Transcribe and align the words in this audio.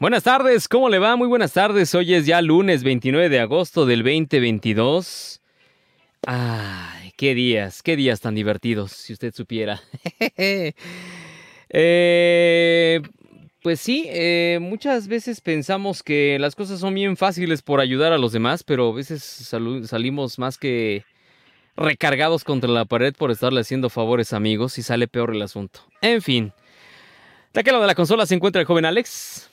Buenas 0.00 0.22
tardes, 0.22 0.68
¿cómo 0.68 0.88
le 0.88 1.00
va? 1.00 1.16
Muy 1.16 1.26
buenas 1.26 1.54
tardes. 1.54 1.92
Hoy 1.92 2.14
es 2.14 2.24
ya 2.24 2.40
lunes 2.40 2.84
29 2.84 3.28
de 3.28 3.40
agosto 3.40 3.84
del 3.84 4.04
2022. 4.04 5.40
Ay, 6.24 7.12
qué 7.16 7.34
días, 7.34 7.82
qué 7.82 7.96
días 7.96 8.20
tan 8.20 8.36
divertidos, 8.36 8.92
si 8.92 9.12
usted 9.12 9.34
supiera. 9.34 9.80
eh, 11.68 13.00
pues 13.60 13.80
sí, 13.80 14.04
eh, 14.06 14.60
muchas 14.60 15.08
veces 15.08 15.40
pensamos 15.40 16.04
que 16.04 16.38
las 16.38 16.54
cosas 16.54 16.78
son 16.78 16.94
bien 16.94 17.16
fáciles 17.16 17.62
por 17.62 17.80
ayudar 17.80 18.12
a 18.12 18.18
los 18.18 18.30
demás, 18.30 18.62
pero 18.62 18.90
a 18.90 18.94
veces 18.94 19.24
salimos 19.24 20.38
más 20.38 20.58
que 20.58 21.04
recargados 21.76 22.44
contra 22.44 22.70
la 22.70 22.84
pared 22.84 23.14
por 23.18 23.32
estarle 23.32 23.62
haciendo 23.62 23.90
favores 23.90 24.32
amigos 24.32 24.78
y 24.78 24.84
sale 24.84 25.08
peor 25.08 25.34
el 25.34 25.42
asunto. 25.42 25.80
En 26.02 26.22
fin. 26.22 26.52
Lado 27.52 27.80
de 27.80 27.86
la 27.88 27.96
consola 27.96 28.26
se 28.26 28.36
encuentra 28.36 28.60
el 28.60 28.66
joven 28.66 28.84
Alex. 28.84 29.50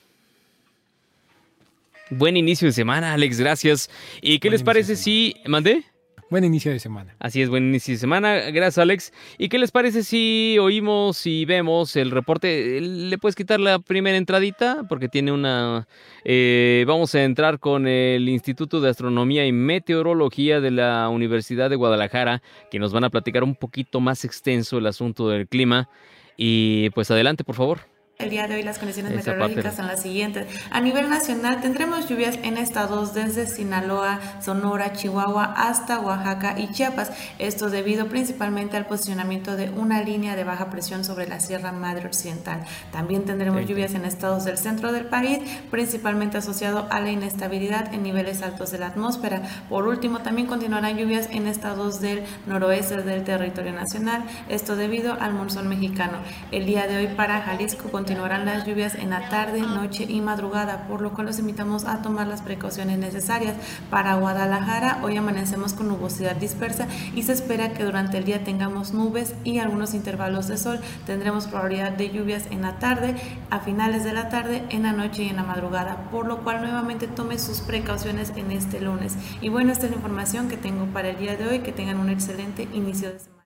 Buen 2.11 2.37
inicio 2.37 2.67
de 2.67 2.71
semana, 2.71 3.13
Alex, 3.13 3.39
gracias. 3.39 3.89
¿Y 4.21 4.39
qué 4.39 4.51
les 4.51 4.61
parece 4.61 4.95
si... 4.95 5.35
¿Mandé? 5.47 5.83
Buen 6.29 6.43
inicio 6.43 6.71
de 6.71 6.79
semana. 6.79 7.15
Así 7.19 7.41
es, 7.41 7.49
buen 7.49 7.69
inicio 7.69 7.93
de 7.93 7.99
semana. 7.99 8.35
Gracias, 8.51 8.77
Alex. 8.79 9.13
¿Y 9.37 9.47
qué 9.49 9.59
les 9.59 9.71
parece 9.71 10.03
si 10.03 10.57
oímos 10.59 11.25
y 11.25 11.45
vemos 11.45 11.95
el 11.95 12.11
reporte? 12.11 12.81
¿Le 12.81 13.17
puedes 13.17 13.35
quitar 13.35 13.59
la 13.59 13.79
primera 13.79 14.17
entradita? 14.17 14.85
Porque 14.89 15.07
tiene 15.07 15.31
una... 15.31 15.87
Eh, 16.23 16.83
vamos 16.87 17.13
a 17.15 17.23
entrar 17.23 17.59
con 17.59 17.87
el 17.87 18.27
Instituto 18.27 18.81
de 18.81 18.89
Astronomía 18.89 19.45
y 19.45 19.51
Meteorología 19.51 20.61
de 20.61 20.71
la 20.71 21.09
Universidad 21.09 21.69
de 21.69 21.75
Guadalajara, 21.75 22.41
que 22.69 22.79
nos 22.79 22.91
van 22.91 23.03
a 23.03 23.09
platicar 23.09 23.43
un 23.43 23.55
poquito 23.55 23.99
más 23.99 24.25
extenso 24.25 24.79
el 24.79 24.87
asunto 24.87 25.29
del 25.29 25.47
clima. 25.47 25.89
Y 26.37 26.89
pues 26.91 27.09
adelante, 27.11 27.43
por 27.43 27.55
favor. 27.55 27.94
El 28.17 28.29
día 28.29 28.47
de 28.47 28.55
hoy 28.55 28.63
las 28.63 28.79
condiciones 28.79 29.13
meteorológicas 29.13 29.75
son 29.75 29.87
las 29.87 30.01
siguientes. 30.01 30.47
A 30.71 30.79
nivel 30.79 31.09
nacional 31.09 31.59
tendremos 31.59 32.07
lluvias 32.07 32.39
en 32.43 32.57
estados 32.57 33.13
desde 33.13 33.45
Sinaloa, 33.45 34.21
Sonora, 34.41 34.93
Chihuahua 34.93 35.53
hasta 35.57 35.99
Oaxaca 35.99 36.57
y 36.57 36.71
Chiapas. 36.71 37.11
Esto 37.39 37.69
debido 37.69 38.07
principalmente 38.07 38.77
al 38.77 38.85
posicionamiento 38.85 39.57
de 39.57 39.69
una 39.69 40.01
línea 40.01 40.37
de 40.37 40.45
baja 40.45 40.69
presión 40.69 41.03
sobre 41.03 41.27
la 41.27 41.41
Sierra 41.41 41.73
Madre 41.73 42.07
Occidental. 42.07 42.63
También 42.93 43.25
tendremos 43.25 43.65
lluvias 43.65 43.93
en 43.95 44.05
estados 44.05 44.45
del 44.45 44.57
centro 44.57 44.93
del 44.93 45.07
país, 45.07 45.39
principalmente 45.69 46.37
asociado 46.37 46.87
a 46.91 47.01
la 47.01 47.11
inestabilidad 47.11 47.93
en 47.93 48.03
niveles 48.03 48.41
altos 48.43 48.71
de 48.71 48.77
la 48.77 48.87
atmósfera. 48.87 49.41
Por 49.67 49.89
último, 49.89 50.19
también 50.19 50.47
continuarán 50.47 50.97
lluvias 50.97 51.27
en 51.31 51.47
estados 51.47 51.99
del 51.99 52.23
noroeste 52.47 53.01
del 53.01 53.25
territorio 53.25 53.73
nacional. 53.73 54.23
Esto 54.47 54.77
debido 54.77 55.19
al 55.19 55.33
monzón 55.33 55.67
mexicano. 55.67 56.19
El 56.53 56.65
día 56.65 56.87
de 56.87 56.95
hoy 56.95 57.07
para 57.07 57.41
Jalisco 57.41 57.89
continuarán 58.05 58.45
las 58.45 58.67
lluvias 58.67 58.93
en 58.93 59.09
la 59.09 59.29
tarde, 59.29 59.61
noche 59.61 60.05
y 60.07 60.21
madrugada, 60.21 60.87
por 60.87 61.01
lo 61.01 61.11
cual 61.11 61.25
los 61.25 61.39
invitamos 61.39 61.85
a 61.85 62.03
tomar 62.03 62.27
las 62.27 62.43
precauciones 62.43 62.99
necesarias. 62.99 63.55
Para 63.89 64.13
Guadalajara, 64.13 64.99
hoy 65.01 65.17
amanecemos 65.17 65.73
con 65.73 65.87
nubosidad 65.87 66.35
dispersa 66.35 66.87
y 67.15 67.23
se 67.23 67.33
espera 67.33 67.73
que 67.73 67.83
durante 67.83 68.19
el 68.19 68.25
día 68.25 68.43
tengamos 68.43 68.93
nubes 68.93 69.33
y 69.43 69.57
algunos 69.57 69.95
intervalos 69.95 70.47
de 70.47 70.57
sol. 70.57 70.79
Tendremos 71.07 71.47
probabilidad 71.47 71.93
de 71.93 72.11
lluvias 72.11 72.43
en 72.51 72.61
la 72.61 72.77
tarde, 72.77 73.15
a 73.49 73.61
finales 73.61 74.03
de 74.03 74.13
la 74.13 74.29
tarde, 74.29 74.63
en 74.69 74.83
la 74.83 74.91
noche 74.91 75.23
y 75.23 75.29
en 75.29 75.37
la 75.37 75.43
madrugada, 75.43 76.11
por 76.11 76.27
lo 76.27 76.43
cual 76.43 76.61
nuevamente 76.61 77.07
tome 77.07 77.39
sus 77.39 77.61
precauciones 77.61 78.33
en 78.35 78.51
este 78.51 78.81
lunes. 78.81 79.17
Y 79.41 79.49
bueno, 79.49 79.71
esta 79.71 79.85
es 79.85 79.91
la 79.93 79.97
información 79.97 80.47
que 80.47 80.57
tengo 80.57 80.85
para 80.93 81.09
el 81.09 81.17
día 81.17 81.37
de 81.37 81.47
hoy. 81.47 81.59
Que 81.61 81.71
tengan 81.71 81.97
un 81.97 82.11
excelente 82.11 82.67
inicio 82.71 83.11
de 83.11 83.19
semana. 83.19 83.45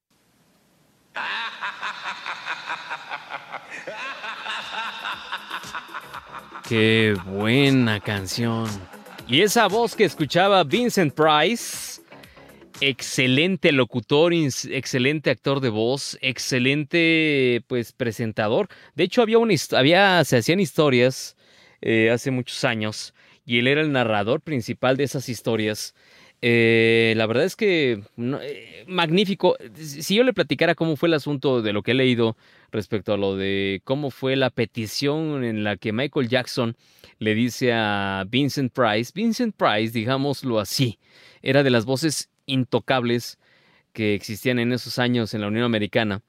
Qué 6.70 7.16
buena 7.26 8.00
canción. 8.00 8.68
Y 9.28 9.42
esa 9.42 9.68
voz 9.68 9.96
que 9.96 10.04
escuchaba 10.04 10.64
Vincent 10.64 11.16
Price, 11.16 12.00
excelente 12.80 13.72
locutor, 13.72 14.34
excelente 14.36 15.32
actor 15.32 15.62
de 15.62 15.70
voz, 15.70 16.16
excelente 16.22 17.64
pues 17.66 17.92
presentador. 17.92 18.68
De 18.94 19.06
hecho 19.06 19.24
había 19.24 19.40
una 19.40 19.56
había 19.76 20.24
se 20.24 20.38
hacían 20.38 20.60
historias 20.60 21.36
eh, 21.82 22.12
hace 22.12 22.30
muchos 22.30 22.64
años 22.64 23.16
y 23.48 23.58
él 23.58 23.68
era 23.68 23.82
el 23.82 23.92
narrador 23.92 24.42
principal 24.42 24.96
de 24.96 25.06
esas 25.06 25.28
historias. 25.28 25.96
Eh, 26.42 27.14
la 27.18 27.26
verdad 27.26 27.44
es 27.44 27.56
que 27.56 28.02
eh, 28.18 28.86
magnífico. 28.88 29.58
Si 29.76 30.16
yo 30.16 30.24
le 30.24 30.34
platicara 30.34 30.76
cómo 30.76 30.96
fue 30.96 31.08
el 31.08 31.14
asunto 31.14 31.62
de 31.62 31.74
lo 31.74 31.84
que 31.84 31.92
he 31.92 31.96
leído 31.96 32.38
respecto 32.72 33.14
a 33.14 33.18
lo 33.18 33.36
de 33.36 33.82
cómo 33.84 34.10
fue 34.10 34.36
la 34.36 34.50
petición 34.50 35.44
en 35.44 35.64
la 35.64 35.76
que 35.76 35.92
Michael 35.92 36.30
Jackson 36.30 36.78
le 37.20 37.36
dice 37.36 37.74
a 37.74 38.26
Vincent 38.30 38.72
Price, 38.72 39.12
Vincent 39.14 39.56
Price, 39.56 39.92
digámoslo 39.92 40.60
así, 40.60 41.00
era 41.42 41.64
de 41.64 41.70
las 41.70 41.86
voces 41.86 42.30
intocables 42.46 43.38
que 43.92 44.16
existían 44.16 44.60
en 44.60 44.72
esos 44.72 45.00
años 45.00 45.34
en 45.34 45.42
la 45.42 45.48
Unión 45.48 45.66
Americana. 45.66 46.22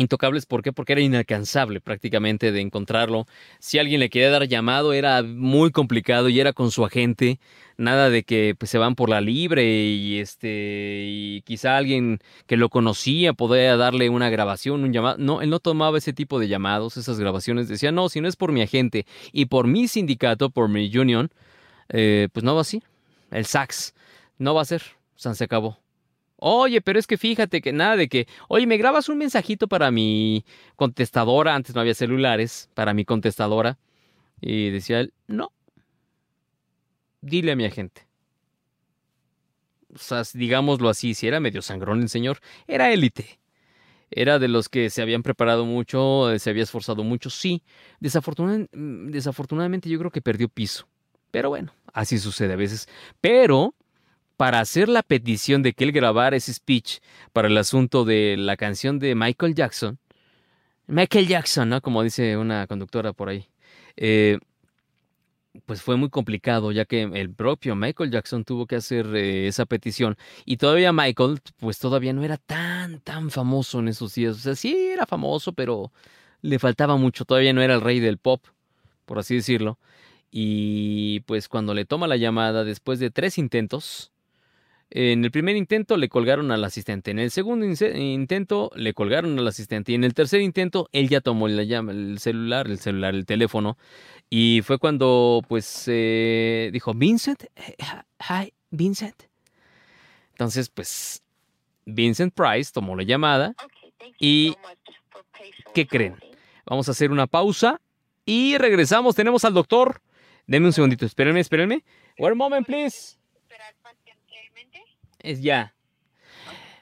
Intocables, 0.00 0.46
¿por 0.46 0.62
qué? 0.62 0.72
Porque 0.72 0.92
era 0.92 1.02
inalcanzable 1.02 1.80
prácticamente 1.80 2.52
de 2.52 2.60
encontrarlo. 2.60 3.26
Si 3.58 3.80
alguien 3.80 3.98
le 3.98 4.10
quería 4.10 4.30
dar 4.30 4.46
llamado 4.46 4.92
era 4.92 5.24
muy 5.24 5.72
complicado 5.72 6.28
y 6.28 6.38
era 6.38 6.52
con 6.52 6.70
su 6.70 6.84
agente. 6.84 7.40
Nada 7.78 8.08
de 8.08 8.22
que 8.22 8.54
pues, 8.56 8.70
se 8.70 8.78
van 8.78 8.94
por 8.94 9.08
la 9.08 9.20
libre 9.20 9.64
y 9.64 10.20
este 10.20 11.04
y 11.08 11.42
quizá 11.42 11.76
alguien 11.76 12.20
que 12.46 12.56
lo 12.56 12.68
conocía 12.68 13.32
podía 13.32 13.76
darle 13.76 14.08
una 14.08 14.30
grabación, 14.30 14.84
un 14.84 14.92
llamado. 14.92 15.16
No, 15.18 15.42
él 15.42 15.50
no 15.50 15.58
tomaba 15.58 15.98
ese 15.98 16.12
tipo 16.12 16.38
de 16.38 16.46
llamados, 16.46 16.96
esas 16.96 17.18
grabaciones. 17.18 17.68
Decía, 17.68 17.90
no, 17.90 18.08
si 18.08 18.20
no 18.20 18.28
es 18.28 18.36
por 18.36 18.52
mi 18.52 18.62
agente 18.62 19.04
y 19.32 19.46
por 19.46 19.66
mi 19.66 19.88
sindicato, 19.88 20.50
por 20.50 20.68
mi 20.68 20.96
union, 20.96 21.28
eh, 21.88 22.28
pues 22.32 22.44
no 22.44 22.54
va 22.54 22.60
así. 22.60 22.84
El 23.32 23.46
sax 23.46 23.94
no 24.38 24.54
va 24.54 24.62
a 24.62 24.64
ser. 24.64 24.82
San 25.16 25.34
se 25.34 25.42
acabó. 25.42 25.78
Oye, 26.40 26.80
pero 26.80 27.00
es 27.00 27.06
que 27.08 27.18
fíjate 27.18 27.60
que 27.60 27.72
nada 27.72 27.96
de 27.96 28.08
que, 28.08 28.28
oye, 28.46 28.66
me 28.66 28.76
grabas 28.76 29.08
un 29.08 29.18
mensajito 29.18 29.66
para 29.66 29.90
mi 29.90 30.44
contestadora, 30.76 31.54
antes 31.56 31.74
no 31.74 31.80
había 31.80 31.94
celulares, 31.94 32.70
para 32.74 32.94
mi 32.94 33.04
contestadora. 33.04 33.76
Y 34.40 34.70
decía 34.70 35.00
él, 35.00 35.12
no. 35.26 35.52
Dile 37.20 37.52
a 37.52 37.56
mi 37.56 37.64
agente. 37.64 38.06
O 39.92 39.98
sea, 39.98 40.22
digámoslo 40.32 40.88
así, 40.88 41.14
si 41.14 41.26
era 41.26 41.40
medio 41.40 41.60
sangrón 41.60 42.02
el 42.02 42.08
señor, 42.08 42.38
era 42.68 42.92
élite. 42.92 43.40
Era 44.10 44.38
de 44.38 44.46
los 44.46 44.68
que 44.68 44.90
se 44.90 45.02
habían 45.02 45.24
preparado 45.24 45.64
mucho, 45.66 46.38
se 46.38 46.50
había 46.50 46.62
esforzado 46.62 47.02
mucho, 47.02 47.30
sí. 47.30 47.64
desafortunadamente 47.98 49.88
yo 49.88 49.98
creo 49.98 50.12
que 50.12 50.22
perdió 50.22 50.48
piso. 50.48 50.86
Pero 51.32 51.48
bueno, 51.48 51.72
así 51.92 52.18
sucede 52.18 52.52
a 52.52 52.56
veces. 52.56 52.88
Pero 53.20 53.74
para 54.38 54.60
hacer 54.60 54.88
la 54.88 55.02
petición 55.02 55.64
de 55.64 55.72
que 55.72 55.82
él 55.82 55.90
grabara 55.90 56.36
ese 56.36 56.54
speech 56.54 57.00
para 57.32 57.48
el 57.48 57.58
asunto 57.58 58.04
de 58.04 58.36
la 58.38 58.56
canción 58.56 59.00
de 59.00 59.16
Michael 59.16 59.56
Jackson. 59.56 59.98
Michael 60.86 61.26
Jackson, 61.26 61.68
¿no? 61.68 61.82
Como 61.82 62.04
dice 62.04 62.36
una 62.36 62.68
conductora 62.68 63.12
por 63.12 63.30
ahí. 63.30 63.48
Eh, 63.96 64.38
pues 65.66 65.82
fue 65.82 65.96
muy 65.96 66.08
complicado, 66.08 66.70
ya 66.70 66.84
que 66.84 67.02
el 67.02 67.34
propio 67.34 67.74
Michael 67.74 68.12
Jackson 68.12 68.44
tuvo 68.44 68.66
que 68.66 68.76
hacer 68.76 69.06
eh, 69.16 69.48
esa 69.48 69.66
petición. 69.66 70.16
Y 70.44 70.58
todavía 70.58 70.92
Michael, 70.92 71.40
pues 71.58 71.80
todavía 71.80 72.12
no 72.12 72.22
era 72.22 72.36
tan, 72.36 73.00
tan 73.00 73.30
famoso 73.32 73.80
en 73.80 73.88
esos 73.88 74.14
días. 74.14 74.36
O 74.36 74.38
sea, 74.38 74.54
sí 74.54 74.72
era 74.92 75.04
famoso, 75.04 75.52
pero 75.52 75.90
le 76.42 76.60
faltaba 76.60 76.96
mucho. 76.96 77.24
Todavía 77.24 77.52
no 77.52 77.60
era 77.60 77.74
el 77.74 77.80
rey 77.80 77.98
del 77.98 78.18
pop, 78.18 78.44
por 79.04 79.18
así 79.18 79.34
decirlo. 79.34 79.80
Y 80.30 81.20
pues 81.26 81.48
cuando 81.48 81.74
le 81.74 81.84
toma 81.86 82.06
la 82.06 82.16
llamada, 82.16 82.62
después 82.62 83.00
de 83.00 83.10
tres 83.10 83.36
intentos, 83.36 84.12
en 84.90 85.22
el 85.24 85.30
primer 85.30 85.56
intento 85.56 85.98
le 85.98 86.08
colgaron 86.08 86.50
al 86.50 86.64
asistente, 86.64 87.10
en 87.10 87.18
el 87.18 87.30
segundo 87.30 87.66
intento 87.66 88.70
le 88.74 88.94
colgaron 88.94 89.38
al 89.38 89.46
asistente 89.46 89.92
y 89.92 89.94
en 89.96 90.04
el 90.04 90.14
tercer 90.14 90.40
intento 90.40 90.88
él 90.92 91.08
ya 91.08 91.20
tomó 91.20 91.46
la 91.46 91.62
llama, 91.62 91.92
el 91.92 92.18
celular, 92.18 92.68
el 92.68 92.78
celular, 92.78 93.14
el 93.14 93.26
teléfono 93.26 93.76
y 94.30 94.62
fue 94.64 94.78
cuando 94.78 95.42
pues 95.46 95.84
eh, 95.88 96.70
dijo 96.72 96.94
Vincent, 96.94 97.44
eh, 97.56 97.76
hi 98.20 98.54
Vincent. 98.70 99.24
Entonces 100.32 100.70
pues 100.70 101.22
Vincent 101.84 102.32
Price 102.32 102.70
tomó 102.72 102.96
la 102.96 103.02
llamada 103.02 103.54
y 104.18 104.56
¿qué 105.74 105.86
creen? 105.86 106.16
Vamos 106.64 106.88
a 106.88 106.92
hacer 106.92 107.10
una 107.10 107.26
pausa 107.26 107.80
y 108.24 108.56
regresamos. 108.58 109.14
Tenemos 109.14 109.44
al 109.44 109.54
doctor. 109.54 110.02
Denme 110.46 110.66
un 110.66 110.72
segundito, 110.72 111.04
espérenme, 111.04 111.40
espérenme. 111.40 111.84
One 112.18 112.34
moment, 112.34 112.66
please 112.66 113.18
es 115.28 115.42
ya. 115.42 115.74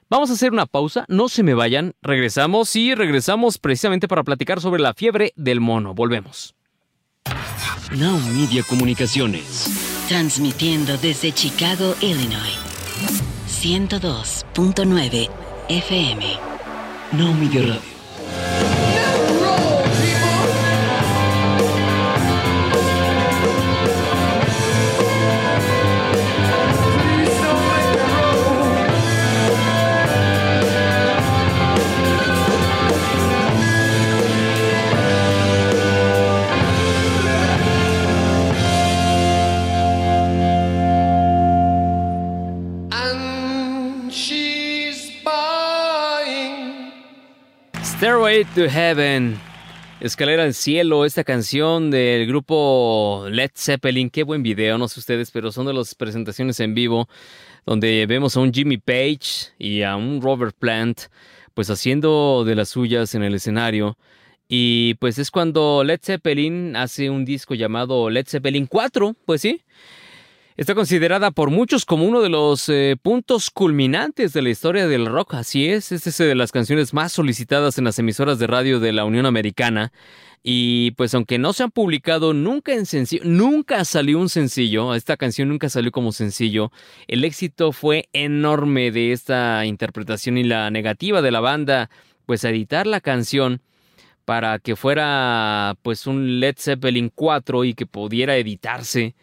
Vamos 0.09 0.31
a 0.31 0.35
hacer 0.35 0.53
una 0.53 0.67
pausa, 0.67 1.05
no 1.09 1.29
se 1.29 1.43
me 1.43 1.55
vayan, 1.55 1.95
regresamos 2.01 2.77
y 2.77 2.95
regresamos 2.95 3.59
precisamente 3.59 4.07
para 4.07 4.23
platicar 4.23 4.61
sobre 4.61 4.81
la 4.81 4.95
fiebre 4.95 5.33
del 5.35 5.61
mono. 5.61 5.95
Volvemos. 5.95 6.55
Now 7.91 8.19
Media 8.35 8.63
Comunicaciones. 8.63 10.07
Transmitiendo 10.09 10.97
desde 10.99 11.33
Chicago, 11.33 11.97
Illinois. 12.01 12.57
102.9 13.49 15.29
FM. 15.69 16.25
Now 17.13 17.35
Media 17.35 17.63
Radio. 17.63 17.96
Stairway 48.37 48.55
to 48.55 48.69
Heaven. 48.69 49.39
Escalera 50.01 50.43
al 50.43 50.53
cielo, 50.53 51.07
esta 51.07 51.25
canción 51.25 51.91
del 51.91 52.27
grupo 52.27 53.27
Led 53.31 53.51
Zeppelin. 53.55 54.11
Qué 54.11 54.25
buen 54.25 54.43
video, 54.43 54.77
no 54.77 54.89
sé 54.89 55.01
ustedes, 55.01 55.31
pero 55.31 55.51
son 55.53 55.65
de 55.65 55.73
las 55.73 55.95
presentaciones 55.95 56.61
en 56.61 56.75
vivo 56.75 57.09
donde 57.65 58.05
vemos 58.07 58.37
a 58.37 58.41
un 58.41 58.53
Jimmy 58.53 58.77
Page 58.77 59.55
y 59.59 59.81
a 59.81 59.97
un 59.97 60.21
Robert 60.21 60.55
Plant 60.59 61.03
pues 61.55 61.71
haciendo 61.71 62.45
de 62.45 62.55
las 62.57 62.69
suyas 62.69 63.15
en 63.15 63.23
el 63.23 63.35
escenario. 63.35 63.97
Y 64.49 64.95
pues 64.95 65.19
es 65.19 65.31
cuando 65.31 65.83
Led 65.83 66.01
Zeppelin 66.03 66.77
hace 66.77 67.09
un 67.09 67.25
disco 67.25 67.55
llamado 67.55 68.11
Led 68.11 68.27
Zeppelin 68.27 68.67
4, 68.67 69.17
pues 69.25 69.41
sí. 69.41 69.63
Está 70.57 70.75
considerada 70.75 71.33
por 71.33 71.51
muchos 71.51 71.85
como 71.85 72.07
uno 72.07 72.23
de 72.23 72.31
los 72.31 72.71
eh, 72.71 72.97
puntos 73.03 73.51
culminantes 73.51 74.33
de 74.33 74.41
la 74.41 74.49
historia 74.49 74.89
del 74.89 75.05
rock. 75.05 75.35
Así 75.35 75.69
es, 75.69 75.93
es 75.93 76.17
de 76.17 76.35
las 76.35 76.51
canciones 76.51 76.95
más 76.95 77.13
solicitadas 77.13 77.77
en 77.77 77.85
las 77.85 77.99
emisoras 77.99 78.39
de 78.39 78.47
radio 78.47 78.81
de 78.81 78.95
la 78.95 79.05
Unión 79.05 79.27
Americana. 79.27 79.93
Y 80.43 80.93
pues 80.93 81.13
aunque 81.13 81.39
no 81.39 81.53
se 81.53 81.63
han 81.63 81.71
publicado 81.71 82.33
nunca 82.33 82.73
en 82.73 82.87
sencillo, 82.87 83.23
nunca 83.27 83.85
salió 83.85 84.19
un 84.19 84.31
sencillo, 84.31 84.95
esta 84.95 85.19
canción 85.19 85.51
nunca 85.51 85.69
salió 85.69 85.93
como 85.93 86.13
sencillo, 86.13 86.73
el 87.07 87.25
éxito 87.25 87.73
fue 87.73 88.09
enorme 88.15 88.93
de 88.93 89.13
esta 89.13 89.67
interpretación 89.67 90.39
y 90.39 90.45
la 90.45 90.71
negativa 90.71 91.21
de 91.21 91.33
la 91.33 91.41
banda, 91.41 91.91
pues 92.25 92.47
a 92.47 92.51
editar 92.51 92.87
la 92.87 93.03
canción 93.03 93.61
para 94.25 94.59
que 94.59 94.75
fuera 94.75 95.77
pues 95.83 96.07
un 96.07 96.41
Led 96.41 96.55
Zeppelin 96.59 97.11
4 97.15 97.65
y 97.65 97.75
que 97.75 97.85
pudiera 97.85 98.37
editarse 98.37 99.17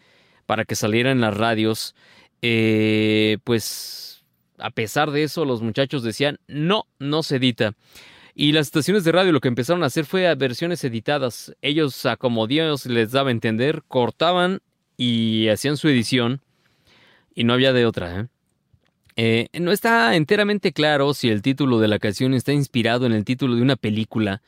para 0.46 0.64
que 0.64 0.76
saliera 0.76 1.10
en 1.10 1.20
las 1.20 1.36
radios, 1.36 1.94
eh, 2.42 3.38
pues 3.44 4.24
a 4.58 4.70
pesar 4.70 5.10
de 5.10 5.24
eso 5.24 5.44
los 5.44 5.62
muchachos 5.62 6.02
decían, 6.02 6.38
no, 6.46 6.86
no 6.98 7.22
se 7.22 7.36
edita. 7.36 7.74
Y 8.34 8.52
las 8.52 8.66
estaciones 8.66 9.04
de 9.04 9.12
radio 9.12 9.32
lo 9.32 9.40
que 9.40 9.48
empezaron 9.48 9.82
a 9.84 9.86
hacer 9.86 10.06
fue 10.06 10.26
a 10.26 10.34
versiones 10.34 10.82
editadas. 10.82 11.54
Ellos, 11.62 12.04
a 12.04 12.16
como 12.16 12.46
Dios 12.46 12.86
les 12.86 13.12
daba 13.12 13.28
a 13.28 13.32
entender, 13.32 13.82
cortaban 13.86 14.60
y 14.96 15.48
hacían 15.48 15.76
su 15.76 15.88
edición. 15.88 16.40
Y 17.34 17.44
no 17.44 17.52
había 17.52 17.72
de 17.72 17.86
otra. 17.86 18.20
¿eh? 18.20 18.26
Eh, 19.16 19.60
no 19.60 19.70
está 19.70 20.16
enteramente 20.16 20.72
claro 20.72 21.14
si 21.14 21.28
el 21.28 21.42
título 21.42 21.78
de 21.78 21.88
la 21.88 22.00
canción 22.00 22.34
está 22.34 22.52
inspirado 22.52 23.06
en 23.06 23.12
el 23.12 23.24
título 23.24 23.54
de 23.54 23.62
una 23.62 23.76
película. 23.76 24.42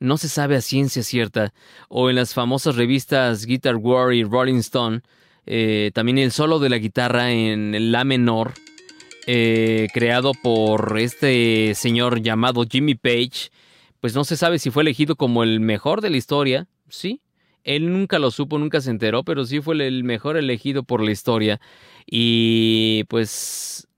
No 0.00 0.18
se 0.18 0.28
sabe 0.28 0.56
a 0.56 0.60
ciencia 0.60 1.02
cierta. 1.02 1.54
O 1.88 2.10
en 2.10 2.16
las 2.16 2.34
famosas 2.34 2.76
revistas 2.76 3.46
Guitar 3.46 3.76
War 3.76 4.12
y 4.12 4.22
Rolling 4.22 4.58
Stone 4.58 5.00
eh, 5.52 5.90
también 5.94 6.18
el 6.18 6.30
solo 6.30 6.60
de 6.60 6.68
la 6.68 6.78
guitarra 6.78 7.32
en 7.32 7.90
La 7.90 8.04
menor, 8.04 8.54
eh, 9.26 9.88
creado 9.92 10.30
por 10.32 10.96
este 11.00 11.74
señor 11.74 12.22
llamado 12.22 12.64
Jimmy 12.70 12.94
Page, 12.94 13.50
pues 13.98 14.14
no 14.14 14.22
se 14.22 14.36
sabe 14.36 14.60
si 14.60 14.70
fue 14.70 14.84
elegido 14.84 15.16
como 15.16 15.42
el 15.42 15.58
mejor 15.58 16.02
de 16.02 16.10
la 16.10 16.18
historia, 16.18 16.68
¿sí? 16.88 17.20
Él 17.64 17.92
nunca 17.92 18.20
lo 18.20 18.30
supo, 18.30 18.58
nunca 18.58 18.80
se 18.80 18.90
enteró, 18.90 19.24
pero 19.24 19.44
sí 19.44 19.60
fue 19.60 19.74
el 19.84 20.04
mejor 20.04 20.36
elegido 20.36 20.84
por 20.84 21.02
la 21.02 21.10
historia. 21.10 21.60
Y 22.06 23.02
pues 23.08 23.88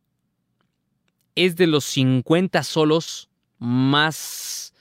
es 1.34 1.56
de 1.56 1.66
los 1.66 1.84
50 1.84 2.62
solos 2.62 3.28
más 3.58 4.72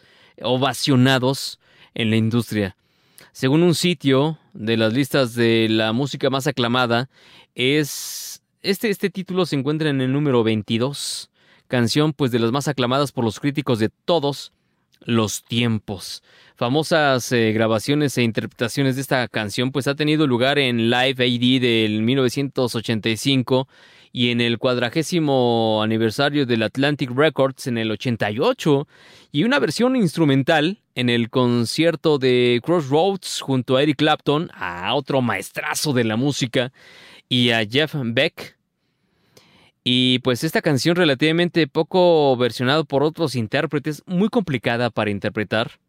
ovacionados 0.42 1.60
en 1.96 2.12
la 2.12 2.16
industria. 2.16 2.78
Según 3.32 3.64
un 3.64 3.76
sitio 3.76 4.38
de 4.54 4.76
las 4.76 4.94
listas 4.94 5.36
de 5.36 5.68
la 5.70 5.94
música 5.94 6.30
más 6.30 6.48
aclamada, 6.48 7.10
es 7.56 8.44
este, 8.62 8.90
este 8.90 9.10
título 9.10 9.46
se 9.46 9.56
encuentra 9.56 9.90
en 9.90 10.02
el 10.02 10.12
número 10.12 10.44
22, 10.44 11.32
canción 11.68 12.14
pues 12.14 12.32
de 12.32 12.40
las 12.40 12.52
más 12.52 12.68
aclamadas 12.68 13.12
por 13.12 13.24
los 13.24 13.40
críticos 13.40 13.80
de 13.80 13.90
todos 13.90 14.52
los 15.00 15.44
tiempos. 15.44 16.22
Famosas 16.56 17.32
eh, 17.32 17.54
grabaciones 17.54 18.18
e 18.18 18.24
interpretaciones 18.24 18.96
de 18.96 19.02
esta 19.02 19.28
canción 19.30 19.72
pues 19.72 19.88
ha 19.88 19.96
tenido 19.96 20.28
lugar 20.28 20.60
en 20.60 20.92
Live 20.92 21.24
AD 21.24 21.62
del 21.62 22.04
1985 22.04 23.68
y 24.14 24.30
en 24.30 24.42
el 24.42 24.58
cuadragésimo 24.58 25.82
aniversario 25.84 26.46
del 26.46 26.64
Atlantic 26.64 27.12
Records 27.12 27.68
en 27.68 27.78
el 27.78 27.92
88 27.92 28.88
y 29.32 29.44
una 29.44 29.60
versión 29.60 29.96
instrumental 29.96 30.80
en 30.96 31.10
el 31.10 31.30
concierto 31.30 32.18
de 32.18 32.62
Crossroads 32.64 33.42
junto 33.42 33.78
a 33.78 33.84
Eric 33.84 33.98
Clapton, 33.98 34.50
a 34.54 34.94
otro 34.94 35.22
maestrazo 35.22 35.94
de 35.94 36.04
la 36.04 36.18
música, 36.18 36.72
y 37.30 37.52
a 37.52 37.66
Jeff 37.66 37.96
Beck. 37.96 38.58
Y 39.84 40.20
pues 40.20 40.44
esta 40.44 40.62
canción 40.62 40.96
relativamente 40.96 41.66
poco 41.68 42.36
versionada 42.36 42.84
por 42.84 43.04
otros 43.04 43.36
intérpretes, 43.36 44.04
muy 44.06 44.28
complicada 44.28 44.90
para 44.90 45.10
interpretar. 45.10 45.80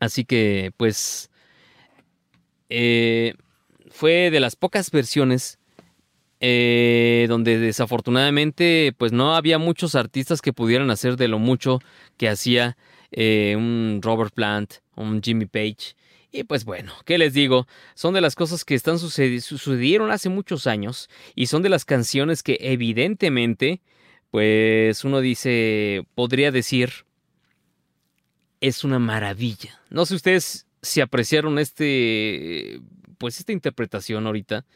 Así 0.00 0.24
que 0.24 0.72
pues 0.76 1.30
eh, 2.68 3.34
fue 3.88 4.30
de 4.30 4.40
las 4.40 4.56
pocas 4.56 4.90
versiones 4.90 5.60
eh, 6.44 7.26
donde 7.28 7.56
desafortunadamente 7.60 8.92
pues 8.98 9.12
no 9.12 9.36
había 9.36 9.58
muchos 9.58 9.94
artistas 9.94 10.42
que 10.42 10.52
pudieran 10.52 10.90
hacer 10.90 11.16
de 11.16 11.28
lo 11.28 11.38
mucho 11.38 11.78
que 12.16 12.28
hacía 12.28 12.76
eh, 13.12 13.54
un 13.56 14.00
Robert 14.02 14.34
Plant, 14.34 14.74
un 14.96 15.22
Jimmy 15.22 15.46
Page. 15.46 15.94
Y 16.32 16.42
pues 16.42 16.64
bueno, 16.64 16.94
¿qué 17.04 17.16
les 17.16 17.32
digo? 17.32 17.68
Son 17.94 18.12
de 18.12 18.20
las 18.20 18.34
cosas 18.34 18.64
que 18.64 18.74
están 18.74 18.98
sucedieron 18.98 20.10
hace 20.10 20.30
muchos 20.30 20.66
años 20.66 21.08
y 21.36 21.46
son 21.46 21.62
de 21.62 21.68
las 21.68 21.84
canciones 21.84 22.42
que 22.42 22.58
evidentemente 22.60 23.80
pues 24.32 25.04
uno 25.04 25.20
dice, 25.20 26.04
podría 26.16 26.50
decir, 26.50 27.04
es 28.60 28.82
una 28.82 28.98
maravilla. 28.98 29.80
No 29.90 30.06
sé 30.06 30.16
ustedes 30.16 30.66
si 30.80 31.00
apreciaron 31.00 31.60
este, 31.60 32.80
pues 33.22 33.38
esta 33.38 33.52
interpretación 33.52 34.26
ahorita 34.26 34.66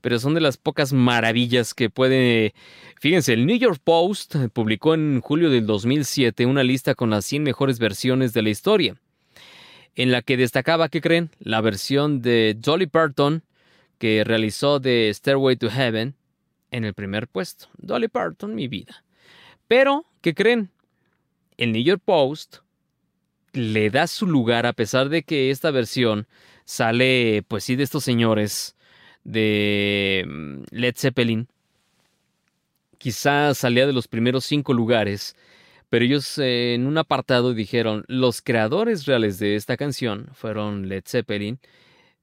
pero 0.00 0.20
son 0.20 0.34
de 0.34 0.40
las 0.40 0.56
pocas 0.56 0.92
maravillas 0.92 1.74
que 1.74 1.90
puede... 1.90 2.54
Fíjense, 3.00 3.32
el 3.32 3.44
New 3.44 3.58
York 3.58 3.80
Post 3.82 4.36
publicó 4.52 4.94
en 4.94 5.20
julio 5.20 5.50
del 5.50 5.66
2007 5.66 6.46
una 6.46 6.62
lista 6.62 6.94
con 6.94 7.10
las 7.10 7.24
100 7.24 7.42
mejores 7.42 7.80
versiones 7.80 8.32
de 8.32 8.42
la 8.42 8.50
historia, 8.50 8.96
en 9.96 10.12
la 10.12 10.22
que 10.22 10.36
destacaba, 10.36 10.88
¿qué 10.88 11.00
creen? 11.00 11.30
La 11.40 11.60
versión 11.60 12.22
de 12.22 12.56
Dolly 12.56 12.86
Parton, 12.86 13.42
que 13.98 14.22
realizó 14.24 14.78
de 14.78 15.10
Stairway 15.12 15.56
to 15.56 15.70
Heaven, 15.70 16.14
en 16.70 16.84
el 16.84 16.94
primer 16.94 17.26
puesto. 17.26 17.66
Dolly 17.76 18.06
Parton, 18.06 18.54
mi 18.54 18.68
vida. 18.68 19.04
Pero, 19.66 20.06
¿qué 20.20 20.34
creen? 20.34 20.70
El 21.56 21.72
New 21.72 21.82
York 21.82 22.02
Post 22.04 22.58
le 23.52 23.90
da 23.90 24.06
su 24.06 24.26
lugar 24.26 24.66
a 24.66 24.72
pesar 24.72 25.08
de 25.08 25.22
que 25.22 25.50
esta 25.50 25.70
versión 25.70 26.28
sale, 26.66 27.42
pues 27.48 27.64
sí, 27.64 27.76
de 27.76 27.84
estos 27.84 28.04
señores 28.04 28.76
de 29.24 30.24
mm, 30.28 30.62
Led 30.70 30.94
Zeppelin. 30.96 31.48
Quizás 32.98 33.58
salía 33.58 33.86
de 33.86 33.92
los 33.94 34.08
primeros 34.08 34.44
cinco 34.44 34.74
lugares, 34.74 35.36
pero 35.88 36.04
ellos 36.04 36.38
eh, 36.38 36.74
en 36.74 36.86
un 36.86 36.98
apartado 36.98 37.54
dijeron, 37.54 38.04
los 38.08 38.42
creadores 38.42 39.06
reales 39.06 39.38
de 39.38 39.54
esta 39.56 39.76
canción 39.76 40.28
fueron 40.34 40.88
Led 40.88 41.04
Zeppelin 41.06 41.58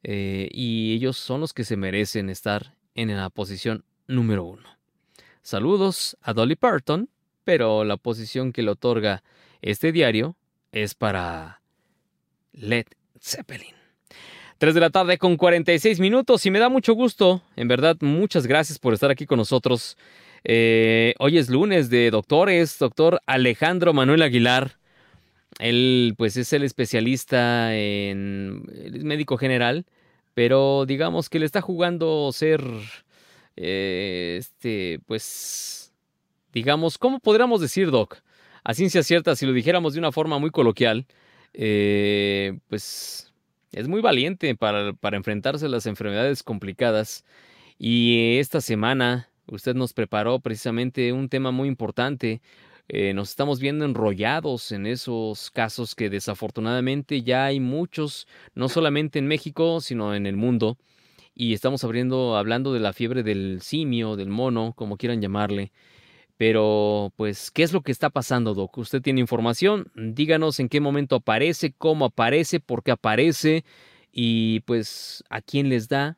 eh, 0.04 0.50
y 0.52 0.94
ellos 0.94 1.18
son 1.18 1.42
los 1.42 1.54
que 1.54 1.64
se 1.64 1.78
merecen 1.78 2.30
estar 2.30 2.76
en 2.96 3.16
la 3.16 3.30
posición 3.30 3.86
número 4.08 4.44
uno. 4.44 4.68
Saludos 5.42 6.18
a 6.22 6.34
Dolly 6.34 6.56
Parton, 6.56 7.10
pero 7.44 7.84
la 7.84 7.98
posición 7.98 8.52
que 8.52 8.64
le 8.64 8.72
otorga 8.72 9.24
este 9.62 9.92
diario 9.92 10.36
es 10.72 10.96
para 10.96 11.62
Led 12.52 12.86
Zeppelin. 13.20 13.83
3 14.64 14.74
de 14.74 14.80
la 14.80 14.92
tarde 14.92 15.18
con 15.18 15.36
46 15.36 16.00
minutos 16.00 16.46
y 16.46 16.50
me 16.50 16.58
da 16.58 16.70
mucho 16.70 16.94
gusto, 16.94 17.42
en 17.58 17.68
verdad, 17.68 17.98
muchas 18.00 18.48
gracias 18.48 18.80
por 18.80 18.94
estar 18.94 19.12
aquí 19.12 19.26
con 19.26 19.38
nosotros. 19.38 19.98
Eh, 20.46 21.16
hoy 21.20 21.38
es 21.38 21.50
lunes 21.50 21.90
de 21.90 22.10
doctores, 22.10 22.80
doctor 22.80 23.20
Alejandro 23.26 23.92
Manuel 23.92 24.22
Aguilar. 24.22 24.78
Él 25.60 26.14
pues 26.18 26.38
es 26.38 26.54
el 26.54 26.64
especialista 26.64 27.76
en... 27.76 28.64
es 28.74 29.04
médico 29.04 29.36
general, 29.36 29.86
pero 30.34 30.86
digamos 30.86 31.30
que 31.30 31.40
le 31.40 31.46
está 31.46 31.60
jugando 31.60 32.32
ser... 32.32 32.64
Eh, 33.58 34.38
este, 34.40 35.02
pues... 35.08 35.94
Digamos, 36.54 36.98
¿cómo 36.98 37.20
podríamos 37.20 37.60
decir, 37.60 37.92
Doc? 37.92 38.20
A 38.64 38.74
ciencia 38.74 39.04
cierta, 39.04 39.36
si 39.36 39.46
lo 39.46 39.52
dijéramos 39.52 39.92
de 39.92 40.00
una 40.00 40.14
forma 40.14 40.40
muy 40.40 40.52
coloquial, 40.52 41.06
eh, 41.54 42.60
pues 42.70 43.33
es 43.74 43.88
muy 43.88 44.02
valiente 44.02 44.56
para, 44.56 44.94
enfrentarse 45.12 45.66
a 45.66 45.70
las 45.70 45.86
enfermedades 45.86 46.44
complicadas. 46.44 47.26
Y 47.78 48.38
esta 48.38 48.62
semana 48.62 49.30
usted 49.48 49.76
nos 49.76 49.94
preparó 49.94 50.40
precisamente 50.40 51.12
un 51.12 51.28
tema 51.28 51.52
muy 51.52 51.68
importante. 51.68 52.42
Eh, 52.88 53.14
nos 53.14 53.32
estamos 53.32 53.60
viendo 53.60 53.86
enrollados 53.86 54.72
en 54.72 54.86
esos 54.86 55.50
casos 55.52 55.96
que 55.96 56.10
desafortunadamente 56.10 57.24
ya 57.24 57.46
hay 57.46 57.60
muchos, 57.60 58.28
no 58.56 58.70
solamente 58.70 59.20
en 59.20 59.28
México, 59.28 59.82
sino 59.82 60.16
en 60.16 60.28
el 60.28 60.38
mundo. 60.38 60.78
Y 61.36 61.54
estamos 61.54 61.84
abriendo, 61.84 62.38
hablando 62.38 62.74
de 62.74 62.80
la 62.80 62.94
fiebre 62.94 63.24
del 63.24 63.60
simio, 63.62 64.16
del 64.16 64.30
mono, 64.30 64.74
como 64.76 64.98
quieran 64.98 65.22
llamarle. 65.22 65.72
Pero, 66.38 67.14
pues, 67.16 67.52
¿qué 67.52 67.64
es 67.64 67.74
lo 67.74 67.82
que 67.82 67.92
está 67.92 68.10
pasando, 68.10 68.54
Doc? 68.54 68.78
Usted 68.78 69.02
tiene 69.02 69.22
información, 69.22 69.92
díganos 69.96 70.60
en 70.60 70.70
qué 70.70 70.80
momento 70.80 71.18
aparece, 71.18 71.74
cómo 71.78 72.06
aparece, 72.06 72.60
por 72.60 72.84
qué 72.84 72.92
aparece 72.92 73.64
y, 74.12 74.62
pues, 74.62 75.24
a 75.30 75.42
quién 75.42 75.70
les 75.70 75.88
da. 75.88 76.18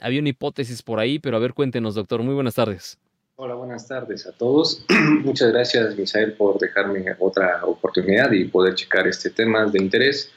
Había 0.00 0.20
una 0.20 0.30
hipótesis 0.30 0.82
por 0.82 1.00
ahí, 1.00 1.18
pero 1.18 1.36
a 1.36 1.40
ver, 1.40 1.54
cuéntenos, 1.54 1.94
doctor. 1.94 2.22
Muy 2.22 2.34
buenas 2.34 2.54
tardes. 2.54 2.98
Hola, 3.36 3.54
buenas 3.54 3.88
tardes 3.88 4.26
a 4.26 4.32
todos. 4.32 4.84
Muchas 5.24 5.52
gracias, 5.52 5.96
Misael, 5.96 6.34
por 6.34 6.58
dejarme 6.58 7.04
otra 7.18 7.64
oportunidad 7.64 8.30
y 8.30 8.44
poder 8.44 8.74
checar 8.74 9.06
este 9.08 9.30
tema 9.30 9.66
de 9.66 9.82
interés, 9.82 10.30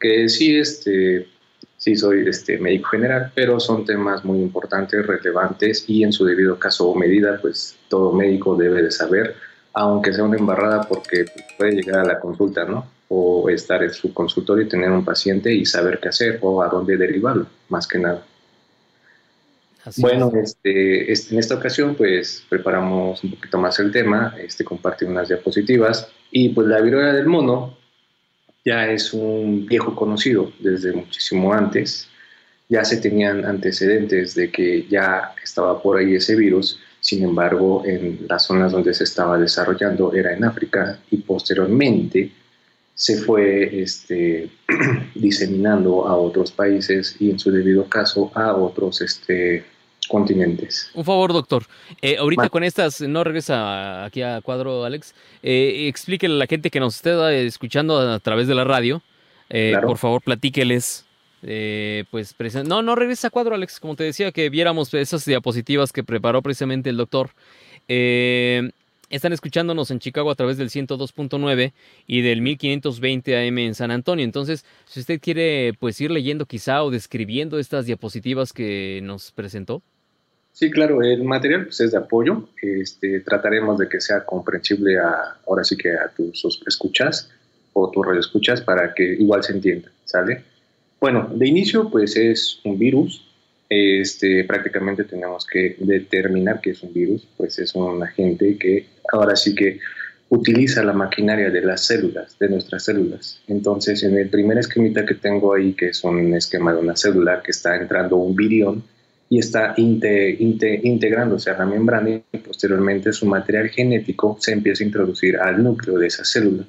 que 0.00 0.28
sí, 0.28 0.58
este, 0.58 1.28
sí 1.78 1.96
soy 1.96 2.28
este, 2.28 2.58
médico 2.58 2.90
general, 2.90 3.32
pero 3.34 3.58
son 3.58 3.84
temas 3.84 4.24
muy 4.24 4.40
importantes, 4.40 5.06
relevantes 5.06 5.84
y 5.86 6.02
en 6.02 6.12
su 6.12 6.24
debido 6.26 6.58
caso 6.58 6.90
o 6.90 6.94
medida, 6.94 7.38
pues 7.40 7.76
todo 7.88 8.12
médico 8.12 8.56
debe 8.56 8.82
de 8.82 8.90
saber, 8.90 9.36
aunque 9.72 10.12
sea 10.12 10.24
una 10.24 10.36
embarrada 10.36 10.82
porque 10.82 11.24
puede 11.56 11.72
llegar 11.72 12.00
a 12.00 12.04
la 12.04 12.20
consulta, 12.20 12.64
¿no? 12.64 12.84
O 13.08 13.48
estar 13.48 13.82
en 13.82 13.94
su 13.94 14.12
consultorio 14.12 14.66
y 14.66 14.68
tener 14.68 14.90
un 14.90 15.04
paciente 15.04 15.54
y 15.54 15.64
saber 15.64 16.00
qué 16.00 16.08
hacer 16.08 16.40
o 16.42 16.62
a 16.62 16.68
dónde 16.68 16.96
derivarlo, 16.96 17.46
más 17.68 17.86
que 17.86 17.98
nada. 17.98 18.26
bueno, 19.98 20.32
este, 20.34 21.10
este, 21.10 21.32
en 21.32 21.38
esta 21.38 21.54
ocasión 21.54 21.94
pues 21.94 22.44
preparamos 22.48 23.22
un 23.22 23.30
poquito 23.30 23.56
más 23.56 23.78
el 23.78 23.92
tema, 23.92 24.34
este, 24.36 24.64
compartí 24.64 25.04
unas 25.04 25.28
diapositivas 25.28 26.08
y 26.32 26.48
pues 26.50 26.66
la 26.66 26.80
viruela 26.80 27.12
del 27.12 27.26
mono 27.26 27.78
ya 28.68 28.86
es 28.90 29.14
un 29.14 29.64
viejo 29.64 29.94
conocido 29.94 30.52
desde 30.58 30.92
muchísimo 30.92 31.54
antes. 31.54 32.06
Ya 32.68 32.84
se 32.84 32.98
tenían 32.98 33.46
antecedentes 33.46 34.34
de 34.34 34.50
que 34.50 34.86
ya 34.88 35.34
estaba 35.42 35.80
por 35.80 35.96
ahí 35.96 36.14
ese 36.14 36.36
virus, 36.36 36.78
sin 37.00 37.24
embargo, 37.24 37.82
en 37.86 38.26
las 38.28 38.44
zonas 38.44 38.72
donde 38.72 38.92
se 38.92 39.04
estaba 39.04 39.38
desarrollando 39.38 40.12
era 40.12 40.34
en 40.34 40.44
África 40.44 40.98
y 41.10 41.16
posteriormente 41.16 42.30
se 42.94 43.16
fue 43.22 43.80
este, 43.80 44.50
diseminando 45.14 46.06
a 46.06 46.14
otros 46.16 46.52
países 46.52 47.16
y 47.18 47.30
en 47.30 47.38
su 47.38 47.50
debido 47.50 47.88
caso 47.88 48.30
a 48.34 48.54
otros 48.54 49.00
este, 49.00 49.64
continentes. 50.08 50.90
Un 50.94 51.04
favor, 51.04 51.32
doctor. 51.32 51.64
Eh, 52.02 52.16
ahorita 52.16 52.48
con 52.48 52.64
estas, 52.64 53.00
no 53.02 53.22
regresa 53.24 54.04
aquí 54.04 54.22
a 54.22 54.40
cuadro, 54.40 54.84
Alex. 54.84 55.14
Eh, 55.42 55.86
explíquele 55.88 56.34
a 56.34 56.38
la 56.38 56.46
gente 56.46 56.70
que 56.70 56.80
nos 56.80 56.96
esté 56.96 57.46
escuchando 57.46 57.98
a 57.98 58.18
través 58.18 58.48
de 58.48 58.54
la 58.54 58.64
radio. 58.64 59.02
Eh, 59.50 59.74
por 59.84 59.98
favor, 59.98 60.22
platíqueles. 60.22 61.04
Eh, 61.42 62.04
pues 62.10 62.34
no, 62.64 62.82
no 62.82 62.96
regresa 62.96 63.28
a 63.28 63.30
cuadro, 63.30 63.54
Alex. 63.54 63.78
Como 63.78 63.94
te 63.94 64.04
decía, 64.04 64.32
que 64.32 64.50
viéramos 64.50 64.92
esas 64.94 65.24
diapositivas 65.24 65.92
que 65.92 66.02
preparó 66.02 66.42
precisamente 66.42 66.90
el 66.90 66.96
doctor. 66.96 67.30
están 67.88 69.32
escuchándonos 69.32 69.90
en 69.90 70.00
Chicago 70.00 70.30
a 70.30 70.34
través 70.34 70.58
del 70.58 70.68
102.9 70.68 71.72
y 72.06 72.20
del 72.22 72.42
1520 72.42 73.48
AM 73.48 73.58
en 73.58 73.74
San 73.74 73.90
Antonio. 73.90 74.24
Entonces, 74.24 74.64
si 74.86 75.00
usted 75.00 75.20
quiere 75.20 75.74
pues 75.78 76.00
ir 76.00 76.10
leyendo 76.10 76.46
quizá 76.46 76.82
o 76.82 76.90
describiendo 76.90 77.58
estas 77.58 77.86
diapositivas 77.86 78.52
que 78.52 79.00
nos 79.02 79.32
presentó. 79.32 79.82
Sí, 80.58 80.72
claro, 80.72 81.04
el 81.04 81.22
material 81.22 81.66
pues, 81.66 81.78
es 81.78 81.92
de 81.92 81.98
apoyo. 81.98 82.48
Este, 82.60 83.20
trataremos 83.20 83.78
de 83.78 83.88
que 83.88 84.00
sea 84.00 84.24
comprensible 84.24 84.98
a, 84.98 85.36
ahora 85.46 85.62
sí 85.62 85.76
que 85.76 85.92
a 85.92 86.08
tus 86.08 86.44
escuchas 86.66 87.30
o 87.74 87.88
tu 87.92 88.02
radio 88.02 88.18
escuchas 88.18 88.60
para 88.60 88.92
que 88.92 89.04
igual 89.04 89.44
se 89.44 89.52
entienda, 89.52 89.88
¿sale? 90.04 90.42
Bueno, 91.00 91.30
de 91.32 91.46
inicio 91.46 91.88
pues 91.88 92.16
es 92.16 92.58
un 92.64 92.76
virus. 92.76 93.24
Este, 93.68 94.42
prácticamente 94.42 95.04
tenemos 95.04 95.46
que 95.46 95.76
determinar 95.78 96.60
que 96.60 96.70
es 96.70 96.82
un 96.82 96.92
virus, 96.92 97.28
pues 97.36 97.60
es 97.60 97.76
un 97.76 98.02
agente 98.02 98.58
que 98.58 98.86
ahora 99.12 99.36
sí 99.36 99.54
que 99.54 99.78
utiliza 100.28 100.82
la 100.82 100.92
maquinaria 100.92 101.50
de 101.50 101.60
las 101.60 101.84
células, 101.84 102.36
de 102.36 102.48
nuestras 102.48 102.82
células. 102.82 103.40
Entonces, 103.46 104.02
en 104.02 104.18
el 104.18 104.28
primer 104.28 104.58
esquemita 104.58 105.06
que 105.06 105.14
tengo 105.14 105.54
ahí, 105.54 105.74
que 105.74 105.90
es 105.90 106.02
un 106.02 106.34
esquema 106.34 106.72
de 106.72 106.80
una 106.80 106.96
célula 106.96 107.42
que 107.44 107.52
está 107.52 107.76
entrando 107.76 108.16
un 108.16 108.34
virión, 108.34 108.82
y 109.30 109.38
está 109.38 109.74
integrándose 109.76 111.50
a 111.50 111.58
la 111.58 111.66
membrana 111.66 112.20
y 112.32 112.38
posteriormente 112.38 113.12
su 113.12 113.26
material 113.26 113.68
genético 113.68 114.36
se 114.40 114.52
empieza 114.52 114.82
a 114.82 114.86
introducir 114.86 115.36
al 115.36 115.62
núcleo 115.62 115.98
de 115.98 116.06
esa 116.06 116.24
célula. 116.24 116.64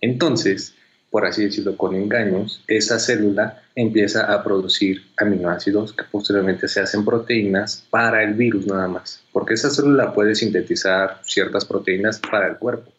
Entonces, 0.00 0.74
por 1.10 1.24
así 1.24 1.44
decirlo 1.44 1.76
con 1.76 1.94
engaños, 1.94 2.62
esa 2.66 2.98
célula 2.98 3.62
empieza 3.74 4.32
a 4.32 4.42
producir 4.42 5.02
aminoácidos 5.16 5.92
que 5.92 6.04
posteriormente 6.10 6.66
se 6.66 6.80
hacen 6.80 7.04
proteínas 7.04 7.86
para 7.88 8.24
el 8.24 8.34
virus 8.34 8.66
nada 8.66 8.88
más, 8.88 9.22
porque 9.32 9.54
esa 9.54 9.70
célula 9.70 10.12
puede 10.12 10.34
sintetizar 10.34 11.20
ciertas 11.22 11.64
proteínas 11.64 12.18
para 12.18 12.48
el 12.48 12.56
cuerpo. 12.56 12.92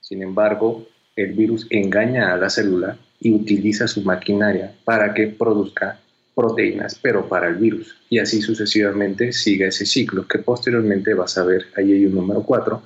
Sin 0.00 0.22
embargo, 0.22 0.86
el 1.16 1.32
virus 1.32 1.66
engaña 1.70 2.32
a 2.32 2.36
la 2.36 2.50
célula 2.50 2.98
y 3.18 3.32
utiliza 3.32 3.88
su 3.88 4.02
maquinaria 4.02 4.74
para 4.84 5.14
que 5.14 5.28
produzca 5.28 5.98
proteínas, 6.36 6.98
pero 7.00 7.26
para 7.28 7.48
el 7.48 7.54
virus. 7.54 7.96
Y 8.10 8.18
así 8.18 8.42
sucesivamente 8.42 9.32
sigue 9.32 9.68
ese 9.68 9.86
ciclo 9.86 10.28
que 10.28 10.38
posteriormente 10.38 11.14
vas 11.14 11.38
a 11.38 11.44
ver, 11.44 11.64
ahí 11.76 11.92
hay 11.92 12.06
un 12.06 12.14
número 12.14 12.42
4, 12.42 12.82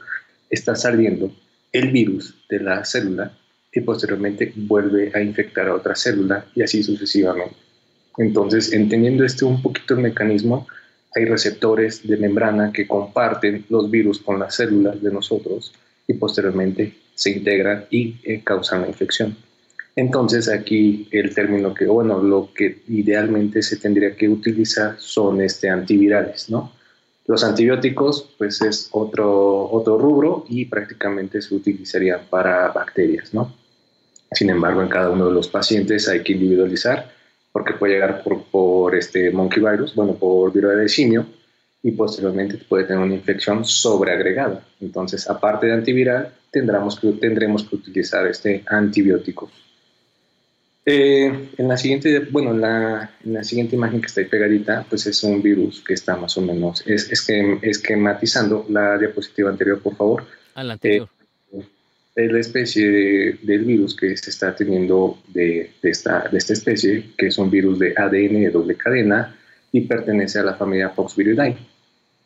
está 0.49 0.77
saliendo 0.77 1.35
el 1.73 1.91
virus 1.91 2.35
de 2.49 2.61
la 2.61 2.85
célula 2.85 3.33
y 3.73 3.81
posteriormente 3.81 4.53
vuelve 4.55 5.11
a 5.15 5.21
infectar 5.21 5.69
a 5.69 5.75
otra 5.75 5.97
célula 5.97 6.47
y 6.55 6.63
así 6.63 6.83
sucesivamente. 6.85 7.57
Entonces, 8.19 8.73
entendiendo 8.73 9.25
este 9.25 9.45
un 9.45 9.61
poquito 9.61 9.95
el 9.95 10.01
mecanismo, 10.01 10.67
hay 11.17 11.25
receptores 11.25 12.07
de 12.07 12.17
membrana 12.17 12.71
que 12.73 12.87
comparten 12.87 13.65
los 13.69 13.91
virus 13.91 14.21
con 14.21 14.39
las 14.39 14.55
células 14.55 15.03
de 15.03 15.13
nosotros 15.13 15.73
y 16.07 16.15
posteriormente 16.15 16.95
se 17.15 17.31
integran 17.31 17.87
y 17.91 18.17
eh, 18.23 18.43
causan 18.45 18.83
la 18.83 18.89
infección. 18.89 19.37
Entonces 20.01 20.49
aquí 20.49 21.07
el 21.11 21.35
término 21.35 21.75
que, 21.75 21.85
bueno, 21.85 22.23
lo 22.23 22.55
que 22.55 22.81
idealmente 22.89 23.61
se 23.61 23.77
tendría 23.77 24.17
que 24.17 24.31
utilizar 24.31 24.95
son 24.99 25.43
este, 25.43 25.69
antivirales, 25.69 26.49
¿no? 26.49 26.73
Los 27.27 27.45
antibióticos, 27.45 28.35
pues 28.39 28.63
es 28.63 28.89
otro, 28.93 29.71
otro 29.71 29.99
rubro 29.99 30.47
y 30.49 30.65
prácticamente 30.65 31.43
se 31.43 31.55
utilizarían 31.55 32.21
para 32.31 32.69
bacterias, 32.69 33.35
¿no? 33.35 33.55
Sin 34.33 34.49
embargo, 34.49 34.81
en 34.81 34.89
cada 34.89 35.11
uno 35.11 35.27
de 35.27 35.35
los 35.35 35.49
pacientes 35.49 36.09
hay 36.09 36.23
que 36.23 36.33
individualizar 36.33 37.13
porque 37.53 37.75
puede 37.75 37.93
llegar 37.93 38.23
por, 38.25 38.45
por 38.45 38.97
este 38.97 39.31
monkey 39.31 39.63
virus, 39.63 39.95
bueno, 39.95 40.15
por 40.15 40.51
viruela 40.51 40.81
de 40.81 40.89
simio, 40.89 41.27
y 41.83 41.91
posteriormente 41.91 42.57
puede 42.57 42.85
tener 42.85 43.03
una 43.03 43.15
infección 43.15 43.67
sobreagregada. 43.67 44.65
Entonces, 44.81 45.29
aparte 45.29 45.67
de 45.67 45.75
antiviral, 45.75 46.33
tendremos 46.51 46.99
que, 46.99 47.13
tendremos 47.13 47.65
que 47.65 47.77
utilizar 47.77 48.27
este 48.27 48.65
antibiótico. 48.67 49.51
Eh, 50.87 51.51
en 51.59 51.69
la 51.69 51.77
siguiente, 51.77 52.21
bueno, 52.31 52.55
la, 52.55 53.11
en 53.25 53.35
la 53.35 53.45
siguiente 53.45 53.77
imagen 53.77 54.01
que 54.01 54.07
está 54.07 54.23
ahí 54.23 54.29
pegadita, 54.29 54.87
pues 54.89 55.07
es 55.07 55.23
un 55.23 55.43
virus 55.43 55.83
que 55.87 55.95
está 55.95 56.17
más 56.17 56.37
o 56.39 56.41
menos 56.41 56.83
es, 56.87 57.11
es 57.13 57.21
que, 57.27 57.59
esquematizando 57.63 58.67
la 58.71 58.97
diapositiva 58.97 59.51
anterior, 59.51 59.81
por 59.81 59.95
favor. 59.97 60.25
A 60.55 60.65
la 60.65 60.73
anterior. 60.75 61.09
Eh, 61.53 61.65
es 62.17 62.33
la 62.33 62.41
especie 62.41 63.39
del 63.43 63.65
virus 63.65 63.95
que 63.95 64.17
se 64.17 64.31
está 64.31 64.55
teniendo 64.55 65.19
de, 65.29 65.71
de, 65.83 65.91
esta, 65.91 66.29
de 66.29 66.39
esta 66.39 66.55
especie, 66.55 67.11
que 67.17 67.27
es 67.27 67.39
un 67.39 67.51
virus 67.51 67.79
de 67.79 67.95
ADN 67.97 68.41
de 68.41 68.51
doble 68.51 68.75
cadena 68.75 69.37
y 69.73 69.83
pertenece 69.83 70.39
a 70.39 70.45
la 70.45 70.55
familia 70.55 70.93
Poxviridae. 70.95 71.57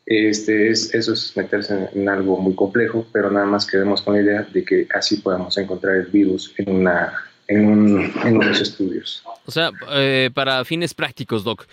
Este 0.07 0.71
es, 0.71 0.95
eso 0.95 1.15
es 1.15 1.35
meterse 1.37 1.89
en, 1.95 2.09
algo 2.09 2.39
muy 2.39 2.55
complejo, 2.55 3.07
pero 3.13 3.31
nada 3.31 3.47
más 3.47 3.67
quedemos 3.67 4.03
con 4.03 4.15
la 4.15 4.23
idea 4.23 4.43
de 4.43 4.65
que 4.65 4.87
así 4.93 5.17
podamos 5.17 5.57
encontrar 5.57 5.97
el 5.97 6.07
virus 6.07 6.55
en 6.59 6.77
una 6.77 7.13
en, 7.49 8.13
unos 8.25 8.61
estudios. 8.61 9.23
O 9.47 9.51
sea, 9.51 9.71
eh, 9.93 10.31
para 10.33 10.65
fines 10.65 10.95
prácticos, 10.95 11.45
Doc, 11.45 11.67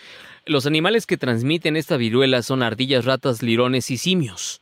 los 0.45 0.65
animales 0.65 1.05
que 1.05 1.17
transmiten 1.17 1.77
esta 1.77 1.97
viruela 1.97 2.41
son 2.41 2.63
ardillas, 2.63 3.05
ratas, 3.05 3.41
lirones 3.41 3.91
y 3.91 3.97
simios. 3.97 4.61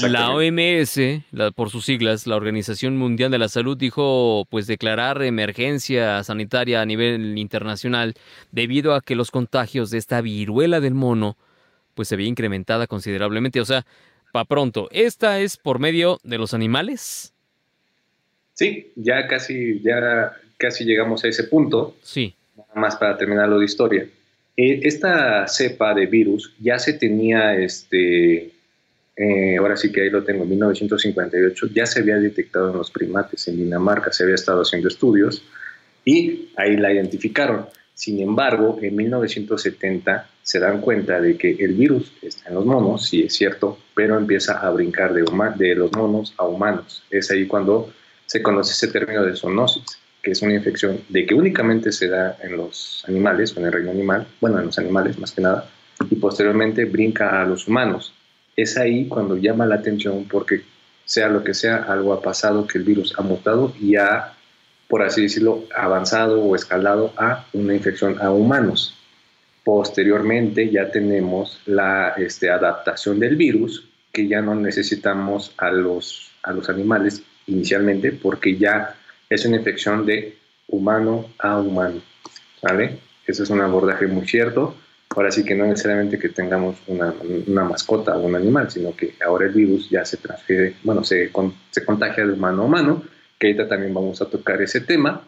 La 0.00 0.30
OMS, 0.30 0.98
por 1.54 1.70
sus 1.70 1.84
siglas, 1.84 2.26
la 2.26 2.34
Organización 2.34 2.96
Mundial 2.96 3.30
de 3.30 3.38
la 3.38 3.48
Salud, 3.48 3.76
dijo 3.76 4.44
pues 4.50 4.66
declarar 4.66 5.22
emergencia 5.22 6.24
sanitaria 6.24 6.80
a 6.80 6.86
nivel 6.86 7.38
internacional 7.38 8.14
debido 8.50 8.94
a 8.94 9.00
que 9.00 9.14
los 9.14 9.30
contagios 9.30 9.90
de 9.90 9.98
esta 9.98 10.20
viruela 10.22 10.80
del 10.80 10.94
mono 10.94 11.36
pues 11.94 12.08
se 12.08 12.16
había 12.16 12.26
incrementada 12.26 12.88
considerablemente. 12.88 13.60
O 13.60 13.64
sea, 13.64 13.86
para 14.32 14.44
pronto, 14.44 14.88
¿esta 14.90 15.38
es 15.38 15.56
por 15.56 15.78
medio 15.78 16.18
de 16.24 16.38
los 16.38 16.52
animales? 16.52 17.32
Sí, 18.60 18.92
ya 18.94 19.26
casi, 19.26 19.80
ya 19.80 20.36
casi 20.58 20.84
llegamos 20.84 21.24
a 21.24 21.28
ese 21.28 21.44
punto. 21.44 21.96
Sí. 22.02 22.34
Nada 22.58 22.74
más 22.74 22.94
para 22.96 23.16
terminar 23.16 23.48
lo 23.48 23.58
de 23.58 23.64
historia. 23.64 24.06
Eh, 24.54 24.80
esta 24.82 25.48
cepa 25.48 25.94
de 25.94 26.04
virus 26.04 26.52
ya 26.60 26.78
se 26.78 26.92
tenía, 26.92 27.54
este, 27.54 28.50
eh, 29.16 29.56
ahora 29.58 29.78
sí 29.78 29.90
que 29.90 30.02
ahí 30.02 30.10
lo 30.10 30.24
tengo, 30.24 30.42
en 30.42 30.50
1958, 30.50 31.68
ya 31.68 31.86
se 31.86 32.00
había 32.00 32.18
detectado 32.18 32.70
en 32.70 32.76
los 32.76 32.90
primates 32.90 33.48
en 33.48 33.56
Dinamarca, 33.56 34.12
se 34.12 34.24
había 34.24 34.34
estado 34.34 34.60
haciendo 34.60 34.88
estudios 34.88 35.42
y 36.04 36.50
ahí 36.56 36.76
la 36.76 36.92
identificaron. 36.92 37.64
Sin 37.94 38.20
embargo, 38.20 38.78
en 38.82 38.94
1970 38.94 40.28
se 40.42 40.58
dan 40.58 40.82
cuenta 40.82 41.18
de 41.18 41.38
que 41.38 41.52
el 41.60 41.72
virus 41.72 42.12
está 42.20 42.50
en 42.50 42.56
los 42.56 42.66
monos, 42.66 43.08
sí 43.08 43.22
es 43.22 43.32
cierto, 43.32 43.78
pero 43.94 44.18
empieza 44.18 44.58
a 44.58 44.68
brincar 44.68 45.14
de, 45.14 45.24
de 45.56 45.74
los 45.74 45.90
monos 45.92 46.34
a 46.36 46.44
humanos. 46.44 47.04
Es 47.10 47.30
ahí 47.30 47.46
cuando 47.46 47.90
se 48.30 48.44
conoce 48.44 48.74
ese 48.74 48.86
término 48.86 49.24
de 49.24 49.34
zoonosis, 49.34 49.98
que 50.22 50.30
es 50.30 50.40
una 50.40 50.54
infección 50.54 51.00
de 51.08 51.26
que 51.26 51.34
únicamente 51.34 51.90
se 51.90 52.06
da 52.06 52.38
en 52.40 52.56
los 52.56 53.04
animales 53.08 53.56
en 53.56 53.64
el 53.64 53.72
reino 53.72 53.90
animal, 53.90 54.24
bueno, 54.40 54.60
en 54.60 54.66
los 54.66 54.78
animales 54.78 55.18
más 55.18 55.32
que 55.32 55.40
nada, 55.40 55.68
y 56.08 56.14
posteriormente 56.14 56.84
brinca 56.84 57.42
a 57.42 57.44
los 57.44 57.66
humanos. 57.66 58.14
Es 58.54 58.76
ahí 58.76 59.08
cuando 59.08 59.36
llama 59.36 59.66
la 59.66 59.74
atención 59.74 60.28
porque 60.30 60.62
sea 61.04 61.28
lo 61.28 61.42
que 61.42 61.54
sea, 61.54 61.78
algo 61.88 62.12
ha 62.12 62.22
pasado, 62.22 62.68
que 62.68 62.78
el 62.78 62.84
virus 62.84 63.18
ha 63.18 63.22
mutado 63.22 63.74
y 63.80 63.96
ha, 63.96 64.34
por 64.86 65.02
así 65.02 65.22
decirlo, 65.22 65.64
avanzado 65.74 66.40
o 66.40 66.54
escalado 66.54 67.12
a 67.16 67.46
una 67.52 67.74
infección 67.74 68.22
a 68.22 68.30
humanos. 68.30 68.96
Posteriormente 69.64 70.70
ya 70.70 70.92
tenemos 70.92 71.60
la 71.66 72.10
este, 72.10 72.48
adaptación 72.48 73.18
del 73.18 73.34
virus, 73.34 73.88
que 74.12 74.28
ya 74.28 74.40
no 74.40 74.54
necesitamos 74.54 75.52
a 75.56 75.72
los, 75.72 76.30
a 76.44 76.52
los 76.52 76.68
animales 76.68 77.24
inicialmente, 77.50 78.12
porque 78.12 78.56
ya 78.56 78.94
es 79.28 79.44
una 79.44 79.56
infección 79.56 80.06
de 80.06 80.36
humano 80.68 81.26
a 81.38 81.58
humano. 81.58 82.00
¿Vale? 82.62 82.98
Ese 83.26 83.42
es 83.42 83.50
un 83.50 83.60
abordaje 83.60 84.06
muy 84.06 84.26
cierto. 84.26 84.74
Ahora 85.10 85.30
sí 85.30 85.44
que 85.44 85.54
no 85.54 85.66
necesariamente 85.66 86.18
que 86.18 86.28
tengamos 86.28 86.76
una, 86.86 87.12
una, 87.46 87.64
mascota 87.64 88.16
o 88.16 88.20
un 88.20 88.36
animal, 88.36 88.70
sino 88.70 88.94
que 88.94 89.14
ahora 89.26 89.46
el 89.46 89.52
virus 89.52 89.90
ya 89.90 90.04
se 90.04 90.18
transfiere, 90.18 90.76
bueno, 90.84 91.02
se, 91.02 91.30
se 91.70 91.84
contagia 91.84 92.24
de 92.24 92.32
humano 92.32 92.62
a 92.62 92.64
humano, 92.66 93.02
que 93.38 93.48
ahorita 93.48 93.66
también 93.68 93.92
vamos 93.92 94.22
a 94.22 94.26
tocar 94.26 94.62
ese 94.62 94.82
tema. 94.82 95.22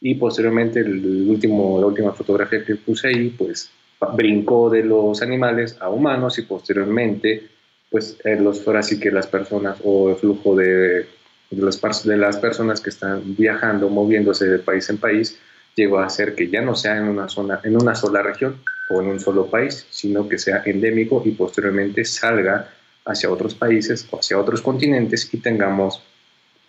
Y 0.00 0.14
posteriormente, 0.14 0.80
el 0.80 1.28
último, 1.28 1.80
la 1.80 1.86
última 1.86 2.12
fotografía 2.12 2.64
que 2.64 2.76
puse 2.76 3.08
ahí, 3.08 3.30
pues 3.30 3.70
brincó 4.14 4.70
de 4.70 4.84
los 4.84 5.22
animales 5.22 5.76
a 5.80 5.88
humanos 5.88 6.38
y 6.38 6.42
posteriormente, 6.42 7.48
pues 7.90 8.16
eh, 8.24 8.36
los, 8.36 8.66
ahora 8.66 8.82
sí 8.82 8.98
que 9.00 9.10
las 9.10 9.26
personas 9.26 9.78
o 9.84 10.10
el 10.10 10.16
flujo 10.16 10.54
de, 10.56 11.06
de, 11.50 12.16
las, 12.16 12.36
personas 12.36 12.80
que 12.80 12.90
están 12.90 13.36
viajando, 13.36 13.88
moviéndose 13.88 14.46
de 14.46 14.58
país 14.58 14.88
en 14.90 14.98
país, 14.98 15.38
llegó 15.74 15.98
a 15.98 16.06
hacer 16.06 16.34
que 16.34 16.48
ya 16.48 16.60
no 16.60 16.74
sea 16.74 16.96
en 16.98 17.04
una, 17.04 17.28
zona, 17.28 17.60
en 17.64 17.76
una 17.76 17.94
sola 17.94 18.22
región 18.22 18.60
o 18.90 19.00
en 19.00 19.08
un 19.08 19.20
solo 19.20 19.46
país, 19.46 19.86
sino 19.90 20.28
que 20.28 20.38
sea 20.38 20.62
endémico 20.66 21.22
y 21.24 21.30
posteriormente 21.30 22.04
salga 22.04 22.70
hacia 23.04 23.30
otros 23.30 23.54
países 23.54 24.06
o 24.10 24.18
hacia 24.18 24.38
otros 24.38 24.60
continentes 24.60 25.32
y 25.32 25.38
tengamos 25.38 26.02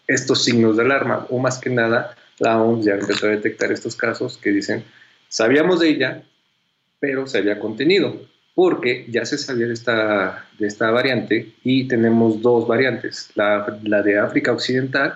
estos 0.07 0.43
signos 0.43 0.77
de 0.77 0.83
alarma, 0.83 1.27
o 1.29 1.37
más 1.37 1.59
que 1.59 1.69
nada, 1.69 2.15
la 2.39 2.61
OMS 2.61 2.85
ya 2.85 2.93
empezó 2.93 3.27
a 3.27 3.31
detectar 3.31 3.71
estos 3.71 3.95
casos 3.95 4.37
que 4.37 4.49
dicen, 4.49 4.83
sabíamos 5.27 5.79
de 5.79 5.89
ella, 5.89 6.23
pero 6.99 7.27
se 7.27 7.37
había 7.37 7.59
contenido, 7.59 8.19
porque 8.59 9.05
ya 9.07 9.23
se 9.23 9.37
sabía 9.37 9.67
de 9.67 9.73
esta, 9.73 10.45
esta 10.59 10.91
variante 10.91 11.53
y 11.63 11.87
tenemos 11.87 12.41
dos 12.41 12.67
variantes, 12.67 13.31
la, 13.35 13.79
la 13.83 14.01
de 14.01 14.19
África 14.19 14.51
Occidental, 14.51 15.13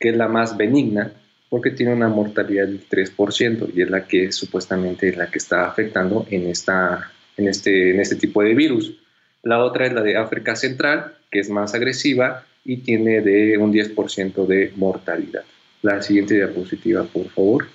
que 0.00 0.08
es 0.08 0.16
la 0.16 0.26
más 0.26 0.56
benigna, 0.56 1.12
porque 1.48 1.70
tiene 1.70 1.92
una 1.92 2.08
mortalidad 2.08 2.66
del 2.66 2.84
3% 2.88 3.70
y 3.76 3.82
es 3.82 3.90
la 3.90 4.08
que 4.08 4.32
supuestamente 4.32 5.08
es 5.08 5.16
la 5.16 5.30
que 5.30 5.38
está 5.38 5.68
afectando 5.68 6.26
en, 6.30 6.48
esta, 6.48 7.12
en, 7.36 7.46
este, 7.46 7.92
en 7.92 8.00
este 8.00 8.16
tipo 8.16 8.42
de 8.42 8.54
virus. 8.56 8.98
La 9.44 9.62
otra 9.62 9.86
es 9.86 9.92
la 9.92 10.02
de 10.02 10.16
África 10.16 10.56
Central, 10.56 11.14
que 11.30 11.38
es 11.38 11.48
más 11.48 11.72
agresiva 11.74 12.44
y 12.64 12.78
tiene 12.78 13.20
de 13.20 13.56
un 13.56 13.72
10% 13.72 14.48
de 14.48 14.72
mortalidad. 14.74 15.44
La 15.82 16.02
siguiente 16.02 16.34
diapositiva, 16.34 17.04
por 17.04 17.28
favor. 17.28 17.68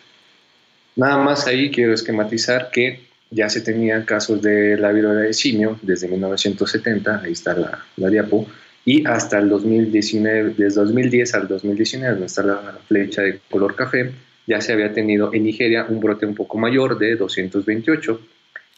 Nada 0.97 1.19
más 1.19 1.47
ahí 1.47 1.71
quiero 1.71 1.93
esquematizar 1.93 2.69
que 2.69 3.14
ya 3.35 3.49
se 3.49 3.59
tenían 3.59 4.05
casos 4.05 4.41
de 4.41 4.77
la 4.77 4.93
viruela 4.93 5.19
de 5.19 5.33
simio 5.33 5.77
desde 5.81 6.07
1970, 6.07 7.21
ahí 7.21 7.33
está 7.33 7.53
la, 7.53 7.85
la 7.97 8.09
diapo, 8.09 8.47
y 8.85 9.05
hasta 9.05 9.39
el 9.39 9.49
2019, 9.49 10.55
desde 10.57 10.79
2010 10.79 11.33
al 11.33 11.47
2019, 11.49 12.11
donde 12.13 12.27
está 12.27 12.43
la 12.43 12.79
flecha 12.87 13.23
de 13.23 13.41
color 13.49 13.75
café, 13.75 14.13
ya 14.47 14.61
se 14.61 14.71
había 14.71 14.93
tenido 14.93 15.33
en 15.33 15.43
Nigeria 15.43 15.85
un 15.89 15.99
brote 15.99 16.25
un 16.25 16.33
poco 16.33 16.57
mayor 16.57 16.97
de 16.97 17.17
228. 17.17 18.21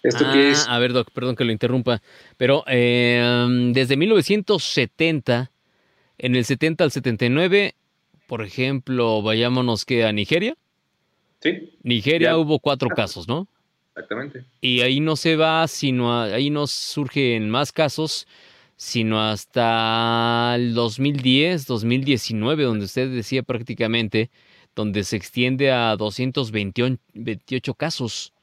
¿Esto 0.01 0.25
ah, 0.25 0.39
es? 0.39 0.65
A 0.67 0.79
ver, 0.79 0.93
Doc, 0.93 1.11
perdón 1.11 1.35
que 1.35 1.43
lo 1.43 1.51
interrumpa, 1.51 2.01
pero 2.37 2.63
eh, 2.67 3.45
desde 3.73 3.95
1970, 3.95 5.51
en 6.17 6.35
el 6.35 6.45
70 6.45 6.83
al 6.83 6.91
79, 6.91 7.75
por 8.25 8.41
ejemplo, 8.41 9.21
vayámonos 9.21 9.85
que 9.85 10.03
a 10.03 10.11
Nigeria. 10.13 10.55
Sí. 11.41 11.73
Nigeria 11.83 12.37
hubo 12.37 12.59
cuatro 12.59 12.89
casos, 12.89 13.27
¿no? 13.27 13.47
Exactamente. 13.97 14.43
Y 14.61 14.81
ahí 14.81 14.99
no 14.99 15.15
se 15.15 15.35
va, 15.35 15.67
sino 15.67 16.21
ahí 16.21 16.51
no 16.51 16.67
surgen 16.67 17.49
más 17.49 17.71
casos, 17.71 18.27
sino 18.75 19.19
hasta 19.19 20.53
el 20.55 20.75
2010, 20.75 21.65
2019, 21.65 22.63
donde 22.63 22.85
usted 22.85 23.09
decía 23.09 23.41
prácticamente, 23.41 24.29
donde 24.75 25.03
se 25.03 25.15
extiende 25.15 25.71
a 25.71 25.95
228 25.95 27.73
casos. 27.73 28.33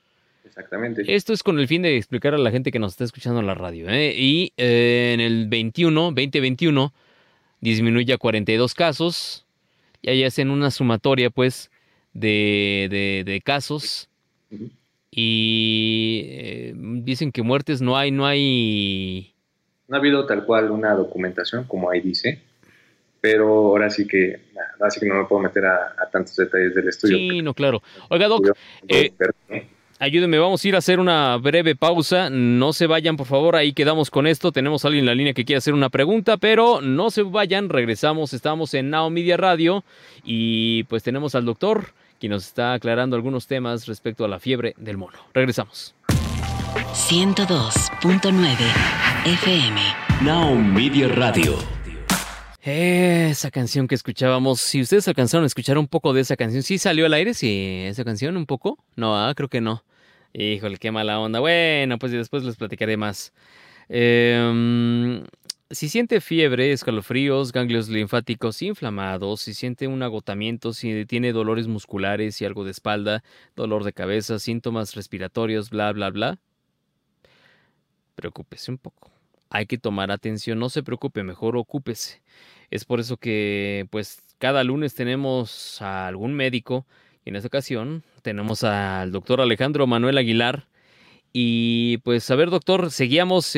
Exactamente. 0.44 1.04
Esto 1.06 1.32
es 1.32 1.44
con 1.44 1.60
el 1.60 1.68
fin 1.68 1.82
de 1.82 1.96
explicar 1.96 2.34
a 2.34 2.38
la 2.38 2.50
gente 2.50 2.72
que 2.72 2.80
nos 2.80 2.92
está 2.92 3.04
escuchando 3.04 3.38
en 3.38 3.46
la 3.46 3.54
radio. 3.54 3.88
¿eh? 3.88 4.12
Y 4.16 4.52
eh, 4.56 5.12
en 5.14 5.20
el 5.20 5.46
21, 5.46 6.00
2021, 6.10 6.92
disminuye 7.60 8.12
a 8.12 8.18
42 8.18 8.74
casos. 8.74 9.46
Y 10.02 10.10
ahí 10.10 10.24
hacen 10.24 10.50
una 10.50 10.72
sumatoria, 10.72 11.30
pues, 11.30 11.70
de, 12.12 13.22
de, 13.24 13.40
casos 13.40 14.08
y 15.16 16.26
eh, 16.28 16.72
dicen 16.74 17.30
que 17.30 17.42
muertes 17.42 17.80
no 17.80 17.96
hay, 17.96 18.10
no 18.10 18.26
hay... 18.26 19.32
No 19.86 19.96
ha 19.96 20.00
habido 20.00 20.26
tal 20.26 20.44
cual 20.44 20.72
una 20.72 20.92
documentación, 20.94 21.64
como 21.64 21.88
ahí 21.88 22.00
dice, 22.00 22.40
pero 23.20 23.46
ahora 23.46 23.90
sí 23.90 24.08
que, 24.08 24.40
así 24.80 24.98
que 24.98 25.06
no 25.06 25.14
me 25.14 25.24
puedo 25.26 25.40
meter 25.42 25.66
a, 25.66 25.94
tantos 26.10 26.34
detalles 26.34 26.74
del 26.74 26.88
estudio. 26.88 27.16
Sí, 27.16 27.42
no, 27.42 27.54
claro. 27.54 27.80
Oiga, 28.08 28.26
Doc, 28.26 28.56
eh, 28.88 29.12
ayúdeme, 30.00 30.38
vamos 30.38 30.64
a 30.64 30.68
ir 30.68 30.74
a 30.74 30.78
hacer 30.78 30.98
una 30.98 31.36
breve 31.36 31.76
pausa. 31.76 32.28
No 32.28 32.72
se 32.72 32.88
vayan, 32.88 33.16
por 33.16 33.26
favor, 33.26 33.54
ahí 33.54 33.72
quedamos 33.72 34.10
con 34.10 34.26
esto. 34.26 34.50
Tenemos 34.50 34.84
a 34.84 34.88
alguien 34.88 35.02
en 35.02 35.06
la 35.06 35.14
línea 35.14 35.34
que 35.34 35.44
quiere 35.44 35.58
hacer 35.58 35.74
una 35.74 35.90
pregunta, 35.90 36.38
pero 36.38 36.80
no 36.80 37.10
se 37.10 37.22
vayan, 37.22 37.68
regresamos. 37.68 38.32
Estamos 38.32 38.74
en 38.74 38.90
Now 38.90 39.10
Media 39.10 39.36
Radio 39.36 39.84
y 40.24 40.84
pues 40.84 41.04
tenemos 41.04 41.36
al 41.36 41.44
doctor 41.44 41.92
quien 42.24 42.30
nos 42.30 42.46
está 42.46 42.72
aclarando 42.72 43.16
algunos 43.16 43.46
temas 43.46 43.86
respecto 43.86 44.24
a 44.24 44.28
la 44.28 44.40
fiebre 44.40 44.74
del 44.78 44.96
mono. 44.96 45.18
Regresamos. 45.34 45.94
102.9 46.94 48.56
FM. 49.26 49.78
Now 50.22 50.54
Media 50.54 51.08
Radio. 51.08 51.58
Esa 52.62 53.50
canción 53.50 53.86
que 53.86 53.94
escuchábamos, 53.94 54.62
si 54.62 54.80
ustedes 54.80 55.06
alcanzaron 55.06 55.44
a 55.44 55.48
escuchar 55.48 55.76
un 55.76 55.86
poco 55.86 56.14
de 56.14 56.22
esa 56.22 56.34
canción, 56.34 56.62
¿sí 56.62 56.78
salió 56.78 57.04
al 57.04 57.12
aire? 57.12 57.34
¿Sí? 57.34 57.82
¿Esa 57.84 58.04
canción 58.04 58.38
un 58.38 58.46
poco? 58.46 58.78
No, 58.96 59.22
ah, 59.22 59.34
creo 59.36 59.50
que 59.50 59.60
no. 59.60 59.84
Híjole, 60.32 60.78
qué 60.78 60.90
mala 60.90 61.20
onda. 61.20 61.40
Bueno, 61.40 61.98
pues 61.98 62.10
después 62.10 62.42
les 62.42 62.56
platicaré 62.56 62.96
más. 62.96 63.34
Eh, 63.90 65.22
si 65.74 65.88
siente 65.88 66.20
fiebre, 66.20 66.72
escalofríos, 66.72 67.52
ganglios 67.52 67.88
linfáticos 67.88 68.62
inflamados, 68.62 69.42
si 69.42 69.54
siente 69.54 69.86
un 69.88 70.02
agotamiento, 70.02 70.72
si 70.72 71.04
tiene 71.06 71.32
dolores 71.32 71.66
musculares 71.66 72.40
y 72.40 72.44
algo 72.44 72.64
de 72.64 72.70
espalda, 72.70 73.22
dolor 73.56 73.84
de 73.84 73.92
cabeza, 73.92 74.38
síntomas 74.38 74.94
respiratorios, 74.94 75.70
bla, 75.70 75.92
bla, 75.92 76.10
bla, 76.10 76.38
preocúpese 78.14 78.70
un 78.70 78.78
poco. 78.78 79.10
Hay 79.50 79.66
que 79.66 79.78
tomar 79.78 80.10
atención, 80.10 80.58
no 80.58 80.68
se 80.68 80.82
preocupe, 80.82 81.22
mejor 81.22 81.56
ocúpese. 81.56 82.22
Es 82.70 82.84
por 82.84 83.00
eso 83.00 83.16
que, 83.16 83.86
pues, 83.90 84.22
cada 84.38 84.64
lunes 84.64 84.94
tenemos 84.94 85.80
a 85.82 86.06
algún 86.06 86.34
médico 86.34 86.86
y 87.24 87.30
en 87.30 87.36
esta 87.36 87.48
ocasión 87.48 88.02
tenemos 88.22 88.64
al 88.64 89.12
doctor 89.12 89.40
Alejandro 89.40 89.86
Manuel 89.86 90.18
Aguilar, 90.18 90.66
y 91.36 91.98
pues, 91.98 92.30
a 92.30 92.36
ver, 92.36 92.48
doctor, 92.48 92.92
seguíamos 92.92 93.54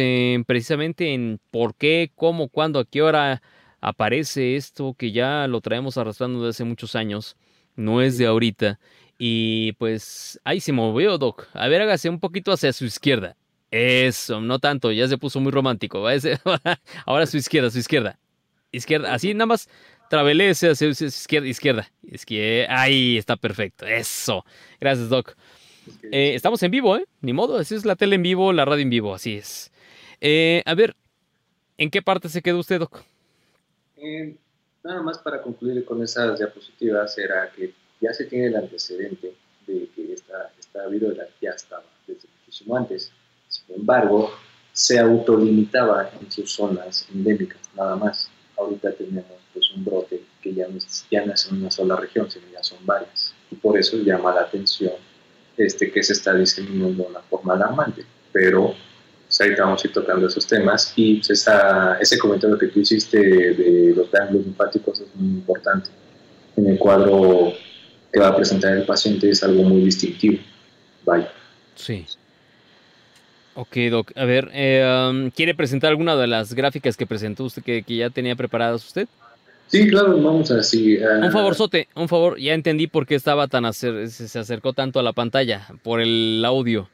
precisamente 0.47 1.13
en 1.13 1.39
por 1.51 1.75
qué, 1.75 2.11
cómo, 2.15 2.49
cuándo, 2.49 2.79
a 2.79 2.87
qué 2.87 3.03
hora 3.03 3.43
aparece 3.83 4.57
esto 4.57 4.95
que 4.99 5.13
ya 5.13 5.47
lo 5.47 5.61
traemos 5.61 5.99
arrastrando 5.99 6.41
desde 6.41 6.57
hace 6.57 6.65
muchos 6.65 6.97
años, 6.97 7.37
no 7.77 8.01
es 8.01 8.17
de 8.17 8.25
ahorita. 8.25 8.81
Y 9.19 9.73
pues 9.73 10.41
ahí 10.45 10.61
se 10.61 10.73
movió, 10.73 11.19
Doc. 11.19 11.49
A 11.53 11.69
ver, 11.69 11.83
hágase 11.83 12.09
un 12.09 12.19
poquito 12.19 12.51
hacia 12.51 12.73
su 12.73 12.87
izquierda. 12.87 13.37
Eso, 13.71 14.41
no 14.41 14.59
tanto, 14.59 14.91
ya 14.91 15.07
se 15.07 15.19
puso 15.19 15.39
muy 15.41 15.53
romántico. 15.53 16.03
Ahora 17.05 17.27
su 17.27 17.37
izquierda, 17.37 17.71
su 17.71 17.79
izquierda. 17.79 18.19
Izquierda, 18.73 19.13
así 19.13 19.35
nada 19.35 19.47
más 19.47 19.69
travelece 20.09 20.71
hacia 20.71 20.95
su 20.95 21.05
izquierda, 21.05 21.47
izquierda. 21.47 21.93
Izquierda. 22.03 22.81
Ahí 22.81 23.19
está 23.19 23.37
perfecto. 23.37 23.85
Eso. 23.85 24.47
Gracias, 24.81 25.11
Doc. 25.11 25.37
Eh, 26.11 26.35
estamos 26.35 26.63
en 26.63 26.71
vivo, 26.71 26.97
¿eh? 26.97 27.07
Ni 27.21 27.33
modo, 27.33 27.59
así 27.59 27.75
es 27.75 27.85
la 27.85 27.97
tele 27.97 28.17
en 28.17 28.23
vivo, 28.23 28.53
la 28.53 28.65
radio 28.65 28.83
en 28.83 28.91
vivo, 28.91 29.15
así 29.15 29.37
es. 29.37 29.71
Eh, 30.21 30.63
a 30.65 30.75
ver, 30.75 30.97
¿en 31.79 31.91
qué 31.91 32.03
parte 32.03 32.29
se 32.29 32.43
quedó 32.43 32.59
usted, 32.59 32.81
Doc? 32.81 33.03
Eh, 33.97 34.37
nada 34.83 35.03
más 35.03 35.19
para 35.19 35.43
concluir 35.43 35.85
con 35.85 36.03
esas 36.03 36.39
diapositivas 36.39 37.17
era 37.19 37.51
que 37.55 37.73
ya 38.01 38.13
se 38.13 38.25
tiene 38.27 38.47
el 38.47 38.57
antecedente 38.57 39.35
de 39.67 39.89
que 39.95 40.13
esta, 40.13 40.53
esta 40.59 40.87
viruela 40.87 41.25
ya 41.41 41.51
estaba 41.51 41.85
desde 42.07 42.29
muchísimo 42.39 42.77
antes. 42.77 43.13
Sin 43.49 43.77
embargo, 43.77 44.33
se 44.73 44.99
autolimitaba 44.99 46.11
en 46.21 46.31
sus 46.31 46.53
zonas 46.53 47.09
endémicas, 47.13 47.61
nada 47.75 47.97
más. 47.97 48.31
Ahorita 48.57 48.93
tenemos 48.93 49.27
pues, 49.53 49.71
un 49.73 49.85
brote 49.85 50.23
que 50.41 50.55
ya 50.55 50.69
no, 50.69 50.79
ya 51.11 51.27
no 51.27 51.33
es 51.35 51.49
en 51.49 51.57
una 51.59 51.71
sola 51.71 51.97
región, 51.97 52.31
sino 52.31 52.47
ya 52.53 52.63
son 52.63 52.79
varias. 52.87 53.35
Y 53.51 53.57
por 53.57 53.79
eso 53.79 53.97
llama 53.99 54.35
la 54.35 54.43
atención 54.43 54.93
este, 55.57 55.91
que 55.91 56.03
se 56.03 56.13
está 56.13 56.35
diseminando 56.35 57.07
una 57.07 57.21
forma 57.21 57.55
alarmante. 57.55 58.05
Pero 58.33 58.75
pues, 59.27 59.41
ahorita 59.41 59.63
vamos 59.65 59.85
a 59.85 59.87
ir 59.87 59.93
tocando 59.93 60.27
esos 60.27 60.47
temas 60.47 60.93
y 60.97 61.17
pues, 61.17 61.31
esa, 61.31 61.99
ese 62.01 62.19
comentario 62.19 62.59
que 62.59 62.69
tú 62.69 62.81
hiciste 62.81 63.19
de 63.19 63.95
los 63.95 64.11
ganglios 64.11 64.45
linfáticos 64.45 65.01
es 65.01 65.15
muy 65.15 65.39
importante. 65.39 65.91
En 66.57 66.67
el 66.67 66.79
cuadro 66.79 67.53
que 68.13 68.21
va 68.21 68.29
a 68.29 68.37
presentar 68.37 68.77
el 68.77 68.87
paciente 68.87 69.29
es 69.29 69.43
algo 69.43 69.63
muy 69.63 69.83
distintivo. 69.83 70.39
Vaya. 71.05 71.31
Sí. 71.75 72.07
Ok, 73.55 73.77
Doc. 73.91 74.13
A 74.17 74.25
ver, 74.27 74.51
eh, 74.53 74.85
um, 75.11 75.31
¿quiere 75.31 75.55
presentar 75.55 75.91
alguna 75.91 76.15
de 76.15 76.27
las 76.27 76.53
gráficas 76.53 76.97
que 76.97 77.07
presentó 77.07 77.45
usted, 77.45 77.63
que, 77.63 77.83
ya 77.83 78.11
tenía 78.11 78.37
preparadas 78.37 78.85
usted? 78.85 79.09
Sí, 79.69 79.89
claro, 79.89 80.21
vamos 80.21 80.51
así. 80.51 80.97
Uh... 80.99 81.25
Un 81.25 81.33
favor, 81.33 81.55
Sote, 81.55 81.89
un 81.95 82.09
favor. 82.09 82.39
Ya 82.39 82.55
entendí 82.55 82.87
por 82.87 83.07
qué 83.07 83.15
estaba 83.15 83.49
tan 83.49 83.73
se 83.73 84.39
acercó 84.39 84.73
tanto 84.73 85.01
a 85.01 85.03
la 85.03 85.13
pantalla, 85.13 85.67
por 85.83 86.01
el 86.01 86.43
audio. 86.45 86.89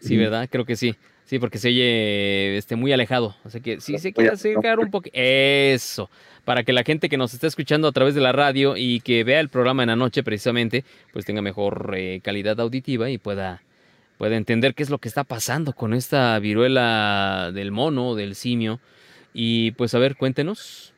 Sí, 0.00 0.16
¿verdad? 0.16 0.48
Creo 0.50 0.64
que 0.64 0.76
sí. 0.76 0.94
Sí, 1.24 1.38
porque 1.38 1.58
se 1.58 1.68
oye 1.68 2.56
este, 2.56 2.74
muy 2.74 2.90
alejado. 2.90 3.36
Así 3.44 3.60
que 3.60 3.82
sí 3.82 3.98
se 3.98 4.14
quiere 4.14 4.30
acercar 4.30 4.78
un 4.78 4.90
poco. 4.90 5.10
Eso. 5.12 6.08
Para 6.46 6.62
que 6.62 6.72
la 6.72 6.84
gente 6.84 7.10
que 7.10 7.18
nos 7.18 7.34
está 7.34 7.46
escuchando 7.46 7.86
a 7.86 7.92
través 7.92 8.14
de 8.14 8.22
la 8.22 8.32
radio 8.32 8.78
y 8.78 9.00
que 9.00 9.24
vea 9.24 9.40
el 9.40 9.50
programa 9.50 9.82
en 9.82 9.90
la 9.90 9.96
noche 9.96 10.22
precisamente, 10.22 10.86
pues 11.12 11.26
tenga 11.26 11.42
mejor 11.42 11.92
eh, 11.94 12.20
calidad 12.24 12.58
auditiva 12.60 13.10
y 13.10 13.18
pueda 13.18 13.62
puede 14.16 14.36
entender 14.36 14.74
qué 14.74 14.82
es 14.82 14.90
lo 14.90 14.98
que 14.98 15.08
está 15.08 15.22
pasando 15.22 15.74
con 15.74 15.92
esta 15.92 16.38
viruela 16.38 17.50
del 17.52 17.72
mono, 17.72 18.14
del 18.14 18.34
simio. 18.34 18.80
Y 19.34 19.72
pues 19.72 19.94
a 19.94 19.98
ver, 19.98 20.16
cuéntenos. 20.16 20.94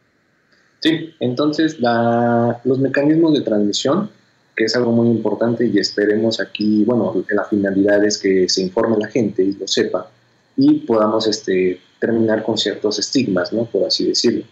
Sí, 0.81 1.14
entonces 1.21 1.79
los 1.79 2.79
mecanismos 2.79 3.35
de 3.35 3.43
transmisión, 3.43 4.11
que 4.57 4.64
es 4.64 4.75
algo 4.77 4.93
muy 4.93 5.09
importante 5.09 5.66
y 5.66 5.79
esperemos 5.79 6.40
aquí, 6.40 6.85
bueno, 6.85 7.25
la 7.31 7.45
finalidad 7.45 8.05
es 8.05 8.19
que 8.19 8.49
se 8.49 8.62
informe 8.62 8.97
la 8.99 9.09
gente 9.09 9.43
y 9.43 9.53
lo 9.53 9.69
sepa 9.69 10.11
y 10.57 10.81
podamos 10.81 11.27
este, 11.27 11.81
terminar 11.99 12.43
con 12.43 12.59
ciertos 12.59 12.99
estigmas, 12.99 13.53
¿no? 13.53 13.64
Por 13.66 13.87
así 13.87 14.07
decirlo. 14.07 14.45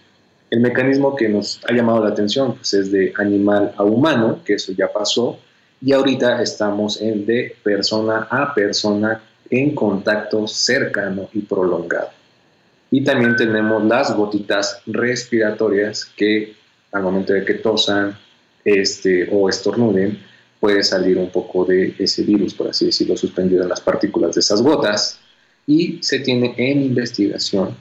El 0.50 0.60
mecanismo 0.60 1.14
que 1.14 1.28
nos 1.28 1.60
ha 1.68 1.74
llamado 1.74 2.02
la 2.02 2.10
atención 2.10 2.54
pues, 2.54 2.72
es 2.72 2.90
de 2.90 3.12
animal 3.18 3.74
a 3.76 3.84
humano, 3.84 4.40
que 4.44 4.54
eso 4.54 4.72
ya 4.72 4.90
pasó, 4.90 5.38
y 5.80 5.92
ahorita 5.92 6.42
estamos 6.42 7.00
en 7.00 7.26
de 7.26 7.54
persona 7.62 8.26
a 8.30 8.54
persona 8.54 9.22
en 9.50 9.74
contacto 9.74 10.46
cercano 10.46 11.28
y 11.32 11.40
prolongado. 11.40 12.17
Y 12.90 13.04
también 13.04 13.36
tenemos 13.36 13.84
las 13.84 14.14
gotitas 14.16 14.80
respiratorias 14.86 16.04
que 16.04 16.56
al 16.92 17.02
momento 17.02 17.32
de 17.32 17.44
que 17.44 17.54
tosan 17.54 18.16
este, 18.64 19.28
o 19.30 19.48
estornuden, 19.48 20.18
puede 20.60 20.82
salir 20.82 21.18
un 21.18 21.30
poco 21.30 21.64
de 21.64 21.94
ese 21.98 22.22
virus, 22.22 22.54
por 22.54 22.68
así 22.68 22.86
decirlo, 22.86 23.16
suspendido 23.16 23.62
en 23.62 23.68
las 23.68 23.80
partículas 23.80 24.34
de 24.34 24.40
esas 24.40 24.62
gotas. 24.62 25.20
Y 25.66 25.98
se 26.02 26.20
tiene 26.20 26.54
en 26.56 26.82
investigación 26.82 27.76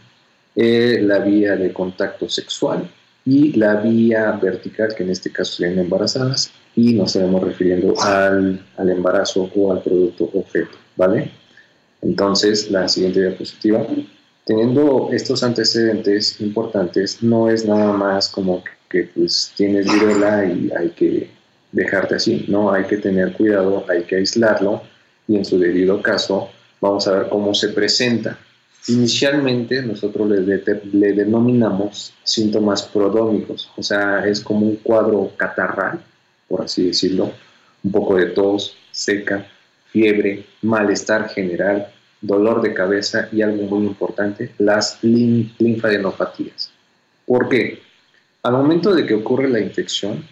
eh, 0.55 0.99
la 1.01 1.19
vía 1.19 1.55
de 1.55 1.71
contacto 1.71 2.27
sexual 2.29 2.89
y 3.25 3.53
la 3.53 3.75
vía 3.75 4.31
vertical, 4.41 4.93
que 4.95 5.03
en 5.03 5.11
este 5.11 5.31
caso 5.31 5.53
serían 5.53 5.79
embarazadas, 5.79 6.51
y 6.75 6.93
nos 6.93 7.15
estamos 7.15 7.43
refiriendo 7.43 7.99
al, 7.99 8.63
al 8.77 8.89
embarazo 8.89 9.49
o 9.55 9.71
al 9.71 9.81
producto 9.81 10.29
objeto, 10.33 10.77
¿vale? 10.95 11.31
Entonces, 12.01 12.69
la 12.69 12.87
siguiente 12.87 13.21
diapositiva. 13.21 13.85
Teniendo 14.47 15.09
estos 15.11 15.43
antecedentes 15.43 16.39
importantes, 16.39 17.21
no 17.21 17.49
es 17.49 17.65
nada 17.65 17.91
más 17.91 18.29
como 18.29 18.63
que 18.89 19.03
pues 19.13 19.51
tienes 19.57 19.91
viruela 19.91 20.45
y 20.45 20.71
hay 20.71 20.91
que 20.91 21.29
dejarte 21.73 22.15
así, 22.15 22.45
no, 22.47 22.71
hay 22.71 22.85
que 22.85 22.95
tener 22.95 23.33
cuidado, 23.33 23.83
hay 23.89 24.03
que 24.03 24.15
aislarlo 24.15 24.83
y 25.27 25.35
en 25.35 25.43
su 25.43 25.59
debido 25.59 26.01
caso 26.01 26.47
vamos 26.79 27.05
a 27.09 27.17
ver 27.17 27.29
cómo 27.29 27.53
se 27.53 27.69
presenta. 27.69 28.39
Inicialmente 28.87 29.81
nosotros 29.81 30.29
le, 30.29 30.63
le 30.93 31.11
denominamos 31.11 32.13
síntomas 32.23 32.83
prodómicos, 32.83 33.69
o 33.75 33.83
sea, 33.83 34.25
es 34.25 34.39
como 34.39 34.65
un 34.65 34.77
cuadro 34.77 35.29
catarral, 35.35 35.99
por 36.47 36.61
así 36.61 36.87
decirlo, 36.87 37.33
un 37.83 37.91
poco 37.91 38.15
de 38.15 38.27
tos, 38.27 38.77
seca, 38.91 39.45
fiebre, 39.91 40.45
malestar 40.61 41.27
general, 41.27 41.91
dolor 42.21 42.61
de 42.61 42.73
cabeza 42.73 43.29
y 43.31 43.41
algo 43.41 43.63
muy 43.63 43.85
importante, 43.85 44.51
las 44.57 45.03
linfadenopatías. 45.03 46.71
¿Por 47.25 47.49
qué? 47.49 47.79
Al 48.43 48.53
momento 48.53 48.93
de 48.93 49.05
que 49.05 49.13
ocurre 49.13 49.49
la 49.49 49.59
infección, 49.59 50.23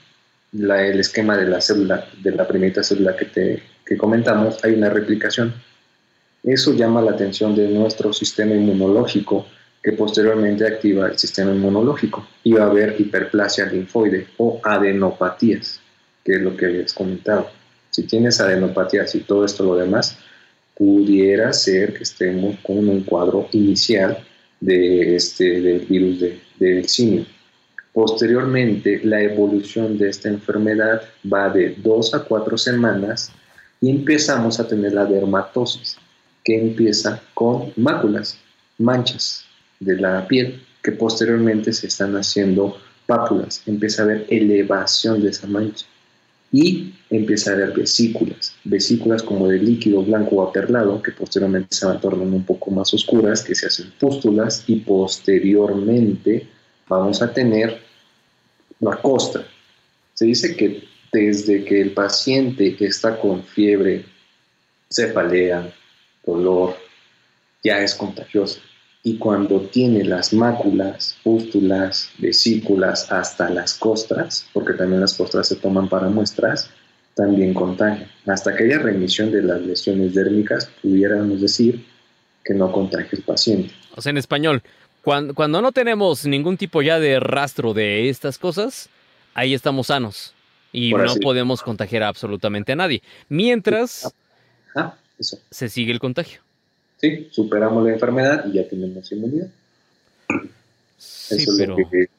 el 0.53 0.99
esquema 0.99 1.37
de 1.37 1.47
la 1.47 1.61
célula, 1.61 2.07
de 2.21 2.31
la 2.31 2.47
primera 2.47 2.83
célula 2.83 3.15
que, 3.15 3.25
te, 3.25 3.63
que 3.85 3.97
comentamos, 3.97 4.63
hay 4.63 4.73
una 4.73 4.89
replicación. 4.89 5.53
Eso 6.43 6.73
llama 6.73 7.01
la 7.01 7.11
atención 7.11 7.55
de 7.55 7.67
nuestro 7.67 8.13
sistema 8.13 8.53
inmunológico, 8.53 9.45
que 9.83 9.91
posteriormente 9.91 10.65
activa 10.65 11.07
el 11.07 11.17
sistema 11.17 11.51
inmunológico 11.51 12.27
y 12.43 12.53
va 12.53 12.63
a 12.63 12.69
haber 12.69 12.95
hiperplasia 12.99 13.65
linfoide 13.65 14.27
o 14.37 14.59
adenopatías 14.63 15.81
que 16.25 16.33
es 16.33 16.41
lo 16.41 16.57
que 16.57 16.65
habías 16.65 16.91
comentado. 16.91 17.49
Si 17.91 18.03
tienes 18.03 18.41
adenopatías 18.41 19.13
y 19.15 19.19
todo 19.21 19.45
esto 19.45 19.63
lo 19.63 19.75
demás, 19.77 20.17
pudiera 20.75 21.53
ser 21.53 21.93
que 21.93 22.03
estemos 22.03 22.57
con 22.61 22.89
un 22.89 23.01
cuadro 23.03 23.47
inicial 23.51 24.17
de 24.59 25.15
este, 25.15 25.61
del 25.61 25.79
virus 25.85 26.19
de, 26.19 26.39
del 26.59 26.88
simio. 26.88 27.25
Posteriormente, 27.93 28.99
la 29.03 29.21
evolución 29.21 29.97
de 29.97 30.09
esta 30.09 30.27
enfermedad 30.27 31.01
va 31.31 31.49
de 31.49 31.75
dos 31.77 32.13
a 32.13 32.23
cuatro 32.23 32.57
semanas 32.57 33.31
y 33.79 33.89
empezamos 33.89 34.59
a 34.59 34.67
tener 34.67 34.93
la 34.93 35.05
dermatosis, 35.05 35.97
que 36.43 36.59
empieza 36.59 37.21
con 37.33 37.71
máculas, 37.77 38.38
manchas 38.77 39.45
de 39.79 39.95
la 39.97 40.27
piel, 40.27 40.61
que 40.83 40.91
posteriormente 40.91 41.71
se 41.71 41.88
están 41.88 42.15
haciendo 42.15 42.77
pápulas, 43.05 43.61
empieza 43.65 44.01
a 44.01 44.05
haber 44.05 44.25
elevación 44.29 45.21
de 45.21 45.29
esa 45.29 45.47
mancha 45.47 45.85
y 46.51 46.93
empieza 47.10 47.51
a 47.51 47.53
haber 47.55 47.73
vesículas, 47.73 48.55
vesículas 48.63 49.23
como 49.23 49.47
de 49.47 49.60
líquido 49.60 50.03
blanco 50.03 50.38
o 50.38 50.47
aperlado 50.47 51.01
que 51.01 51.12
posteriormente 51.12 51.75
se 51.75 51.86
van 51.86 51.99
tornando 51.99 52.36
un 52.36 52.45
poco 52.45 52.71
más 52.71 52.93
oscuras, 52.93 53.43
que 53.43 53.55
se 53.55 53.67
hacen 53.67 53.91
pústulas 53.99 54.63
y 54.67 54.77
posteriormente 54.77 56.47
vamos 56.88 57.21
a 57.21 57.34
tener 57.34 57.81
la 58.79 58.97
costra. 58.97 59.45
Se 60.13 60.25
dice 60.25 60.55
que 60.55 60.84
desde 61.12 61.63
que 61.63 61.81
el 61.81 61.91
paciente 61.91 62.75
está 62.79 63.19
con 63.19 63.43
fiebre, 63.43 64.05
cefalea, 64.89 65.73
dolor, 66.25 66.75
ya 67.63 67.79
es 67.79 67.95
contagioso 67.95 68.60
y 69.05 69.19
cuando 69.19 69.61
tiene 69.61 70.03
las 70.03 70.33
máculas, 70.33 71.15
pústulas, 71.23 72.09
vesículas, 72.17 73.11
hasta 73.11 73.51
las 73.51 73.75
costras, 73.75 74.47
porque 74.51 74.73
también 74.73 74.99
las 74.99 75.13
costras 75.13 75.47
se 75.47 75.57
toman 75.57 75.87
para 75.87 76.09
muestras, 76.09 76.71
también 77.13 77.53
contagia. 77.53 78.09
Hasta 78.25 78.55
que 78.55 78.63
haya 78.63 78.79
remisión 78.79 79.31
de 79.31 79.43
las 79.43 79.61
lesiones 79.61 80.15
dérmicas, 80.15 80.71
pudiéramos 80.81 81.39
decir 81.39 81.85
que 82.43 82.55
no 82.55 82.71
contagia 82.71 83.09
el 83.11 83.21
paciente. 83.21 83.71
O 83.95 84.01
sea, 84.01 84.09
en 84.09 84.17
español, 84.17 84.63
cuando, 85.03 85.35
cuando 85.35 85.61
no 85.61 85.71
tenemos 85.71 86.25
ningún 86.25 86.57
tipo 86.57 86.81
ya 86.81 86.99
de 86.99 87.19
rastro 87.19 87.75
de 87.75 88.09
estas 88.09 88.39
cosas, 88.39 88.89
ahí 89.35 89.53
estamos 89.53 89.85
sanos 89.85 90.33
y 90.71 90.93
no 90.93 91.13
podemos 91.21 91.61
contagiar 91.61 92.01
absolutamente 92.01 92.71
a 92.71 92.75
nadie. 92.75 93.03
Mientras 93.29 94.11
se 95.51 95.69
sigue 95.69 95.91
el 95.91 95.99
contagio 95.99 96.44
sí, 96.97 97.27
superamos 97.31 97.84
la 97.86 97.93
enfermedad 97.93 98.45
y 98.45 98.53
ya 98.53 98.67
tenemos 98.67 99.12
inmunidad. 99.12 99.47
Eso 100.97 101.51
es 101.51 101.67
lo 101.67 101.75
que 101.75 102.10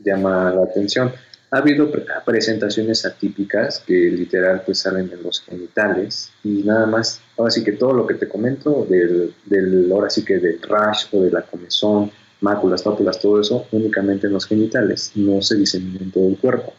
llama 0.00 0.52
la 0.52 0.62
atención. 0.64 1.12
Ha 1.50 1.58
habido 1.58 1.90
presentaciones 2.26 3.06
atípicas 3.06 3.82
que 3.86 3.94
literal 3.94 4.62
pues 4.66 4.80
salen 4.80 5.10
en 5.10 5.22
los 5.22 5.40
genitales 5.40 6.30
y 6.44 6.62
nada 6.62 6.84
más, 6.84 7.22
ahora 7.38 7.50
sí 7.50 7.64
que 7.64 7.72
todo 7.72 7.94
lo 7.94 8.06
que 8.06 8.14
te 8.14 8.28
comento 8.28 8.86
del, 8.88 9.34
del 9.46 9.90
ahora 9.90 10.10
sí 10.10 10.24
que 10.24 10.38
del 10.38 10.60
rash 10.60 11.06
o 11.12 11.22
de 11.22 11.30
la 11.30 11.42
comezón, 11.42 12.10
máculas, 12.42 12.82
pápulas, 12.82 13.18
todo 13.18 13.40
eso, 13.40 13.66
únicamente 13.72 14.26
en 14.26 14.34
los 14.34 14.46
genitales, 14.46 15.12
no 15.14 15.40
se 15.40 15.56
disemina 15.56 16.00
en 16.00 16.10
todo 16.10 16.28
el 16.28 16.36
cuerpo. 16.36 16.74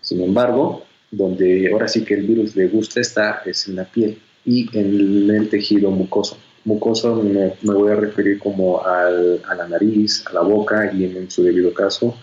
Sin 0.00 0.22
embargo, 0.22 0.84
donde 1.10 1.70
ahora 1.72 1.88
sí 1.88 2.04
que 2.04 2.14
el 2.14 2.22
virus 2.24 2.54
le 2.54 2.68
gusta 2.68 3.00
estar 3.00 3.42
es 3.44 3.66
en 3.66 3.76
la 3.76 3.84
piel 3.84 4.20
y 4.44 4.68
en 4.78 5.30
el 5.30 5.48
tejido 5.48 5.90
mucoso 5.90 6.38
mucoso 6.64 7.16
me, 7.16 7.54
voy 7.62 7.90
a 7.90 7.96
referir 7.96 8.38
como 8.38 8.84
al, 8.84 9.42
a 9.48 9.54
la 9.54 9.68
nariz, 9.68 10.24
a 10.26 10.32
la 10.32 10.40
boca 10.40 10.92
y 10.92 11.04
en, 11.04 11.30
su 11.30 11.42
debido 11.42 11.72
caso 11.74 12.16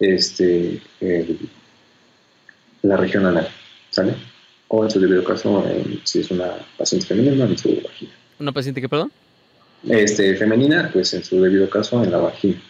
este, 0.00 0.80
la 2.82 2.96
región 2.96 3.26
anal. 3.26 3.48
¿Sale? 3.90 4.14
o 4.68 4.84
en 4.84 4.90
su 4.90 5.00
debido 5.00 5.22
caso, 5.24 5.64
si 6.04 6.20
es 6.20 6.30
una 6.30 6.54
paciente 6.76 7.06
femenina, 7.06 7.44
en 7.44 7.58
su 7.58 7.80
vagina. 7.82 8.12
¿Una 8.38 8.52
paciente 8.52 8.80
que, 8.80 8.88
perdón? 8.88 9.12
Este, 9.88 10.34
femenina, 10.36 10.90
pues 10.92 11.14
en 11.14 11.22
su 11.22 11.40
debido 11.40 11.68
caso, 11.70 12.02
en 12.02 12.10
la 12.10 12.18
vagina. 12.18 12.60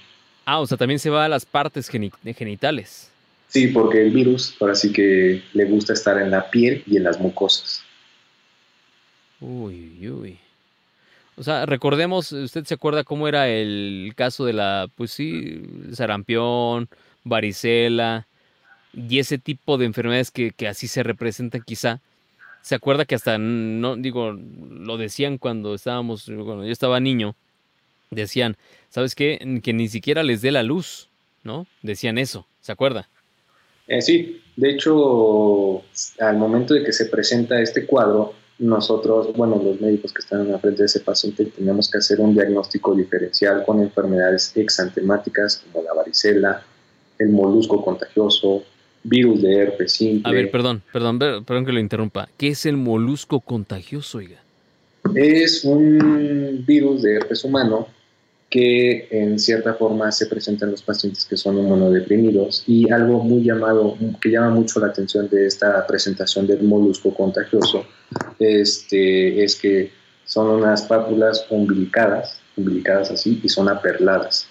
Ah, 0.45 0.61
o 0.61 0.67
sea, 0.67 0.77
también 0.77 1.01
se 1.01 1.11
va 1.11 1.25
a 1.25 1.29
las 1.29 1.45
partes 1.45 1.89
genitales. 1.89 3.11
Sí, 3.49 3.69
porque 3.69 4.03
el 4.03 4.11
virus 4.11 4.57
ahora 4.61 4.75
sí 4.75 4.93
que 4.93 5.43
le 5.53 5.65
gusta 5.65 5.93
estar 5.93 6.21
en 6.21 6.31
la 6.31 6.51
piel 6.51 6.83
y 6.87 6.97
en 6.97 7.05
las 7.05 7.19
mucosas. 7.19 7.83
Uy, 9.41 10.09
uy. 10.09 10.39
O 11.37 11.43
sea, 11.43 11.67
recordemos, 11.67 12.33
¿usted 12.33 12.65
se 12.65 12.75
acuerda 12.75 13.05
cómo 13.05 13.29
era 13.29 13.49
el 13.49 14.13
caso 14.17 14.47
de 14.47 14.55
la, 14.55 14.89
pues 14.95 15.11
sí, 15.11 15.63
sarampión, 15.93 16.89
varicela 17.25 18.27
y 18.95 19.19
ese 19.19 19.37
tipo 19.37 19.77
de 19.77 19.85
enfermedades 19.85 20.31
que, 20.31 20.53
que 20.53 20.67
así 20.67 20.89
se 20.89 21.03
representan 21.03 21.63
quizá? 21.63 22.01
¿Se 22.63 22.75
acuerda 22.75 23.05
que 23.05 23.15
hasta, 23.15 23.39
no 23.39 23.97
digo, 23.97 24.33
lo 24.33 24.97
decían 24.97 25.39
cuando 25.39 25.75
estábamos, 25.75 26.25
cuando 26.25 26.65
yo 26.65 26.73
estaba 26.73 27.01
niño, 27.01 27.37
decían, 28.11 28.57
¿sabes 28.89 29.15
qué? 29.15 29.61
Que 29.63 29.73
ni 29.73 29.89
siquiera 29.89 30.23
les 30.23 30.43
dé 30.43 30.51
la 30.51 30.63
luz, 30.63 31.09
¿no? 31.45 31.67
Decían 31.83 32.19
eso, 32.19 32.47
¿se 32.61 32.73
acuerda? 32.73 33.09
Eh, 33.89 34.03
sí, 34.03 34.43
de 34.57 34.71
hecho, 34.71 35.83
al 36.19 36.39
momento 36.39 36.75
de 36.75 36.83
que 36.83 36.93
se 36.93 37.07
presenta 37.07 37.61
este 37.61 37.87
cuadro, 37.87 38.35
nosotros, 38.59 39.35
bueno, 39.37 39.61
los 39.63 39.81
médicos 39.81 40.13
que 40.13 40.21
están 40.21 40.43
en 40.43 40.53
la 40.53 40.59
frente 40.59 40.83
de 40.83 40.87
ese 40.87 41.01
paciente, 41.01 41.45
tenemos 41.47 41.91
que 41.91 41.99
hacer 41.99 42.21
un 42.21 42.35
diagnóstico 42.35 42.95
diferencial 42.95 43.65
con 43.67 43.81
enfermedades 43.81 44.53
exantemáticas 44.57 45.63
como 45.73 45.85
la 45.85 45.93
varicela, 45.93 46.63
el 47.19 47.31
molusco 47.31 47.85
contagioso, 47.85 48.63
virus 49.03 49.43
de 49.43 49.57
herpes 49.57 49.93
simple. 49.93 50.31
A 50.31 50.33
ver, 50.33 50.51
perdón, 50.51 50.83
perdón, 50.93 51.19
perdón 51.19 51.67
que 51.67 51.73
lo 51.73 51.81
interrumpa. 51.81 52.29
¿Qué 52.37 52.49
es 52.49 52.67
el 52.67 52.77
molusco 52.77 53.41
contagioso, 53.41 54.19
oiga? 54.19 54.39
Es 55.15 55.65
un 55.65 56.65
virus 56.67 57.03
de 57.03 57.17
herpes 57.17 57.45
humano 57.45 57.89
que 58.49 59.09
en 59.11 59.39
cierta 59.39 59.75
forma 59.75 60.13
se 60.13 60.27
presenta 60.27 60.65
en 60.65 60.73
los 60.73 60.83
pacientes 60.83 61.25
que 61.25 61.37
son 61.37 61.59
inmunodeprimidos 61.59 62.63
y 62.67 62.91
algo 62.91 63.23
muy 63.23 63.43
llamado, 63.43 63.97
que 64.21 64.31
llama 64.31 64.51
mucho 64.51 64.79
la 64.79 64.87
atención 64.87 65.29
de 65.29 65.47
esta 65.47 65.85
presentación 65.87 66.47
del 66.47 66.63
molusco 66.63 67.13
contagioso 67.13 67.85
este, 68.39 69.43
es 69.43 69.57
que 69.57 69.93
son 70.25 70.49
unas 70.49 70.83
pápulas 70.83 71.47
umbilicadas, 71.51 72.41
umbilicadas 72.57 73.11
así, 73.11 73.41
y 73.43 73.49
son 73.49 73.69
aperladas. 73.69 74.49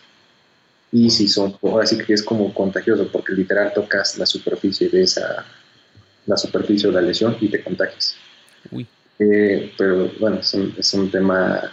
Y 0.92 1.10
si 1.10 1.28
son, 1.28 1.58
ahora 1.62 1.86
sí 1.86 1.98
que 1.98 2.14
es 2.14 2.24
como 2.24 2.54
contagioso, 2.54 3.10
porque 3.12 3.34
literal 3.34 3.74
tocas 3.74 4.18
la 4.18 4.26
superficie 4.26 4.90
de 4.90 5.04
esa, 5.04 5.46
la 6.26 6.38
superficie 6.38 6.90
de 6.90 6.96
la 6.96 7.02
lesión 7.02 7.36
y 7.42 7.50
te 7.50 7.64
contagias. 7.64 8.16
Eh, 9.20 9.72
pero 9.78 10.12
bueno, 10.20 10.40
es 10.40 10.54
un, 10.54 10.74
es 10.78 10.94
un 10.94 11.10
tema 11.12 11.72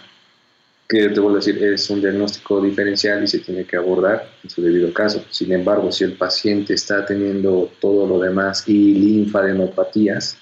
que 0.93 1.09
te 1.09 1.21
vuelvo 1.21 1.39
a 1.39 1.41
decir, 1.41 1.65
es 1.65 1.89
un 1.89 2.03
diagnóstico 2.03 2.61
diferencial 2.61 3.25
y 3.25 3.27
se 3.27 3.39
tiene 3.39 3.65
que 3.65 3.77
abordar 3.77 4.29
en 4.45 4.51
su 4.51 4.61
debido 4.61 4.93
caso. 4.93 5.25
Sin 5.31 5.51
embargo, 5.51 5.91
si 5.91 6.05
el 6.05 6.13
paciente 6.19 6.75
está 6.75 7.07
teniendo 7.07 7.73
todo 7.81 8.07
lo 8.07 8.19
demás 8.21 8.69
y 8.69 8.93
linfadenopatías, 8.93 10.37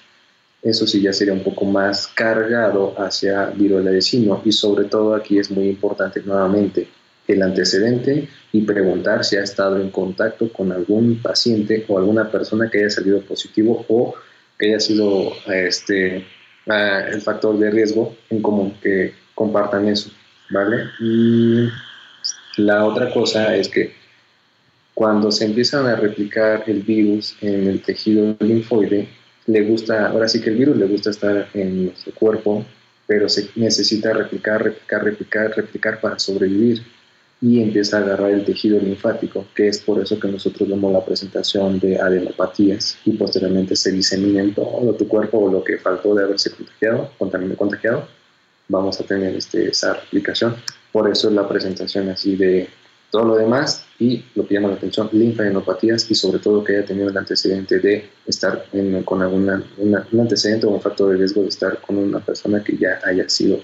eso 0.61 0.85
sí 0.85 1.01
ya 1.01 1.13
sería 1.13 1.33
un 1.33 1.41
poco 1.41 1.63
más 1.63 2.05
cargado 2.07 2.93
hacia 2.97 3.45
viruela 3.45 3.91
de 3.91 4.01
sino 4.01 4.41
y 4.43 4.51
sobre 4.51 4.83
todo 4.89 5.15
aquí 5.15 5.39
es 5.39 5.49
muy 5.49 5.69
importante 5.69 6.21
nuevamente 6.21 6.89
el 7.29 7.41
antecedente 7.43 8.27
y 8.51 8.61
preguntar 8.63 9.23
si 9.23 9.37
ha 9.37 9.43
estado 9.43 9.79
en 9.79 9.89
contacto 9.89 10.51
con 10.51 10.73
algún 10.73 11.21
paciente 11.21 11.85
o 11.87 11.97
alguna 11.97 12.29
persona 12.29 12.69
que 12.69 12.79
haya 12.79 12.89
salido 12.89 13.21
positivo 13.21 13.85
o 13.87 14.15
que 14.59 14.67
haya 14.67 14.81
sido 14.81 15.31
este, 15.47 16.25
ah, 16.67 17.05
el 17.09 17.21
factor 17.21 17.57
de 17.57 17.71
riesgo 17.71 18.17
en 18.29 18.41
común, 18.41 18.73
que 18.83 19.13
compartan 19.33 19.87
eso. 19.87 20.11
¿Vale? 20.51 20.89
Y 20.99 21.69
la 22.57 22.85
otra 22.85 23.11
cosa 23.11 23.55
es 23.55 23.67
que 23.69 23.93
cuando 24.93 25.31
se 25.31 25.45
empiezan 25.45 25.87
a 25.87 25.95
replicar 25.95 26.63
el 26.67 26.81
virus 26.81 27.35
en 27.41 27.67
el 27.67 27.81
tejido 27.81 28.35
linfoide, 28.39 29.07
le 29.47 29.61
gusta, 29.63 30.07
ahora 30.07 30.27
sí 30.27 30.41
que 30.41 30.51
el 30.51 30.57
virus 30.57 30.77
le 30.77 30.85
gusta 30.85 31.09
estar 31.09 31.47
en 31.53 31.85
nuestro 31.85 32.13
cuerpo, 32.13 32.63
pero 33.07 33.27
se 33.27 33.49
necesita 33.55 34.13
replicar, 34.13 34.63
replicar, 34.63 35.03
replicar, 35.03 35.53
replicar 35.55 35.99
para 35.99 36.19
sobrevivir 36.19 36.83
y 37.41 37.59
empieza 37.61 37.97
a 37.97 38.01
agarrar 38.01 38.29
el 38.31 38.45
tejido 38.45 38.79
linfático, 38.79 39.47
que 39.55 39.67
es 39.67 39.79
por 39.79 39.99
eso 39.99 40.19
que 40.19 40.27
nosotros 40.27 40.69
vemos 40.69 40.93
la 40.93 41.03
presentación 41.03 41.79
de 41.79 41.99
adenopatías 41.99 42.99
y 43.03 43.13
posteriormente 43.13 43.75
se 43.75 43.91
disemina 43.91 44.41
en 44.41 44.53
todo 44.53 44.93
tu 44.93 45.07
cuerpo 45.07 45.39
o 45.39 45.51
lo 45.51 45.63
que 45.63 45.77
faltó 45.79 46.13
de 46.13 46.23
haberse 46.23 46.51
contagiado, 46.51 47.11
contagiado 47.57 48.07
vamos 48.71 48.99
a 48.99 49.03
tener 49.03 49.35
este, 49.35 49.69
esa 49.69 49.93
replicación. 49.93 50.55
Por 50.91 51.09
eso 51.11 51.27
es 51.29 51.35
la 51.35 51.47
presentación 51.47 52.09
así 52.09 52.35
de 52.35 52.67
todo 53.11 53.25
lo 53.25 53.35
demás 53.35 53.85
y 53.99 54.23
lo 54.35 54.47
que 54.47 54.55
llama 54.55 54.69
la 54.69 54.75
atención, 54.75 55.09
linfadenopatías 55.11 56.09
y 56.09 56.15
sobre 56.15 56.39
todo 56.39 56.63
que 56.63 56.77
haya 56.77 56.85
tenido 56.85 57.09
el 57.09 57.17
antecedente 57.17 57.79
de 57.79 58.09
estar 58.25 58.65
con 59.05 59.21
alguna, 59.21 59.63
un 59.77 60.19
antecedente 60.19 60.65
o 60.65 60.69
un 60.69 60.81
factor 60.81 61.11
de 61.11 61.17
riesgo 61.17 61.41
de 61.43 61.49
estar 61.49 61.79
con 61.81 61.97
una 61.97 62.19
persona 62.19 62.63
que 62.63 62.77
ya 62.77 62.99
haya 63.03 63.27
sido 63.27 63.59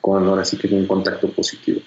con 0.00 0.24
ahora 0.24 0.44
sí 0.44 0.56
que 0.58 0.68
un 0.68 0.86
contacto 0.86 1.30
positivo. 1.30 1.80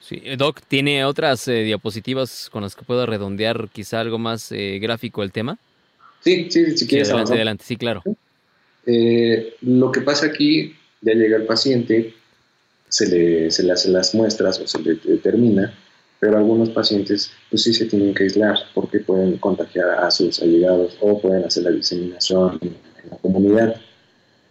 Sí, 0.00 0.22
eh, 0.24 0.36
Doc, 0.36 0.62
¿tiene 0.66 1.04
otras 1.04 1.48
eh, 1.48 1.64
diapositivas 1.64 2.48
con 2.50 2.62
las 2.62 2.76
que 2.76 2.84
pueda 2.84 3.04
redondear 3.04 3.68
quizá 3.70 4.00
algo 4.00 4.18
más 4.18 4.52
eh, 4.52 4.78
gráfico 4.80 5.22
el 5.22 5.32
tema? 5.32 5.58
Sí, 6.20 6.46
sí, 6.50 6.76
si 6.76 6.86
quieres. 6.86 7.08
adelante, 7.08 7.34
adelante, 7.34 7.64
sí, 7.66 7.76
claro. 7.76 8.02
lo 9.60 9.92
que 9.92 10.00
pasa 10.00 10.26
aquí 10.26 10.74
ya 11.00 11.14
llega 11.14 11.36
el 11.36 11.46
paciente, 11.46 12.14
se 12.88 13.06
le, 13.06 13.50
se 13.50 13.62
le 13.62 13.72
hace 13.72 13.90
las 13.90 14.14
muestras 14.14 14.58
o 14.60 14.66
se 14.66 14.80
le 14.80 14.94
determina, 14.94 15.74
pero 16.20 16.36
algunos 16.36 16.70
pacientes 16.70 17.30
pues 17.50 17.62
sí 17.62 17.72
se 17.72 17.86
tienen 17.86 18.14
que 18.14 18.24
aislar 18.24 18.56
porque 18.74 19.00
pueden 19.00 19.38
contagiar 19.38 19.90
a 19.90 20.10
sus 20.10 20.42
allegados 20.42 20.96
o 21.00 21.20
pueden 21.20 21.44
hacer 21.44 21.64
la 21.64 21.70
diseminación 21.70 22.58
en, 22.62 22.76
la 23.10 23.16
comunidad. 23.18 23.76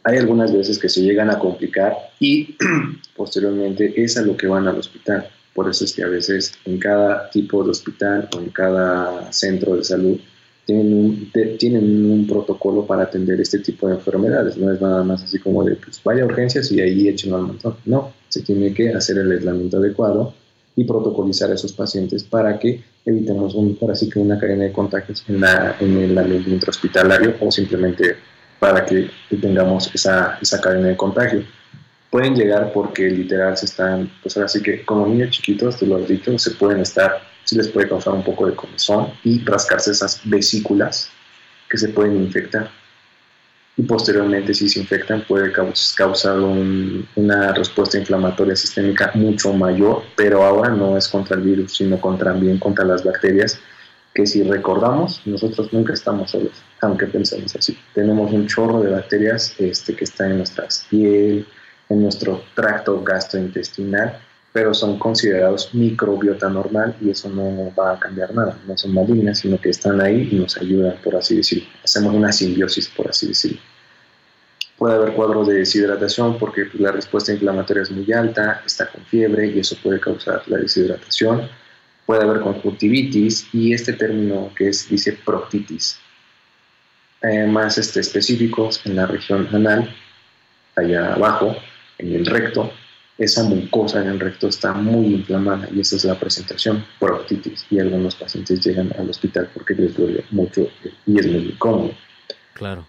Hay 0.04 0.18
algunas 0.18 0.54
veces 0.54 0.80
que 0.80 0.88
se 0.88 1.02
llegan 1.02 1.30
a 1.30 1.38
complicar 1.38 1.94
y 2.20 2.56
posteriormente 3.16 3.94
es 4.02 4.18
a 4.18 4.22
lo 4.22 4.38
que 4.38 4.48
van 4.48 4.68
al 4.68 4.78
hospital. 4.78 5.30
Por 5.54 5.70
eso 5.70 5.84
es 5.84 5.94
que 5.94 6.04
a 6.04 6.08
veces 6.08 6.54
en 6.66 6.80
cada 6.80 7.30
tipo 7.32 7.64
de 7.64 7.72
hospital 7.72 8.30
o 8.36 8.40
en 8.40 8.50
cada 8.52 9.32
centro 9.34 9.76
de 9.76 9.84
salud 9.84 10.20
tienen 10.68 10.94
un, 10.94 11.32
tienen 11.58 12.12
un 12.12 12.28
protocolo 12.28 12.86
para 12.86 13.04
atender 13.04 13.40
este 13.40 13.60
tipo 13.60 13.88
de 13.88 13.96
enfermedades. 13.96 14.58
No 14.58 14.70
es 14.70 14.82
nada 14.82 15.02
más 15.02 15.24
así 15.24 15.40
como 15.40 15.64
de, 15.64 15.78
pues 15.78 16.02
vaya 16.04 16.24
a 16.24 16.26
urgencias 16.26 16.70
y 16.74 16.82
ahí 16.82 17.08
echen 17.08 17.34
al 17.34 17.44
montón. 17.44 17.78
No, 17.86 18.12
se 18.28 18.42
tiene 18.42 18.74
que 18.74 18.90
hacer 18.94 19.18
el 19.18 19.32
aislamiento 19.32 19.78
adecuado 19.78 20.34
y 20.76 20.84
protocolizar 20.84 21.50
a 21.52 21.54
esos 21.54 21.72
pacientes 21.72 22.26
para 22.26 22.60
que 22.60 22.84
evitemos 23.06 23.56
un, 23.56 23.78
para 23.78 23.94
así 23.94 24.10
que 24.10 24.20
una 24.20 24.38
cadena 24.38 24.66
de 24.66 24.74
contagios 24.74 25.24
en, 25.30 25.40
la, 25.40 25.78
en 25.80 25.98
el 25.98 26.18
ambiente 26.18 26.50
intrahospitalario 26.50 27.36
o 27.40 27.50
simplemente 27.50 28.18
para 28.60 28.86
que 28.86 29.10
tengamos 29.42 29.90
esa, 29.96 30.38
esa 30.42 30.60
cadena 30.60 30.90
de 30.90 30.98
contagio. 30.98 31.46
Pueden 32.12 32.36
llegar 32.36 32.74
porque 32.74 33.10
literal 33.10 33.56
se 33.56 33.68
están, 33.68 34.12
pues 34.22 34.36
ahora 34.36 34.50
sí 34.50 34.62
que 34.62 34.84
como 34.84 35.08
niños 35.08 35.30
chiquitos, 35.30 35.78
tú 35.78 35.86
lo 35.86 35.96
has 35.96 36.08
dicho, 36.10 36.38
se 36.38 36.52
pueden 36.52 36.82
estar 36.82 37.22
sí 37.48 37.56
les 37.56 37.70
puede 37.70 37.88
causar 37.88 38.14
un 38.14 38.24
poco 38.24 38.46
de 38.46 38.56
comezón 38.56 39.14
y 39.24 39.44
rascarse 39.46 39.92
esas 39.92 40.20
vesículas 40.26 41.10
que 41.70 41.78
se 41.78 41.90
pueden 41.90 42.18
infectar. 42.18 42.70
Y 43.78 43.84
posteriormente, 43.84 44.54
si 44.54 44.68
se 44.68 44.80
infectan, 44.80 45.24
puede 45.28 45.52
causar 45.52 46.40
una 46.40 47.54
respuesta 47.54 47.98
inflamatoria 47.98 48.56
sistémica 48.56 49.12
mucho 49.14 49.54
mayor, 49.54 50.02
pero 50.16 50.44
ahora 50.44 50.72
no 50.72 50.98
es 50.98 51.08
contra 51.08 51.38
el 51.38 51.44
virus, 51.44 51.78
sino 51.78 52.02
contra, 52.02 52.34
también 52.34 52.58
contra 52.58 52.84
las 52.84 53.04
bacterias, 53.04 53.60
que 54.14 54.26
si 54.26 54.42
recordamos, 54.44 55.22
nosotros 55.26 55.72
nunca 55.72 55.94
estamos 55.94 56.32
solos, 56.32 56.64
aunque 56.82 57.06
pensemos 57.06 57.56
así. 57.56 57.78
Tenemos 57.94 58.32
un 58.34 58.48
chorro 58.48 58.82
de 58.82 58.92
bacterias 58.92 59.54
este, 59.60 59.96
que 59.96 60.06
están 60.06 60.32
en 60.32 60.38
nuestra 60.38 60.68
piel, 60.90 61.48
en 61.90 62.02
nuestro 62.02 62.42
tracto 62.56 63.02
gastrointestinal, 63.04 64.20
pero 64.58 64.74
son 64.74 64.98
considerados 64.98 65.72
microbiota 65.76 66.50
normal 66.50 66.96
y 67.00 67.12
eso 67.12 67.30
no 67.30 67.72
va 67.80 67.92
a 67.92 68.00
cambiar 68.00 68.34
nada, 68.34 68.58
no 68.66 68.76
son 68.76 68.92
malignas, 68.92 69.38
sino 69.38 69.62
que 69.62 69.70
están 69.70 70.02
ahí 70.02 70.30
y 70.32 70.36
nos 70.36 70.58
ayudan, 70.58 70.96
por 71.04 71.16
así 71.16 71.36
decirlo. 71.36 71.70
Hacemos 71.84 72.16
una 72.16 72.32
simbiosis, 72.32 72.88
por 72.88 73.08
así 73.08 73.28
decirlo. 73.28 73.60
Puede 74.76 74.96
haber 74.96 75.14
cuadros 75.14 75.48
de 75.48 75.60
deshidratación 75.60 76.40
porque 76.40 76.66
pues, 76.66 76.82
la 76.82 76.92
respuesta 76.92 77.32
inflamatoria 77.32 77.84
es 77.84 77.92
muy 77.92 78.12
alta, 78.12 78.64
está 78.66 78.88
con 78.88 79.06
fiebre 79.06 79.46
y 79.46 79.60
eso 79.60 79.78
puede 79.84 80.00
causar 80.00 80.42
la 80.48 80.58
deshidratación. 80.58 81.48
Puede 82.08 82.24
haber 82.24 82.42
conjuntivitis 82.42 83.54
y 83.54 83.74
este 83.74 83.94
término 83.94 84.52
que 84.56 84.70
es, 84.70 84.90
dice 84.90 85.20
proctitis. 85.24 86.00
Eh, 87.22 87.46
más 87.46 87.78
este, 87.78 88.00
específicos 88.00 88.82
en 88.86 88.96
la 88.96 89.06
región 89.06 89.48
anal, 89.54 89.96
allá 90.76 91.14
abajo, 91.14 91.56
en 92.00 92.16
el 92.16 92.26
recto, 92.26 92.74
esa 93.18 93.44
mucosa 93.44 94.02
en 94.02 94.10
el 94.10 94.20
recto 94.20 94.48
está 94.48 94.74
muy 94.74 95.08
inflamada 95.08 95.68
y 95.74 95.80
esa 95.80 95.96
es 95.96 96.06
la 96.06 96.20
presentación 96.20 96.86
por 97.00 97.12
otitis 97.12 97.66
y 97.70 97.80
algunos 97.80 98.16
pacientes 98.16 98.66
llegan 98.66 98.94
al 98.98 99.10
hospital 99.10 99.50
porque 99.54 99.74
les 99.74 99.96
duele 99.96 100.24
mucho 100.32 100.70
y 101.06 101.20
es 101.20 101.28
muy 101.28 101.50
incómodo. 101.50 101.92
Claro. 102.54 102.86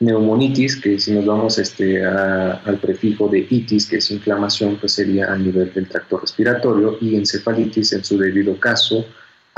Neumonitis, 0.00 0.76
que 0.76 0.98
si 1.00 1.12
nos 1.12 1.26
vamos 1.26 1.58
este, 1.58 2.04
al 2.04 2.78
prefijo 2.80 3.28
de 3.28 3.46
itis, 3.50 3.86
que 3.86 3.96
es 3.96 4.10
inflamación, 4.12 4.76
pues 4.76 4.92
sería 4.92 5.32
a 5.32 5.36
nivel 5.36 5.72
del 5.74 5.88
tracto 5.88 6.18
respiratorio, 6.18 6.98
y 7.00 7.16
encefalitis 7.16 7.92
en 7.94 8.04
su 8.04 8.16
debido 8.16 8.58
caso 8.60 9.04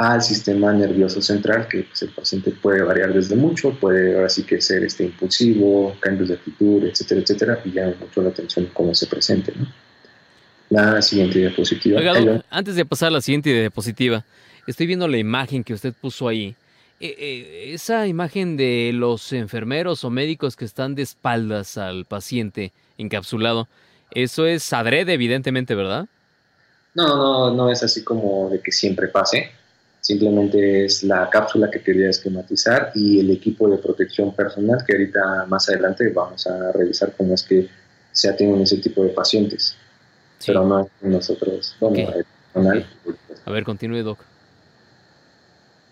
al 0.01 0.23
sistema 0.23 0.73
nervioso 0.73 1.21
central, 1.21 1.69
que 1.69 1.83
pues, 1.83 2.01
el 2.01 2.09
paciente 2.09 2.53
puede 2.53 2.81
variar 2.81 3.13
desde 3.13 3.37
mucho, 3.37 3.79
puede 3.79 4.17
ahora 4.17 4.31
sí 4.31 4.45
que 4.45 4.59
ser 4.59 4.83
este, 4.83 5.05
impulsivo, 5.05 5.95
cambios 6.01 6.31
de 6.31 6.37
actitud, 6.37 6.83
etcétera, 6.85 7.21
etcétera, 7.21 7.61
y 7.67 7.73
llama 7.73 7.93
mucho 8.01 8.23
la 8.23 8.31
atención 8.31 8.71
cómo 8.73 8.95
se 8.95 9.07
presente. 9.07 9.53
La 10.71 11.03
siguiente 11.03 11.41
diapositiva. 11.41 12.01
antes 12.49 12.77
de 12.77 12.87
pasar 12.87 13.09
a 13.09 13.11
la 13.11 13.21
siguiente 13.21 13.51
diapositiva, 13.51 14.25
estoy 14.67 14.87
viendo 14.87 15.07
la 15.07 15.19
imagen 15.19 15.63
que 15.63 15.75
usted 15.75 15.93
puso 15.93 16.29
ahí. 16.29 16.57
Eh, 16.99 17.15
eh, 17.19 17.75
esa 17.75 18.07
imagen 18.07 18.57
de 18.57 18.93
los 18.95 19.35
enfermeros 19.35 20.03
o 20.05 20.09
médicos 20.09 20.57
que 20.57 20.65
están 20.65 20.95
de 20.95 21.03
espaldas 21.03 21.77
al 21.77 22.07
paciente 22.07 22.73
encapsulado, 22.97 23.69
eso 24.13 24.47
es 24.47 24.73
adrede, 24.73 25.13
evidentemente, 25.13 25.75
¿verdad? 25.75 26.07
No, 26.95 27.07
no, 27.17 27.55
no 27.55 27.71
es 27.71 27.83
así 27.83 28.03
como 28.03 28.49
de 28.49 28.63
que 28.63 28.73
siempre 28.73 29.09
pase. 29.09 29.60
Simplemente 30.01 30.87
es 30.87 31.03
la 31.03 31.29
cápsula 31.29 31.71
que 31.71 31.83
quería 31.83 32.09
esquematizar 32.09 32.91
y 32.95 33.21
el 33.21 33.31
equipo 33.31 33.69
de 33.69 33.77
protección 33.77 34.35
personal 34.35 34.83
que 34.87 34.95
ahorita 34.95 35.45
más 35.47 35.69
adelante 35.69 36.09
vamos 36.09 36.47
a 36.47 36.73
revisar 36.73 37.13
cómo 37.17 37.35
es 37.35 37.43
que 37.43 37.69
se 38.13 38.31
atienden 38.31 38.63
ese 38.63 38.79
tipo 38.79 39.03
de 39.03 39.11
pacientes. 39.11 39.77
Pero 40.47 40.65
no 40.65 40.89
nosotros. 41.03 41.77
A 43.45 43.51
ver, 43.51 43.65
continúe, 43.65 44.03
Doc. 44.03 44.19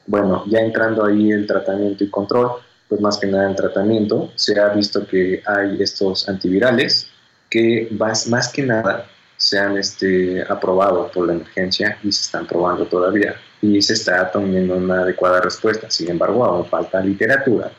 Bueno, 0.06 0.44
ya 0.46 0.60
entrando 0.60 1.04
ahí 1.04 1.30
el 1.32 1.46
tratamiento 1.46 2.02
y 2.02 2.08
control, 2.08 2.52
pues 2.88 2.98
más 3.02 3.18
que 3.18 3.26
nada 3.26 3.50
el 3.50 3.56
tratamiento, 3.56 4.32
se 4.36 4.58
ha 4.58 4.70
visto 4.70 5.06
que 5.06 5.42
hay 5.44 5.82
estos 5.82 6.26
antivirales 6.30 7.08
que 7.50 7.88
más, 7.90 8.26
más 8.26 8.50
que 8.50 8.62
nada 8.62 9.06
se 9.36 9.58
han 9.58 9.76
este, 9.76 10.42
aprobado 10.48 11.10
por 11.12 11.26
la 11.26 11.34
emergencia 11.34 11.98
y 12.02 12.10
se 12.10 12.22
están 12.22 12.46
probando 12.46 12.86
todavía 12.86 13.36
y 13.60 13.80
se 13.82 13.94
está 13.94 14.30
teniendo 14.30 14.76
una 14.76 15.02
adecuada 15.02 15.40
respuesta. 15.40 15.90
Sin 15.90 16.10
embargo, 16.10 16.44
aún 16.44 16.66
falta 16.66 17.00
literatura 17.00 17.70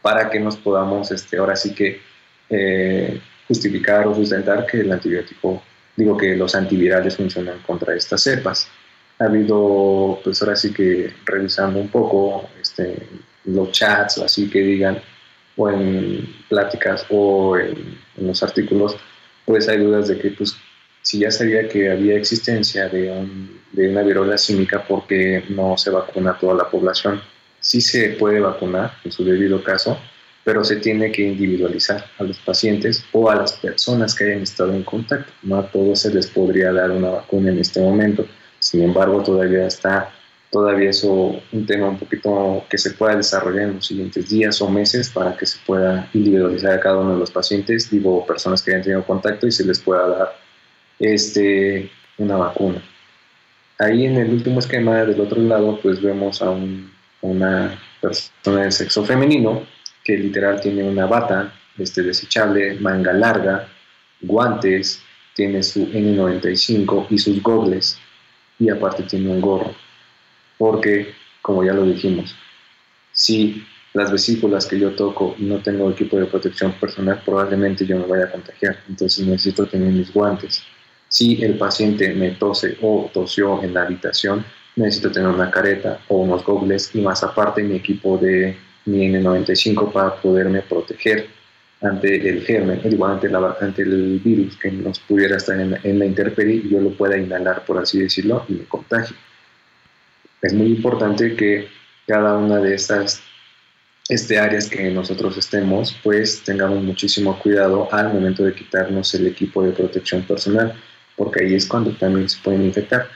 para 0.00 0.28
que 0.28 0.40
nos 0.40 0.56
podamos 0.56 1.10
este, 1.10 1.38
ahora 1.38 1.56
sí 1.56 1.74
que 1.74 2.00
eh, 2.50 3.20
justificar 3.48 4.06
o 4.06 4.14
sustentar 4.14 4.66
que 4.66 4.80
el 4.80 4.92
antibiótico, 4.92 5.62
digo 5.96 6.16
que 6.16 6.36
los 6.36 6.54
antivirales 6.54 7.16
funcionan 7.16 7.60
contra 7.60 7.94
estas 7.94 8.22
cepas 8.22 8.68
ha 9.18 9.24
habido, 9.24 10.18
pues 10.24 10.42
ahora 10.42 10.56
sí 10.56 10.72
que 10.72 11.12
revisando 11.24 11.78
un 11.78 11.88
poco 11.88 12.48
este, 12.60 13.06
los 13.44 13.70
chats 13.70 14.18
así 14.18 14.50
que 14.50 14.60
digan, 14.60 15.00
o 15.56 15.70
en 15.70 16.26
pláticas 16.48 17.06
o 17.10 17.56
en, 17.56 18.00
los 18.16 18.42
artículos, 18.42 18.96
pues 19.44 19.68
hay 19.68 19.78
dudas 19.78 20.08
de 20.08 20.18
que 20.18 20.30
pues 20.30 20.56
si 21.02 21.18
ya 21.18 21.30
sabía 21.30 21.68
que 21.68 21.90
había 21.90 22.16
existencia 22.16 22.88
de, 22.88 23.28
de 23.72 23.88
una 23.88 24.02
viruela 24.02 24.38
símica 24.38 24.84
porque 24.86 25.44
no 25.48 25.76
se 25.76 25.90
vacuna 25.90 26.38
toda 26.38 26.54
la 26.54 26.70
población. 26.70 27.20
Sí 27.60 27.80
se 27.80 28.10
puede 28.10 28.40
vacunar 28.40 28.92
en 29.04 29.12
su 29.12 29.24
debido 29.24 29.62
caso, 29.62 29.98
pero 30.44 30.64
se 30.64 30.76
tiene 30.76 31.12
que 31.12 31.22
individualizar 31.22 32.04
a 32.18 32.24
los 32.24 32.38
pacientes 32.40 33.04
o 33.12 33.30
a 33.30 33.36
las 33.36 33.52
personas 33.54 34.14
que 34.14 34.24
hayan 34.24 34.42
estado 34.42 34.74
en 34.74 34.82
contacto. 34.82 35.32
No 35.42 35.58
a 35.58 35.70
todos 35.70 36.00
se 36.00 36.12
les 36.12 36.26
podría 36.28 36.72
dar 36.72 36.90
una 36.90 37.10
vacuna 37.10 37.50
en 37.50 37.58
este 37.58 37.80
momento. 37.80 38.26
Sin 38.58 38.82
embargo, 38.82 39.22
todavía 39.22 39.66
está, 39.66 40.10
todavía 40.50 40.90
eso 40.90 41.40
un 41.52 41.66
tema 41.66 41.88
un 41.88 41.98
poquito 41.98 42.64
que 42.68 42.78
se 42.78 42.90
pueda 42.92 43.16
desarrollar 43.16 43.68
en 43.68 43.74
los 43.76 43.86
siguientes 43.86 44.28
días 44.28 44.60
o 44.60 44.68
meses 44.68 45.10
para 45.10 45.36
que 45.36 45.46
se 45.46 45.58
pueda 45.66 46.08
individualizar 46.12 46.72
a 46.74 46.80
cada 46.80 46.98
uno 46.98 47.14
de 47.14 47.20
los 47.20 47.30
pacientes, 47.30 47.90
digo, 47.90 48.26
personas 48.26 48.62
que 48.62 48.72
hayan 48.72 48.82
tenido 48.82 49.04
contacto 49.04 49.46
y 49.46 49.52
se 49.52 49.64
les 49.64 49.80
pueda 49.80 50.06
dar 50.08 50.42
este, 51.02 51.90
una 52.18 52.36
vacuna. 52.36 52.80
Ahí 53.78 54.06
en 54.06 54.16
el 54.16 54.30
último 54.30 54.60
esquema 54.60 55.02
del 55.02 55.20
otro 55.20 55.42
lado, 55.42 55.78
pues 55.82 56.00
vemos 56.00 56.40
a, 56.40 56.54
una 57.20 57.78
persona 58.00 58.64
de 58.64 58.72
sexo 58.72 59.04
femenino 59.04 59.64
que 60.04 60.16
literal 60.16 60.60
tiene 60.60 60.82
una 60.82 61.06
bata 61.06 61.52
este, 61.78 62.02
desechable, 62.02 62.74
manga 62.74 63.12
larga, 63.12 63.68
guantes, 64.20 65.02
tiene 65.34 65.62
su 65.62 65.86
N95 65.86 67.06
y 67.10 67.18
sus 67.18 67.42
gogles 67.42 67.98
y 68.58 68.68
aparte 68.70 69.02
tiene 69.04 69.30
un 69.30 69.40
gorro. 69.40 69.74
Porque, 70.58 71.14
como 71.40 71.64
ya 71.64 71.72
lo 71.72 71.84
dijimos, 71.84 72.36
si 73.12 73.64
las 73.94 74.12
vesículas 74.12 74.66
que 74.66 74.78
yo 74.78 74.92
toco 74.92 75.34
no 75.38 75.58
tengo 75.58 75.90
equipo 75.90 76.16
de 76.18 76.26
protección 76.26 76.72
personal, 76.72 77.22
probablemente 77.24 77.86
yo 77.86 77.96
me 77.96 78.06
vaya 78.06 78.24
a 78.24 78.32
contagiar. 78.32 78.78
Entonces 78.88 79.26
necesito 79.26 79.66
tener 79.66 79.92
mis 79.92 80.12
guantes. 80.12 80.64
Si 81.12 81.42
el 81.42 81.58
paciente 81.58 82.14
me 82.14 82.30
tose 82.30 82.78
o 82.80 83.10
tosió 83.12 83.62
en 83.62 83.74
la 83.74 83.82
habitación, 83.82 84.46
necesito 84.76 85.12
tener 85.12 85.28
una 85.28 85.50
careta 85.50 86.00
o 86.08 86.16
unos 86.16 86.42
gogles 86.42 86.90
y 86.94 87.02
más 87.02 87.22
aparte 87.22 87.62
mi 87.62 87.76
equipo 87.76 88.16
de 88.16 88.56
mi 88.86 89.06
N95 89.08 89.92
para 89.92 90.16
poderme 90.16 90.62
proteger 90.62 91.26
ante 91.82 92.26
el 92.26 92.42
germen, 92.46 92.80
ante, 93.04 93.30
ante 93.60 93.82
el 93.82 94.20
virus 94.20 94.56
que 94.56 94.72
nos 94.72 95.00
pudiera 95.00 95.36
estar 95.36 95.60
en, 95.60 95.78
en 95.82 95.98
la 95.98 96.06
intemperie 96.06 96.62
y 96.64 96.70
yo 96.70 96.80
lo 96.80 96.96
pueda 96.96 97.18
inhalar, 97.18 97.66
por 97.66 97.76
así 97.76 98.00
decirlo, 98.00 98.46
y 98.48 98.54
me 98.54 98.64
contagie. 98.64 99.14
Es 100.40 100.54
muy 100.54 100.68
importante 100.68 101.36
que 101.36 101.68
cada 102.06 102.38
una 102.38 102.56
de 102.56 102.74
estas 102.74 103.22
este, 104.08 104.38
áreas 104.38 104.66
que 104.70 104.90
nosotros 104.90 105.36
estemos, 105.36 105.94
pues 106.02 106.42
tengamos 106.42 106.82
muchísimo 106.82 107.38
cuidado 107.38 107.86
al 107.92 108.14
momento 108.14 108.44
de 108.44 108.54
quitarnos 108.54 109.12
el 109.12 109.26
equipo 109.26 109.62
de 109.62 109.72
protección 109.72 110.22
personal, 110.22 110.74
porque 111.22 111.44
ahí 111.44 111.54
es 111.54 111.66
cuando 111.66 111.90
también 111.92 112.28
se 112.28 112.38
pueden 112.42 112.64
infectar 112.64 113.08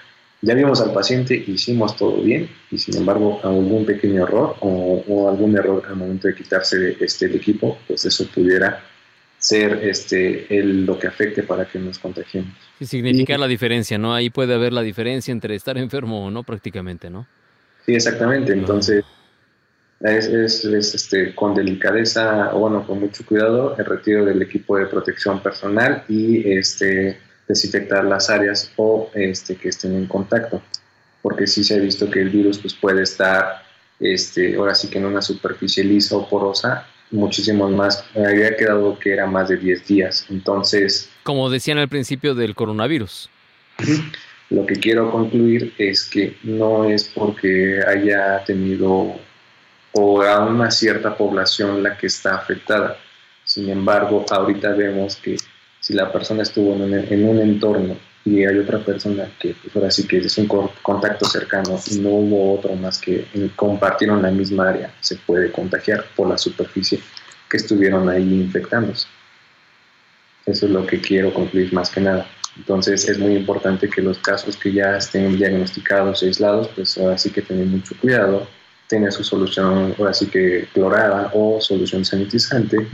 ya 0.43 0.55
vimos 0.55 0.81
al 0.81 0.93
paciente, 0.93 1.35
hicimos 1.47 1.97
todo 1.97 2.23
bien 2.23 2.49
y 2.71 2.79
sin 2.79 2.97
embargo 2.97 3.41
algún 3.43 3.87
pequeño 3.87 4.25
error 4.25 4.57
o, 4.61 5.29
algún 5.29 5.57
error 5.57 5.83
al 5.89 5.97
momento 5.97 6.29
de 6.29 6.35
quitarse 6.35 6.97
este, 7.01 7.27
el 7.27 7.37
equipo, 7.37 7.79
pues 7.87 8.05
eso 8.05 8.27
pudiera 8.33 8.85
ser 9.39 9.81
este, 9.83 10.47
el, 10.57 10.85
lo 10.85 10.99
que 10.99 11.07
afecte 11.07 11.43
para 11.43 11.67
que 11.67 11.79
nos 11.79 11.99
contagiemos. 11.99 12.53
Y 12.81 12.87
significar 12.87 13.39
la 13.39 13.47
diferencia, 13.47 13.99
¿no? 13.99 14.15
Ahí 14.15 14.31
puede 14.31 14.55
haber 14.55 14.73
la 14.73 14.83
diferencia 14.83 15.33
entre 15.33 15.55
estar 15.55 15.79
enfermo 15.79 16.27
o 16.27 16.31
no 16.31 16.43
prácticamente, 16.43 17.11
¿no? 17.11 17.27
Sí, 17.85 17.95
exactamente. 17.95 18.53
Entonces, 18.53 19.05
es, 20.01 20.27
es, 20.29 20.95
este, 20.95 21.35
con 21.35 21.55
delicadeza, 21.55 22.55
o 22.55 22.61
bueno, 22.61 22.87
con 22.87 23.01
mucho 23.01 23.25
cuidado, 23.25 23.77
el 23.79 23.85
retiro 23.85 24.25
del 24.25 24.43
equipo 24.43 24.77
de 24.79 24.87
protección 24.87 25.41
personal 25.41 26.05
y 26.09 26.51
este, 26.53 27.19
desinfectar 27.49 28.05
las 28.05 28.31
áreas 28.31 28.71
o 28.77 29.11
este, 29.15 29.57
que 29.57 29.69
estén 29.69 29.95
en 29.95 30.07
contacto, 30.07 30.63
porque 31.23 31.47
sí 31.47 31.65
se 31.65 31.75
ha 31.75 31.79
visto 31.79 32.11
que 32.11 32.21
el 32.21 32.31
virus 32.31 32.59
pues, 32.59 32.75
puede 32.75 33.03
estar 33.03 33.63
este, 34.01 34.57
ahora 34.57 34.75
sí 34.75 34.89
que 34.89 34.99
en 34.99 35.07
una 35.07 35.23
superficie 35.23 35.83
lisa 35.85 36.17
o 36.17 36.29
porosa 36.29 36.87
muchísimo 37.11 37.69
más, 37.69 38.05
había 38.15 38.57
quedado 38.57 38.99
que 38.99 39.13
era 39.13 39.27
más 39.27 39.49
de 39.49 39.57
10 39.57 39.87
días, 39.87 40.27
entonces... 40.29 41.09
Como 41.23 41.49
decían 41.51 41.79
al 41.79 41.89
principio 41.89 42.35
del 42.35 42.55
coronavirus. 42.55 43.31
Lo 44.51 44.67
que 44.67 44.75
quiero 44.75 45.11
concluir 45.11 45.73
es 45.79 46.05
que 46.05 46.37
no 46.43 46.85
es 46.85 47.05
porque 47.05 47.81
haya 47.87 48.45
tenido 48.45 49.17
o 49.93 50.23
a 50.23 50.45
una 50.45 50.71
cierta 50.71 51.17
población 51.17 51.83
la 51.83 51.97
que 51.97 52.07
está 52.07 52.37
afectada. 52.37 52.99
Sin 53.45 53.71
embargo, 53.71 54.25
ahorita 54.29 54.73
vemos 54.73 55.17
que 55.17 55.37
si 55.81 55.95
la 55.95 56.13
persona 56.13 56.43
estuvo 56.43 56.75
en 56.75 57.25
un, 57.25 57.39
entorno 57.41 57.97
y 58.25 58.45
hay 58.45 58.59
otra 58.59 58.81
persona 58.81 59.31
que 59.39 59.55
pues 59.63 59.75
ahora 59.77 59.91
sí 59.91 60.07
que 60.07 60.19
es 60.19 60.39
un 60.39 60.49
contacto 60.83 61.27
cercano 61.27 61.79
y 61.91 61.99
no 61.99 62.11
hubo 62.11 62.55
otro 62.55 62.75
más 62.75 62.99
que 62.99 63.27
compartieron 63.55 64.23
la 64.23 64.31
misma 64.31 64.71
área, 64.71 64.93
se 65.01 65.17
puede 65.17 65.53
contagiar 65.53 66.05
por 66.17 66.29
la 66.29 66.37
superficie 66.37 67.01
que 67.49 67.57
estuvieron 67.57 68.09
ahí 68.09 68.23
infectándose. 68.23 69.07
Eso 70.45 70.67
es 70.67 70.73
lo 70.73 70.87
que 70.87 71.01
quiero 71.01 71.33
concluir 71.33 71.73
más 71.73 71.91
que 71.91 72.01
nada. 72.01 72.27
Entonces 72.57 73.09
es 73.09 73.19
muy 73.19 73.35
importante 73.35 73.89
que 73.89 74.01
los 74.01 74.19
casos 74.19 74.57
que 74.57 74.73
ya 74.73 74.97
estén 74.97 75.37
diagnosticados 75.37 76.23
y 76.23 76.27
aislados, 76.27 76.69
pues 76.75 76.97
ahora 76.99 77.19
sí 77.19 77.31
que 77.31 77.43
tener 77.43 77.67
mucho 77.67 77.95
cuidado, 78.01 78.49
tener 78.89 79.13
su 79.13 79.25
solución 79.25 79.95
ahora 79.99 80.15
sí 80.15 80.27
que 80.27 80.69
clorada 80.73 81.31
o 81.35 81.61
solución 81.61 82.05
sanitizante 82.05 82.89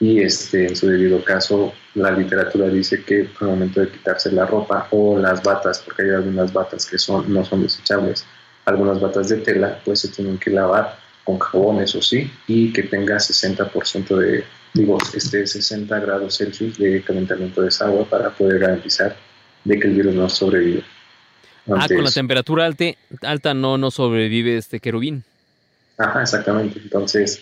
y 0.00 0.20
este, 0.20 0.66
en 0.66 0.76
su 0.76 0.88
debido 0.88 1.22
caso 1.24 1.72
la 1.94 2.10
literatura 2.10 2.68
dice 2.68 3.02
que 3.04 3.28
al 3.40 3.46
momento 3.46 3.80
de 3.80 3.88
quitarse 3.88 4.32
la 4.32 4.46
ropa 4.46 4.88
o 4.90 5.18
las 5.18 5.42
batas, 5.42 5.80
porque 5.80 6.02
hay 6.02 6.10
algunas 6.10 6.52
batas 6.52 6.86
que 6.86 6.98
son, 6.98 7.32
no 7.32 7.44
son 7.44 7.62
desechables, 7.62 8.26
algunas 8.64 9.00
batas 9.00 9.28
de 9.28 9.36
tela 9.38 9.80
pues 9.84 10.00
se 10.00 10.08
tienen 10.08 10.38
que 10.38 10.50
lavar 10.50 10.98
con 11.24 11.38
jabón, 11.38 11.80
eso 11.80 12.02
sí, 12.02 12.30
y 12.46 12.72
que 12.72 12.82
tenga 12.82 13.16
60% 13.16 14.16
de, 14.16 14.44
digo, 14.74 14.98
este 15.14 15.46
60 15.46 15.98
grados 16.00 16.36
Celsius 16.36 16.78
de 16.78 17.02
calentamiento 17.02 17.62
de 17.62 17.68
esa 17.68 17.86
agua 17.86 18.04
para 18.04 18.30
poder 18.30 18.58
garantizar 18.58 19.16
de 19.64 19.78
que 19.78 19.88
el 19.88 19.94
virus 19.94 20.14
no 20.14 20.28
sobrevive. 20.28 20.84
ah, 21.68 21.86
con 21.88 22.04
la 22.04 22.10
temperatura 22.10 22.66
alta, 22.66 22.84
alta 23.22 23.54
no, 23.54 23.78
no 23.78 23.90
sobrevive 23.90 24.58
este 24.58 24.80
querubín. 24.80 25.24
Ajá, 25.96 26.22
exactamente. 26.22 26.78
Entonces, 26.82 27.40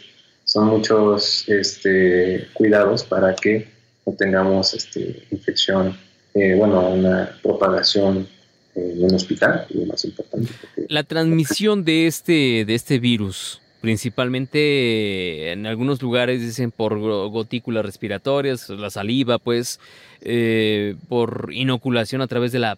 son 0.53 0.67
muchos 0.67 1.49
este, 1.49 2.47
cuidados 2.53 3.05
para 3.05 3.35
que 3.35 3.69
no 4.05 4.13
tengamos 4.13 4.75
este, 4.75 5.27
infección, 5.31 5.97
eh, 6.35 6.55
bueno, 6.55 6.91
una 6.91 7.39
propagación 7.43 8.29
en 8.75 9.03
un 9.03 9.15
hospital, 9.15 9.67
y 9.71 9.79
lo 9.79 9.87
más 9.87 10.05
importante. 10.05 10.53
La 10.89 11.05
transmisión 11.05 11.87
de 11.87 12.07
este, 12.07 12.67
de 12.67 12.75
este 12.75 12.99
virus, 12.99 13.63
principalmente 13.81 15.53
en 15.53 15.65
algunos 15.65 16.03
lugares 16.03 16.43
dicen 16.43 16.71
por 16.71 16.99
gotículas 16.99 17.87
respiratorias, 17.87 18.69
la 18.69 18.91
saliva, 18.91 19.39
pues, 19.39 19.81
eh, 20.21 20.97
por 21.09 21.49
inoculación 21.51 22.21
a 22.21 22.27
través 22.27 22.53
de 22.53 22.59
la 22.59 22.77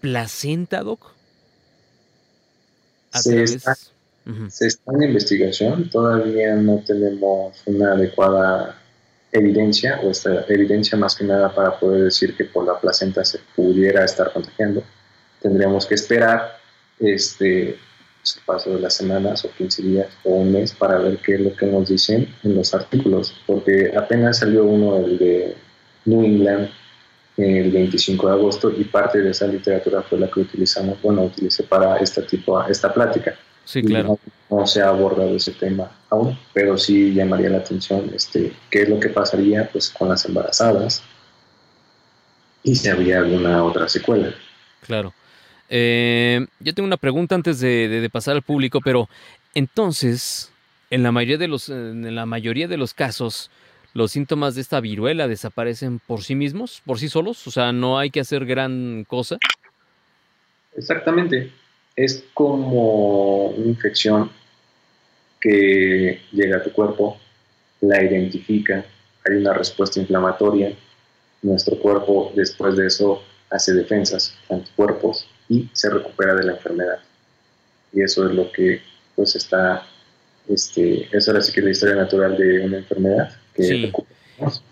placenta, 0.00 0.82
Doc. 0.82 1.00
se, 3.12 3.42
está, 3.42 3.76
se 4.48 4.66
está 4.66 4.92
en 4.94 5.02
investigación, 5.02 5.90
todavía 5.90 6.54
no 6.54 6.82
tenemos 6.86 7.60
una 7.66 7.92
adecuada 7.92 8.78
evidencia, 9.32 10.00
o 10.02 10.10
esta 10.10 10.44
evidencia 10.48 10.96
más 10.96 11.16
que 11.16 11.24
nada 11.24 11.54
para 11.54 11.78
poder 11.78 12.04
decir 12.04 12.36
que 12.36 12.44
por 12.44 12.66
la 12.66 12.78
placenta 12.78 13.24
se 13.24 13.40
pudiera 13.56 14.04
estar 14.04 14.32
contagiando. 14.32 14.84
Tendríamos 15.40 15.86
que 15.86 15.94
esperar 15.94 16.58
este, 17.00 17.78
pues, 18.20 18.40
paso 18.46 18.74
de 18.74 18.80
las 18.80 18.94
semanas 18.94 19.44
o 19.44 19.50
15 19.50 19.82
días 19.82 20.06
o 20.24 20.34
un 20.34 20.52
mes 20.52 20.72
para 20.72 20.98
ver 20.98 21.18
qué 21.18 21.34
es 21.34 21.40
lo 21.40 21.56
que 21.56 21.66
nos 21.66 21.88
dicen 21.88 22.28
en 22.44 22.54
los 22.54 22.74
artículos, 22.74 23.34
porque 23.46 23.92
apenas 23.96 24.38
salió 24.38 24.64
uno, 24.64 24.98
el 24.98 25.18
de 25.18 25.56
New 26.04 26.22
England, 26.22 26.68
el 27.38 27.70
25 27.70 28.26
de 28.26 28.32
agosto 28.34 28.70
y 28.70 28.84
parte 28.84 29.20
de 29.20 29.30
esa 29.30 29.46
literatura 29.46 30.02
fue 30.02 30.18
la 30.18 30.30
que 30.30 30.40
utilizamos, 30.40 31.00
bueno, 31.00 31.22
utilicé 31.22 31.62
para 31.62 31.96
este 31.96 32.22
tipo, 32.22 32.62
esta 32.64 32.92
plática. 32.92 33.34
Sí, 33.64 33.82
claro. 33.82 34.18
No, 34.50 34.66
se 34.66 34.82
ha 34.82 34.88
abordado 34.88 35.34
ese 35.36 35.52
tema 35.52 35.90
aún, 36.10 36.38
pero 36.52 36.76
sí 36.76 37.14
llamaría 37.14 37.48
la 37.48 37.58
atención 37.58 38.10
este, 38.14 38.52
qué 38.70 38.82
es 38.82 38.88
lo 38.88 39.00
que 39.00 39.08
pasaría 39.08 39.68
pues, 39.70 39.88
con 39.90 40.08
las 40.08 40.24
embarazadas 40.26 41.02
y 42.62 42.74
si 42.74 42.88
habría 42.88 43.18
alguna 43.18 43.64
otra 43.64 43.88
secuela. 43.88 44.34
Claro. 44.86 45.14
Eh, 45.68 46.46
yo 46.60 46.74
tengo 46.74 46.86
una 46.86 46.96
pregunta 46.96 47.34
antes 47.34 47.60
de, 47.60 48.08
pasar 48.12 48.34
al 48.34 48.42
público, 48.42 48.80
pero 48.84 49.08
entonces, 49.54 50.52
en 50.90 51.02
la 51.02 51.12
mayoría 51.12 51.38
de 51.38 51.48
los, 51.48 51.68
en 51.68 52.14
la 52.14 52.26
mayoría 52.26 52.68
de 52.68 52.76
los 52.76 52.92
casos, 52.94 53.50
los 53.94 54.12
síntomas 54.12 54.54
de 54.54 54.60
esta 54.60 54.80
viruela 54.80 55.28
desaparecen 55.28 55.98
por 55.98 56.22
sí 56.22 56.34
mismos, 56.34 56.82
por 56.84 56.98
sí 56.98 57.08
solos, 57.08 57.46
o 57.46 57.50
sea, 57.50 57.72
no 57.72 57.98
hay 57.98 58.10
que 58.10 58.20
hacer 58.20 58.44
gran 58.44 59.04
cosa. 59.08 59.38
Exactamente. 60.76 61.52
Es 61.96 62.24
como 62.34 63.46
una 63.48 63.66
infección 63.66 64.30
que 65.40 66.20
llega 66.32 66.58
a 66.58 66.62
tu 66.62 66.72
cuerpo, 66.72 67.18
la 67.80 68.02
identifica, 68.02 68.84
hay 69.28 69.36
una 69.36 69.52
respuesta 69.52 70.00
inflamatoria, 70.00 70.74
nuestro 71.42 71.76
cuerpo 71.78 72.32
después 72.34 72.76
de 72.76 72.86
eso 72.86 73.22
hace 73.50 73.74
defensas, 73.74 74.34
anticuerpos, 74.48 75.28
y 75.48 75.68
se 75.72 75.90
recupera 75.90 76.34
de 76.34 76.44
la 76.44 76.52
enfermedad. 76.52 77.00
Y 77.92 78.02
eso 78.02 78.26
es 78.26 78.34
lo 78.34 78.50
que 78.52 78.80
pues 79.14 79.36
está, 79.36 79.86
este, 80.48 81.08
eso 81.14 81.30
ahora 81.30 81.42
sí 81.42 81.52
que 81.52 81.60
es 81.60 81.64
la 81.64 81.70
historia 81.72 81.96
natural 81.96 82.36
de 82.36 82.64
una 82.64 82.78
enfermedad. 82.78 83.36
Que 83.54 83.62
sí. 83.64 83.92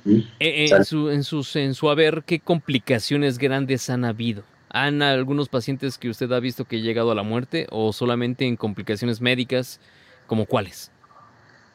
Eh, 0.07 0.25
eh, 0.41 0.69
en, 0.71 0.85
su, 0.85 1.11
en, 1.11 1.23
sus, 1.23 1.55
en 1.57 1.75
su 1.75 1.91
haber, 1.91 2.23
¿qué 2.25 2.41
complicaciones 2.41 3.39
grandes 3.39 3.91
han 3.91 4.05
habido? 4.05 4.43
¿Han 4.73 5.03
algunos 5.03 5.49
pacientes 5.49 5.99
que 5.99 6.09
usted 6.09 6.31
ha 6.31 6.39
visto 6.39 6.65
que 6.65 6.77
han 6.77 6.83
llegado 6.83 7.11
a 7.11 7.15
la 7.17 7.25
muerte 7.25 7.67
o 7.71 7.93
solamente 7.93 8.47
en 8.47 8.57
complicaciones 8.57 9.21
médicas 9.21 9.81
como 10.29 10.47
cuáles? 10.47 10.93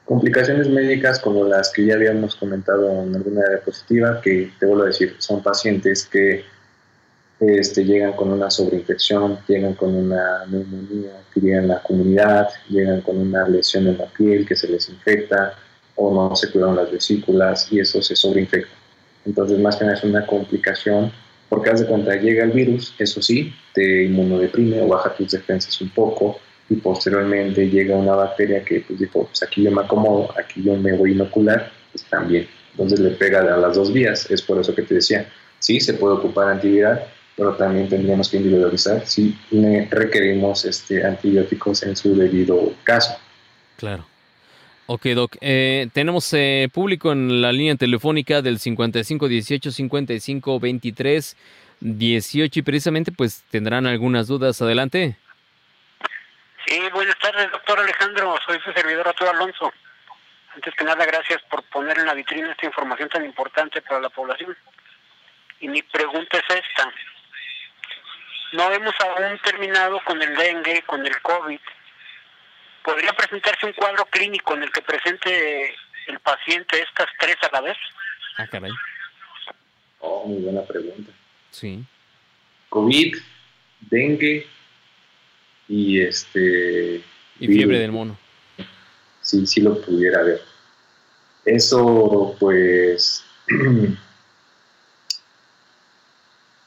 Complicaciones 0.05 0.69
médicas 0.69 1.19
como 1.19 1.43
las 1.43 1.73
que 1.73 1.85
ya 1.85 1.95
habíamos 1.95 2.35
comentado 2.35 3.03
en 3.03 3.13
alguna 3.13 3.41
diapositiva, 3.49 4.21
que 4.21 4.49
te 4.59 4.65
vuelvo 4.65 4.83
a 4.83 4.87
decir, 4.87 5.15
son 5.17 5.43
pacientes 5.43 6.05
que 6.05 6.45
este, 7.41 7.83
llegan 7.83 8.13
con 8.13 8.31
una 8.31 8.49
sobreinfección, 8.49 9.39
llegan 9.45 9.73
con 9.73 9.93
una 9.93 10.45
neumonía 10.45 11.21
que 11.33 11.41
llega 11.41 11.57
en 11.57 11.67
la 11.67 11.83
comunidad, 11.83 12.47
llegan 12.69 13.01
con 13.01 13.17
una 13.17 13.45
lesión 13.49 13.87
en 13.87 13.97
la 13.97 14.05
piel 14.05 14.47
que 14.47 14.55
se 14.55 14.69
les 14.69 14.87
infecta 14.87 15.53
o 15.95 16.13
no 16.13 16.33
se 16.35 16.49
cuidan 16.49 16.77
las 16.77 16.89
vesículas 16.89 17.69
y 17.73 17.79
eso 17.81 18.01
se 18.01 18.15
sobreinfecta. 18.15 18.71
Entonces, 19.25 19.59
más 19.59 19.75
que 19.75 19.83
nada 19.83 19.97
es 19.97 20.03
una 20.03 20.25
complicación 20.25 21.11
porque 21.55 21.69
haz 21.69 21.79
de 21.79 21.85
cuenta, 21.85 22.13
llega 22.17 22.43
el 22.43 22.51
virus, 22.51 22.93
eso 22.99 23.21
sí, 23.21 23.53
te 23.73 24.03
inmunodeprime 24.03 24.81
o 24.81 24.89
baja 24.89 25.15
tus 25.15 25.31
defensas 25.31 25.79
un 25.79 25.89
poco 25.89 26.37
y 26.67 26.75
posteriormente 26.75 27.69
llega 27.69 27.95
una 27.95 28.13
bacteria 28.13 28.61
que 28.61 28.81
pues 28.81 28.99
dijo, 28.99 29.23
pues 29.23 29.41
aquí 29.41 29.63
yo 29.63 29.71
me 29.71 29.81
acomodo, 29.81 30.33
aquí 30.37 30.61
yo 30.61 30.75
me 30.75 30.91
voy 30.91 31.11
a 31.11 31.13
inocular, 31.13 31.71
pues 31.93 32.03
también. 32.09 32.45
Entonces 32.71 32.99
le 32.99 33.11
pega 33.11 33.39
a 33.39 33.55
las 33.55 33.77
dos 33.77 33.93
vías, 33.93 34.29
es 34.29 34.41
por 34.41 34.59
eso 34.59 34.75
que 34.75 34.81
te 34.81 34.95
decía, 34.95 35.31
sí, 35.59 35.79
se 35.79 35.93
puede 35.93 36.15
ocupar 36.15 36.49
antiviral, 36.49 37.05
pero 37.37 37.55
también 37.55 37.87
tendríamos 37.87 38.27
que 38.27 38.35
individualizar 38.35 39.07
si 39.07 39.33
requerimos 39.91 40.65
este, 40.65 41.05
antibióticos 41.05 41.83
en 41.83 41.95
su 41.95 42.17
debido 42.17 42.73
caso. 42.83 43.15
Claro. 43.77 44.05
Ok, 44.87 45.05
Doc. 45.15 45.35
Eh, 45.41 45.87
tenemos 45.93 46.31
eh, 46.33 46.69
público 46.71 47.11
en 47.11 47.41
la 47.41 47.51
línea 47.51 47.75
telefónica 47.75 48.41
del 48.41 48.59
55 48.59 49.27
18 49.27 49.71
55 49.71 50.59
23 50.59 51.37
18 51.79 52.59
y 52.59 52.61
precisamente 52.61 53.11
pues 53.11 53.43
tendrán 53.49 53.87
algunas 53.87 54.27
dudas. 54.27 54.61
Adelante. 54.61 55.17
Sí, 56.67 56.79
buenas 56.93 57.17
tardes, 57.19 57.51
doctor 57.51 57.79
Alejandro. 57.79 58.35
Soy 58.45 58.59
su 58.63 58.71
servidor 58.73 59.07
Arturo 59.07 59.31
Alonso. 59.31 59.73
Antes 60.53 60.73
que 60.75 60.83
nada, 60.83 61.05
gracias 61.05 61.41
por 61.49 61.63
poner 61.63 61.97
en 61.99 62.05
la 62.05 62.13
vitrina 62.13 62.51
esta 62.51 62.65
información 62.65 63.09
tan 63.09 63.25
importante 63.25 63.81
para 63.81 63.99
la 63.99 64.09
población. 64.09 64.55
Y 65.59 65.67
mi 65.67 65.81
pregunta 65.81 66.37
es 66.37 66.55
esta 66.55 66.93
no 68.55 68.71
hemos 68.71 68.93
aún 69.01 69.37
terminado 69.39 69.99
con 70.05 70.21
el 70.21 70.35
dengue, 70.35 70.81
con 70.83 71.05
el 71.05 71.21
COVID. 71.21 71.59
¿Podría 72.85 73.11
presentarse 73.13 73.65
un 73.65 73.73
cuadro 73.73 74.05
clínico 74.05 74.53
en 74.53 74.63
el 74.63 74.71
que 74.71 74.81
presente 74.81 75.75
el 76.07 76.19
paciente 76.19 76.79
estas 76.81 77.07
tres 77.19 77.35
a 77.41 77.49
la 77.51 77.61
vez? 77.61 77.77
Ah, 78.37 78.47
caray. 78.47 78.71
Oh, 79.99 80.25
muy 80.27 80.43
buena 80.43 80.63
pregunta. 80.63 81.11
Sí. 81.49 81.83
COVID, 82.69 83.17
dengue 83.81 84.47
y 85.67 85.99
este... 85.99 87.03
Y 87.39 87.47
fiebre 87.47 87.79
del 87.79 87.91
mono. 87.91 88.17
Sí, 89.21 89.47
sí 89.47 89.61
lo 89.61 89.81
pudiera 89.81 90.21
ver. 90.21 90.41
Eso, 91.43 92.35
pues... 92.39 93.25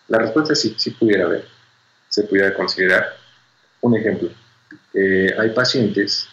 la 0.08 0.18
respuesta 0.18 0.52
es 0.54 0.60
sí, 0.60 0.74
sí 0.76 0.90
pudiera 0.90 1.28
ver 1.28 1.58
se 2.08 2.24
pudiera 2.24 2.54
considerar. 2.54 3.16
Un 3.80 3.96
ejemplo, 3.96 4.30
eh, 4.94 5.34
hay 5.38 5.50
pacientes 5.50 6.28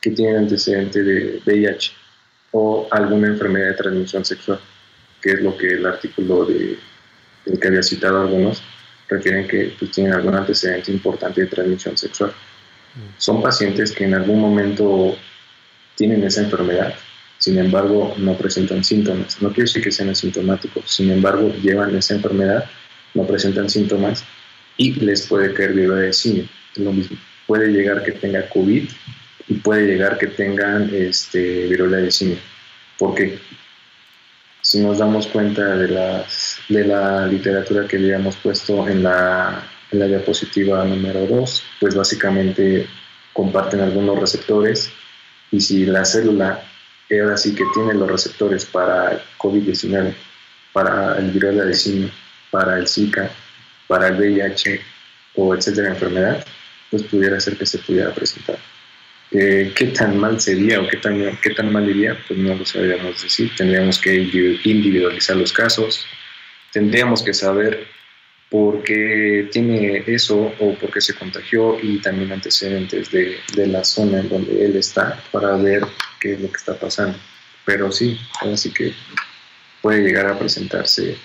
que 0.00 0.10
tienen 0.10 0.36
antecedente 0.36 1.02
de 1.02 1.42
VIH 1.44 1.92
o 2.52 2.86
alguna 2.90 3.28
enfermedad 3.28 3.68
de 3.68 3.74
transmisión 3.74 4.24
sexual, 4.24 4.60
que 5.20 5.32
es 5.32 5.40
lo 5.40 5.56
que 5.56 5.68
el 5.68 5.86
artículo 5.86 6.44
de, 6.44 6.78
del 7.44 7.58
que 7.58 7.68
había 7.68 7.82
citado 7.82 8.20
algunos 8.20 8.62
refieren 9.08 9.48
que 9.48 9.74
pues, 9.78 9.90
tienen 9.90 10.12
algún 10.12 10.34
antecedente 10.34 10.92
importante 10.92 11.42
de 11.42 11.46
transmisión 11.46 11.96
sexual. 11.96 12.32
Son 13.18 13.42
pacientes 13.42 13.92
que 13.92 14.04
en 14.04 14.14
algún 14.14 14.40
momento 14.40 15.16
tienen 15.96 16.22
esa 16.22 16.42
enfermedad, 16.42 16.94
sin 17.38 17.58
embargo 17.58 18.14
no 18.18 18.36
presentan 18.36 18.84
síntomas. 18.84 19.42
No 19.42 19.48
quiero 19.48 19.64
decir 19.64 19.82
que 19.82 19.90
sean 19.90 20.10
asintomáticos, 20.10 20.94
sin 20.94 21.10
embargo 21.10 21.52
llevan 21.60 21.94
esa 21.96 22.14
enfermedad, 22.14 22.70
no 23.14 23.26
presentan 23.26 23.68
síntomas 23.68 24.24
y 24.76 24.92
les 24.92 25.26
puede 25.26 25.52
caer 25.54 25.72
viruela 25.72 26.02
de 26.02 26.12
simio. 26.12 26.48
Lo 26.76 26.92
mismo. 26.92 27.16
Puede 27.46 27.68
llegar 27.68 28.02
que 28.02 28.12
tenga 28.12 28.48
COVID 28.48 28.88
y 29.48 29.54
puede 29.54 29.86
llegar 29.86 30.18
que 30.18 30.28
tengan 30.28 30.90
este, 30.94 31.66
viruela 31.66 31.98
de 31.98 32.10
simio. 32.10 32.38
Porque 32.98 33.38
si 34.60 34.80
nos 34.80 34.98
damos 34.98 35.26
cuenta 35.26 35.76
de, 35.76 35.88
las, 35.88 36.58
de 36.68 36.86
la 36.86 37.26
literatura 37.26 37.86
que 37.86 37.96
habíamos 37.96 38.36
puesto 38.36 38.88
en 38.88 39.02
la, 39.02 39.62
en 39.90 39.98
la 39.98 40.06
diapositiva 40.06 40.84
número 40.84 41.26
2, 41.26 41.64
pues 41.80 41.94
básicamente 41.94 42.86
comparten 43.32 43.80
algunos 43.80 44.18
receptores 44.18 44.90
y 45.50 45.60
si 45.60 45.86
la 45.86 46.04
célula 46.04 46.64
ahora 47.20 47.36
sí 47.36 47.54
que 47.54 47.64
tiene 47.74 47.94
los 47.94 48.10
receptores 48.10 48.64
para 48.64 49.20
COVID-19, 49.38 50.14
para 50.72 51.18
el 51.18 51.30
viruela 51.30 51.64
de 51.64 51.74
simio, 51.74 52.10
para 52.50 52.78
el 52.78 52.88
Zika, 52.88 53.30
para 53.86 54.08
el 54.08 54.16
VIH 54.16 54.80
o 55.36 55.54
etcétera 55.54 55.90
enfermedad, 55.90 56.44
pues 56.94 57.10
pudiera 57.10 57.40
ser 57.40 57.56
que 57.56 57.66
se 57.66 57.78
pudiera 57.78 58.14
presentar. 58.14 58.56
Eh, 59.32 59.72
¿Qué 59.74 59.86
tan 59.86 60.16
mal 60.16 60.40
sería 60.40 60.80
o 60.80 60.86
qué 60.86 60.98
tan, 60.98 61.36
qué 61.42 61.50
tan 61.50 61.72
mal 61.72 61.90
iría? 61.90 62.16
Pues 62.28 62.38
no 62.38 62.54
lo 62.54 62.64
sabríamos 62.64 63.20
decir. 63.20 63.50
Tendríamos 63.56 63.98
que 63.98 64.14
individualizar 64.62 65.36
los 65.36 65.52
casos, 65.52 66.06
tendríamos 66.72 67.24
que 67.24 67.34
saber 67.34 67.88
porque 68.48 69.48
tiene 69.50 70.04
eso 70.06 70.54
o 70.60 70.74
porque 70.80 71.00
se 71.00 71.14
contagió 71.14 71.80
y 71.82 71.98
también 71.98 72.30
antecedentes 72.30 73.10
de, 73.10 73.38
de, 73.56 73.66
la 73.66 73.82
zona 73.82 74.20
en 74.20 74.28
donde 74.28 74.64
él 74.64 74.76
está 74.76 75.20
para 75.32 75.56
ver 75.56 75.82
qué 76.20 76.34
es 76.34 76.40
lo 76.40 76.48
que 76.48 76.58
está 76.58 76.78
pasando. 76.78 77.18
Pero 77.64 77.90
sí, 77.90 78.20
así 78.40 78.70
que 78.70 78.94
puede 79.82 80.02
llegar 80.02 80.28
a 80.28 80.38
presentarse 80.38 81.16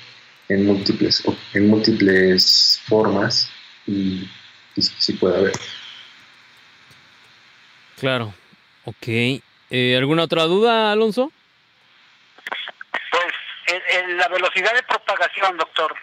en 0.48 0.66
múltiples, 0.66 1.22
en 1.54 1.68
múltiples 1.68 2.82
formas 2.88 3.52
y, 3.86 4.28
sí 4.78 5.14
puede 5.14 5.38
haber. 5.38 5.54
Claro, 8.00 8.34
ok. 8.86 9.08
Eh, 9.72 9.96
¿Alguna 9.98 10.24
otra 10.24 10.44
duda, 10.44 10.92
Alonso? 10.92 11.32
Pues 13.12 13.34
en 13.94 14.18
la 14.18 14.28
velocidad 14.30 14.74
de 14.74 14.84
propagación, 14.84 15.58
doctor 15.58 15.96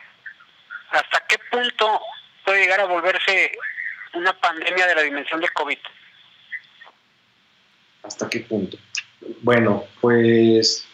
¿hasta 0.91 1.23
qué 1.29 1.37
punto 1.51 2.01
puede 2.45 2.61
llegar 2.61 2.81
a 2.81 2.87
volverse 2.87 3.53
una 4.15 4.33
pandemia 4.39 4.87
de 4.87 4.95
la 4.95 5.03
dimensión 5.03 5.41
del 5.41 5.53
COVID? 5.53 5.79
¿Hasta 8.03 8.29
qué 8.29 8.41
punto? 8.41 8.79
Bueno, 9.43 9.85
pues 10.01 10.87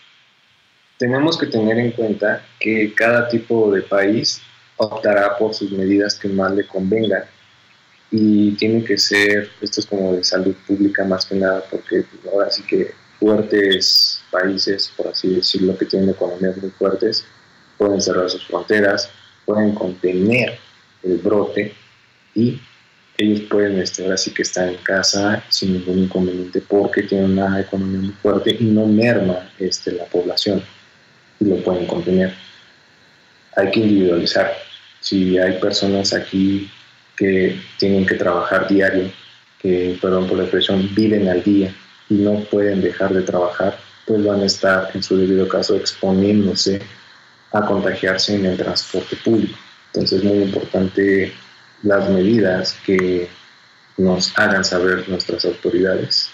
tenemos 0.98 1.38
que 1.38 1.46
tener 1.46 1.78
en 1.78 1.92
cuenta 1.92 2.44
que 2.58 2.94
cada 2.94 3.28
tipo 3.28 3.70
de 3.70 3.82
país 3.82 4.40
optará 4.76 5.36
por 5.36 5.54
sus 5.54 5.70
medidas 5.72 6.18
que 6.18 6.28
más 6.28 6.52
le 6.52 6.66
convengan 6.66 7.24
y 8.12 8.52
tiene 8.52 8.84
que 8.84 8.98
ser, 8.98 9.48
esto 9.62 9.80
es 9.80 9.86
como 9.86 10.14
de 10.14 10.22
salud 10.22 10.54
pública 10.66 11.02
más 11.04 11.24
que 11.24 11.34
nada, 11.34 11.64
porque 11.70 12.04
ahora 12.30 12.50
sí 12.50 12.62
que 12.62 12.92
fuertes 13.18 14.22
países, 14.30 14.92
por 14.94 15.08
así 15.08 15.34
decirlo, 15.34 15.76
que 15.78 15.86
tienen 15.86 16.10
economías 16.10 16.58
muy 16.58 16.70
fuertes, 16.72 17.24
pueden 17.78 18.02
cerrar 18.02 18.28
sus 18.28 18.46
fronteras, 18.46 19.08
pueden 19.46 19.74
contener 19.74 20.58
el 21.02 21.16
brote 21.18 21.74
y 22.34 22.60
ellos 23.16 23.40
pueden, 23.48 23.78
este, 23.78 24.04
ahora 24.04 24.18
sí 24.18 24.32
que 24.32 24.42
estar 24.42 24.68
en 24.68 24.76
casa 24.76 25.42
sin 25.48 25.72
ningún 25.72 26.00
inconveniente 26.00 26.60
porque 26.60 27.04
tienen 27.04 27.32
una 27.32 27.60
economía 27.60 28.00
muy 28.00 28.14
fuerte 28.20 28.56
y 28.58 28.64
no 28.64 28.86
merma 28.86 29.50
este, 29.58 29.92
la 29.92 30.04
población 30.04 30.62
y 31.40 31.46
lo 31.46 31.56
pueden 31.62 31.86
contener. 31.86 32.34
Hay 33.56 33.70
que 33.70 33.80
individualizar. 33.80 34.52
Si 35.00 35.38
hay 35.38 35.58
personas 35.60 36.12
aquí 36.12 36.70
que 37.16 37.60
tienen 37.78 38.06
que 38.06 38.14
trabajar 38.14 38.68
diario, 38.68 39.10
que, 39.58 39.98
perdón 40.00 40.26
por 40.26 40.38
la 40.38 40.44
expresión, 40.44 40.88
viven 40.94 41.28
al 41.28 41.42
día 41.42 41.74
y 42.08 42.14
no 42.14 42.40
pueden 42.44 42.80
dejar 42.80 43.12
de 43.12 43.22
trabajar, 43.22 43.78
pues 44.06 44.24
van 44.24 44.40
a 44.40 44.46
estar 44.46 44.90
en 44.94 45.02
su 45.02 45.16
debido 45.16 45.46
caso 45.48 45.76
exponiéndose 45.76 46.80
a 47.52 47.64
contagiarse 47.66 48.34
en 48.34 48.46
el 48.46 48.56
transporte 48.56 49.16
público. 49.16 49.58
Entonces 49.86 50.18
es 50.18 50.24
muy 50.24 50.42
importante 50.42 51.32
las 51.82 52.08
medidas 52.08 52.76
que 52.84 53.28
nos 53.98 54.36
hagan 54.38 54.64
saber 54.64 55.08
nuestras 55.08 55.44
autoridades. 55.44 56.30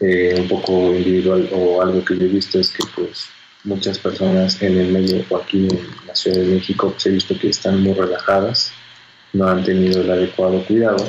Eh, 0.00 0.34
un 0.36 0.48
poco 0.48 0.92
individual 0.92 1.48
o 1.52 1.80
algo 1.80 2.04
que 2.04 2.18
yo 2.18 2.24
he 2.24 2.28
visto 2.28 2.58
es 2.58 2.70
que 2.70 2.82
pues 2.96 3.26
muchas 3.62 3.98
personas 3.98 4.60
en 4.60 4.76
el 4.76 4.88
medio 4.88 5.24
o 5.30 5.36
aquí 5.36 5.68
en 5.70 5.88
la 6.06 6.14
Ciudad 6.14 6.38
de 6.38 6.46
México 6.46 6.88
se 6.88 6.92
pues, 6.92 7.06
he 7.06 7.10
visto 7.10 7.38
que 7.38 7.48
están 7.48 7.80
muy 7.80 7.94
relajadas, 7.94 8.72
no 9.34 9.48
han 9.48 9.62
tenido 9.62 10.00
el 10.00 10.10
adecuado 10.10 10.64
cuidado. 10.64 11.06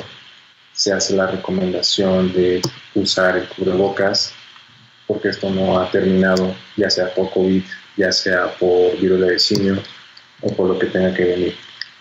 Se 0.72 0.92
hace 0.92 1.16
la 1.16 1.26
recomendación 1.26 2.32
de 2.34 2.60
usar 2.94 3.38
el 3.38 3.48
cubrebocas 3.48 4.34
porque 5.06 5.28
esto 5.28 5.48
no 5.48 5.80
ha 5.80 5.90
terminado, 5.90 6.54
ya 6.76 6.90
sea 6.90 7.14
por 7.14 7.30
COVID 7.30 7.62
ya 7.96 8.12
sea 8.12 8.54
por 8.58 8.98
virus 9.00 9.20
de 9.20 9.26
vecino 9.26 9.82
o 10.42 10.54
por 10.54 10.68
lo 10.68 10.78
que 10.78 10.86
tenga 10.86 11.14
que 11.14 11.24
venir. 11.24 11.54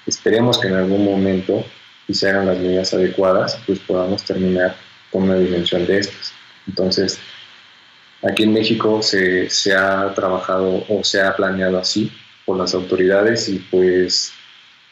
Esperemos 0.05 0.59
que 0.59 0.67
en 0.67 0.75
algún 0.75 1.05
momento, 1.05 1.65
y 2.07 2.13
se 2.13 2.29
hagan 2.29 2.47
las 2.47 2.57
medidas 2.57 2.93
adecuadas, 2.93 3.57
pues 3.65 3.79
podamos 3.79 4.23
terminar 4.23 4.75
con 5.11 5.23
una 5.23 5.35
dimensión 5.35 5.85
de 5.87 5.99
estas. 5.99 6.33
Entonces, 6.67 7.17
aquí 8.21 8.43
en 8.43 8.53
México 8.53 9.01
se, 9.01 9.49
se 9.49 9.73
ha 9.73 10.13
trabajado 10.13 10.85
o 10.89 11.03
se 11.03 11.21
ha 11.21 11.35
planeado 11.35 11.79
así 11.79 12.11
por 12.45 12.57
las 12.57 12.73
autoridades 12.73 13.49
y 13.49 13.59
pues 13.59 14.33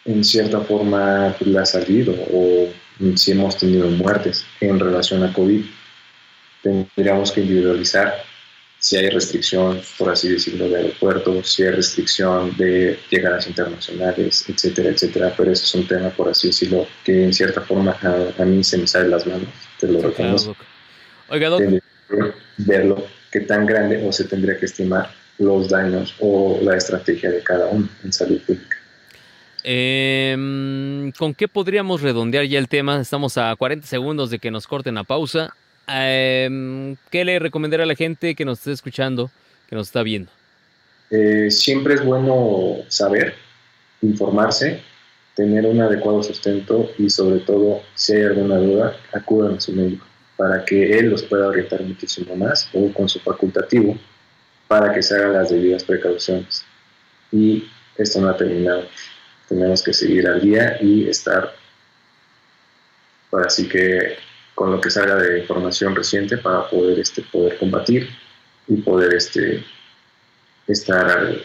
en 0.06 0.24
cierta 0.24 0.60
forma 0.62 1.36
pues, 1.38 1.50
le 1.50 1.60
ha 1.60 1.66
salido 1.66 2.14
o 2.32 2.70
si 3.16 3.32
hemos 3.32 3.58
tenido 3.58 3.88
muertes 3.90 4.46
en 4.62 4.80
relación 4.80 5.24
a 5.24 5.34
COVID. 5.34 5.64
Tendríamos 6.62 7.32
que 7.32 7.42
individualizar 7.42 8.14
si 8.84 8.98
hay 8.98 9.10
restricción, 9.10 9.80
por 9.98 10.10
así 10.10 10.28
decirlo, 10.28 10.68
de 10.68 10.76
aeropuertos, 10.76 11.54
si 11.54 11.64
hay 11.64 11.72
restricción 11.72 12.56
de 12.58 13.00
llegadas 13.10 13.48
internacionales, 13.48 14.44
etcétera, 14.50 14.90
etcétera. 14.90 15.34
Pero 15.38 15.52
eso 15.52 15.64
es 15.64 15.76
un 15.76 15.88
tema, 15.88 16.10
por 16.10 16.28
así 16.28 16.48
decirlo, 16.48 16.86
que 17.06 17.24
en 17.24 17.34
cierta 17.34 17.62
forma 17.62 17.98
a, 18.38 18.44
mí 18.44 18.62
se 18.62 18.78
me 18.78 18.86
sale 18.86 19.08
las 19.08 19.26
manos, 19.26 19.48
te 19.80 19.88
lo 19.88 20.02
reconozco. 20.02 20.56
Oiga, 21.30 21.48
doctor. 21.48 21.82
Verlo, 22.58 23.08
qué 23.32 23.40
tan 23.40 23.66
grande 23.66 24.06
o 24.06 24.12
se 24.12 24.26
tendría 24.26 24.58
que 24.60 24.66
estimar 24.66 25.10
los 25.40 25.70
daños 25.70 26.14
o 26.20 26.60
la 26.62 26.76
estrategia 26.76 27.32
de 27.32 27.42
cada 27.42 27.68
uno 27.68 27.88
en 28.04 28.12
salud 28.12 28.42
pública. 28.42 28.73
Em, 29.64 31.12
¿Con 31.14 31.34
qué 31.34 31.48
podríamos 31.48 32.02
redondear 32.02 32.46
ya 32.46 32.60
el 32.60 32.68
tema? 32.68 33.00
Estamos 33.00 33.38
a 33.38 33.56
40 33.56 33.88
segundos 33.88 34.30
de 34.30 34.40
que 34.40 34.52
nos 34.52 34.68
corten 34.68 34.96
la 34.96 35.06
pausa. 35.06 35.56
Em, 35.88 36.98
¿Qué 37.10 37.24
le 37.24 37.40
recomendaría 37.40 37.86
a 37.86 37.88
la 37.88 37.96
gente 37.96 38.36
que 38.36 38.46
nos 38.46 38.60
esté 38.60 38.74
escuchando, 38.74 39.32
que 39.70 39.76
nos 39.76 39.88
está 39.88 40.04
viendo? 40.04 40.30
Eh, 41.12 41.50
siempre 41.50 41.96
es 41.96 42.04
bueno 42.04 42.78
saber, 42.90 43.36
informarse, 44.02 44.82
tener 45.36 45.66
un 45.66 45.82
adecuado 45.82 46.22
sustento 46.24 46.90
y 46.98 47.10
sobre 47.10 47.40
todo, 47.40 47.82
si 47.96 48.14
hay 48.14 48.24
alguna 48.24 48.58
duda, 48.58 48.98
acudan 49.14 49.56
a 49.56 49.62
su 49.62 49.72
médico 49.72 50.06
para 50.36 50.66
que 50.66 50.98
él 50.98 51.10
los 51.10 51.24
pueda 51.24 51.48
orientar 51.48 51.82
muchísimo 51.84 52.36
más 52.36 52.70
o 52.74 52.92
con 52.92 53.08
su 53.08 53.20
facultativo 53.20 53.98
para 54.68 54.94
que 54.94 55.04
se 55.04 55.16
hagan 55.16 55.34
las 55.34 55.50
debidas 55.50 55.84
precauciones. 55.84 56.66
Y 57.32 57.66
esto 57.98 58.20
no 58.20 58.30
ha 58.30 58.38
terminado. 58.38 58.84
Tenemos 59.48 59.84
que 59.84 59.94
seguir 59.94 60.28
al 60.28 60.42
día 60.42 60.78
y 60.82 61.08
estar, 61.08 61.54
ahora 63.32 63.50
sí 63.50 63.68
que 63.68 64.18
con 64.56 64.72
lo 64.72 64.80
que 64.80 64.90
salga 64.90 65.16
de 65.16 65.40
información 65.40 65.96
reciente 65.96 66.38
para 66.38 66.70
poder, 66.70 67.00
este, 67.00 67.22
poder 67.24 67.58
combatir 67.58 68.10
y 68.68 68.78
poder 68.78 69.14
este, 69.14 69.64
estar 70.68 71.10
al, 71.10 71.44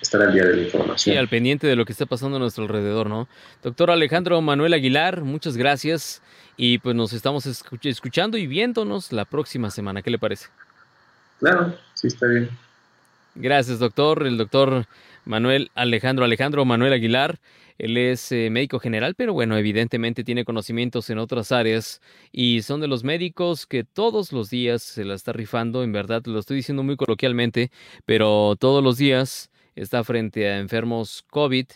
estar 0.00 0.22
al 0.22 0.32
día 0.32 0.44
de 0.44 0.56
la 0.56 0.62
información. 0.62 1.14
Y 1.14 1.18
al 1.18 1.28
pendiente 1.28 1.66
de 1.66 1.76
lo 1.76 1.84
que 1.84 1.92
está 1.92 2.06
pasando 2.06 2.36
a 2.36 2.40
nuestro 2.40 2.64
alrededor, 2.64 3.08
¿no? 3.08 3.28
Doctor 3.62 3.90
Alejandro 3.90 4.40
Manuel 4.40 4.74
Aguilar, 4.74 5.22
muchas 5.22 5.56
gracias 5.56 6.22
y 6.56 6.78
pues 6.78 6.94
nos 6.94 7.12
estamos 7.12 7.46
escuchando 7.46 8.38
y 8.38 8.46
viéndonos 8.46 9.12
la 9.12 9.24
próxima 9.24 9.70
semana. 9.70 10.02
¿Qué 10.02 10.10
le 10.10 10.18
parece? 10.18 10.48
Claro, 11.40 11.74
sí 11.94 12.06
está 12.06 12.26
bien. 12.26 12.50
Gracias, 13.34 13.78
doctor. 13.78 14.26
El 14.26 14.36
doctor 14.36 14.86
Manuel 15.24 15.70
Alejandro 15.74 16.24
Alejandro 16.24 16.64
Manuel 16.64 16.92
Aguilar 16.92 17.38
él 17.80 17.96
es 17.96 18.30
eh, 18.30 18.50
médico 18.50 18.78
general, 18.78 19.14
pero 19.14 19.32
bueno, 19.32 19.56
evidentemente 19.56 20.22
tiene 20.22 20.44
conocimientos 20.44 21.08
en 21.08 21.16
otras 21.16 21.50
áreas 21.50 22.02
y 22.30 22.60
son 22.60 22.82
de 22.82 22.88
los 22.88 23.04
médicos 23.04 23.64
que 23.66 23.84
todos 23.84 24.32
los 24.32 24.50
días 24.50 24.82
se 24.82 25.02
la 25.06 25.14
está 25.14 25.32
rifando, 25.32 25.82
en 25.82 25.90
verdad, 25.90 26.22
lo 26.26 26.38
estoy 26.38 26.58
diciendo 26.58 26.82
muy 26.82 26.96
coloquialmente, 26.96 27.70
pero 28.04 28.54
todos 28.60 28.84
los 28.84 28.98
días 28.98 29.50
está 29.76 30.04
frente 30.04 30.46
a 30.50 30.58
enfermos 30.58 31.24
COVID 31.30 31.66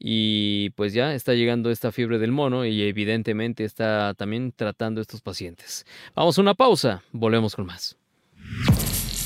y 0.00 0.70
pues 0.70 0.94
ya 0.94 1.14
está 1.14 1.34
llegando 1.34 1.70
esta 1.70 1.92
fiebre 1.92 2.18
del 2.18 2.32
mono 2.32 2.66
y 2.66 2.82
evidentemente 2.82 3.62
está 3.62 4.14
también 4.14 4.50
tratando 4.50 5.00
a 5.00 5.02
estos 5.02 5.20
pacientes. 5.20 5.86
Vamos 6.16 6.38
a 6.38 6.40
una 6.40 6.54
pausa, 6.54 7.04
volvemos 7.12 7.54
con 7.54 7.66
más. 7.66 7.96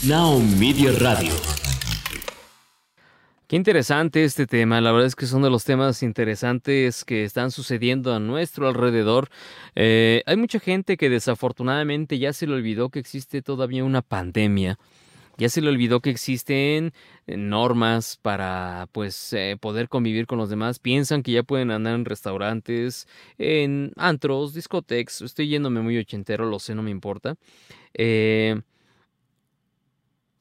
Now 0.04 0.38
Media 0.38 0.92
Radio. 0.98 1.32
Qué 3.48 3.54
interesante 3.54 4.24
este 4.24 4.48
tema, 4.48 4.80
la 4.80 4.90
verdad 4.90 5.06
es 5.06 5.14
que 5.14 5.26
son 5.26 5.42
de 5.42 5.50
los 5.50 5.62
temas 5.62 6.02
interesantes 6.02 7.04
que 7.04 7.22
están 7.22 7.52
sucediendo 7.52 8.12
a 8.12 8.18
nuestro 8.18 8.66
alrededor. 8.66 9.28
Eh, 9.76 10.24
hay 10.26 10.36
mucha 10.36 10.58
gente 10.58 10.96
que 10.96 11.08
desafortunadamente 11.08 12.18
ya 12.18 12.32
se 12.32 12.48
le 12.48 12.54
olvidó 12.54 12.88
que 12.88 12.98
existe 12.98 13.42
todavía 13.42 13.84
una 13.84 14.02
pandemia. 14.02 14.80
Ya 15.38 15.48
se 15.48 15.60
le 15.60 15.68
olvidó 15.68 16.00
que 16.00 16.10
existen 16.10 16.92
eh, 17.28 17.36
normas 17.36 18.18
para 18.20 18.88
pues 18.90 19.32
eh, 19.32 19.56
poder 19.60 19.88
convivir 19.88 20.26
con 20.26 20.38
los 20.38 20.50
demás. 20.50 20.80
Piensan 20.80 21.22
que 21.22 21.30
ya 21.30 21.44
pueden 21.44 21.70
andar 21.70 21.94
en 21.94 22.04
restaurantes, 22.04 23.06
en 23.38 23.92
antros, 23.94 24.54
discotecas. 24.54 25.22
Estoy 25.22 25.46
yéndome 25.46 25.82
muy 25.82 25.96
ochentero, 25.98 26.46
lo 26.46 26.58
sé, 26.58 26.74
no 26.74 26.82
me 26.82 26.90
importa. 26.90 27.36
Eh, 27.94 28.60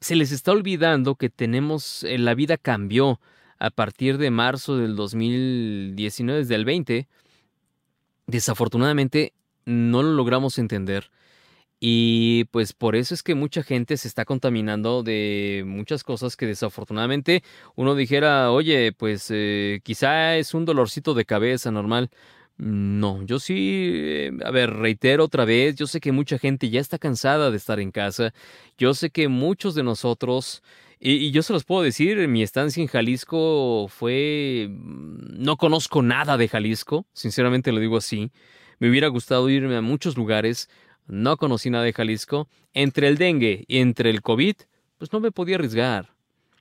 se 0.00 0.16
les 0.16 0.32
está 0.32 0.52
olvidando 0.52 1.16
que 1.16 1.30
tenemos, 1.30 2.04
eh, 2.04 2.18
la 2.18 2.34
vida 2.34 2.56
cambió 2.56 3.20
a 3.58 3.70
partir 3.70 4.18
de 4.18 4.30
marzo 4.30 4.76
del 4.76 4.96
2019, 4.96 6.40
desde 6.40 6.54
el 6.54 6.64
20. 6.64 7.08
Desafortunadamente 8.26 9.32
no 9.64 10.02
lo 10.02 10.12
logramos 10.12 10.58
entender 10.58 11.10
Y 11.80 12.44
pues 12.46 12.72
por 12.72 12.96
eso 12.96 13.14
es 13.14 13.22
que 13.22 13.34
mucha 13.34 13.62
gente 13.62 13.96
se 13.98 14.08
está 14.08 14.24
contaminando 14.24 15.02
de 15.02 15.64
muchas 15.66 16.04
cosas 16.04 16.36
que 16.36 16.46
desafortunadamente 16.46 17.42
uno 17.76 17.94
dijera, 17.94 18.50
oye, 18.52 18.92
pues 18.92 19.28
eh, 19.30 19.80
quizá 19.84 20.36
es 20.36 20.54
un 20.54 20.64
dolorcito 20.64 21.14
de 21.14 21.26
cabeza 21.26 21.70
normal. 21.70 22.10
No, 22.58 23.22
yo 23.24 23.38
sí, 23.38 24.30
a 24.42 24.50
ver, 24.50 24.70
reitero 24.72 25.24
otra 25.24 25.44
vez, 25.44 25.76
yo 25.76 25.86
sé 25.86 26.00
que 26.00 26.10
mucha 26.10 26.38
gente 26.38 26.70
ya 26.70 26.80
está 26.80 26.98
cansada 26.98 27.50
de 27.50 27.56
estar 27.58 27.80
en 27.80 27.90
casa, 27.90 28.32
yo 28.78 28.94
sé 28.94 29.10
que 29.10 29.28
muchos 29.28 29.74
de 29.74 29.82
nosotros, 29.82 30.62
y, 30.98 31.32
yo 31.32 31.42
se 31.42 31.52
los 31.52 31.64
puedo 31.64 31.82
decir, 31.82 32.26
mi 32.28 32.42
estancia 32.42 32.80
en 32.80 32.88
Jalisco 32.88 33.88
fue, 33.88 34.68
mm, 34.70 35.42
no 35.44 35.58
conozco 35.58 36.00
nada 36.00 36.38
de 36.38 36.48
Jalisco, 36.48 37.06
sinceramente 37.12 37.72
lo 37.72 37.80
digo 37.80 37.98
así, 37.98 38.32
me 38.78 38.88
hubiera 38.88 39.08
gustado 39.08 39.50
irme 39.50 39.76
a 39.76 39.82
muchos 39.82 40.16
lugares, 40.16 40.70
no 41.06 41.36
conocí 41.36 41.68
nada 41.68 41.84
de 41.84 41.92
Jalisco, 41.92 42.48
entre 42.72 43.08
el 43.08 43.18
dengue 43.18 43.66
y 43.68 43.80
entre 43.80 44.08
el 44.08 44.22
COVID, 44.22 44.56
pues 44.96 45.12
no 45.12 45.20
me 45.20 45.30
podía 45.30 45.56
arriesgar. 45.56 46.14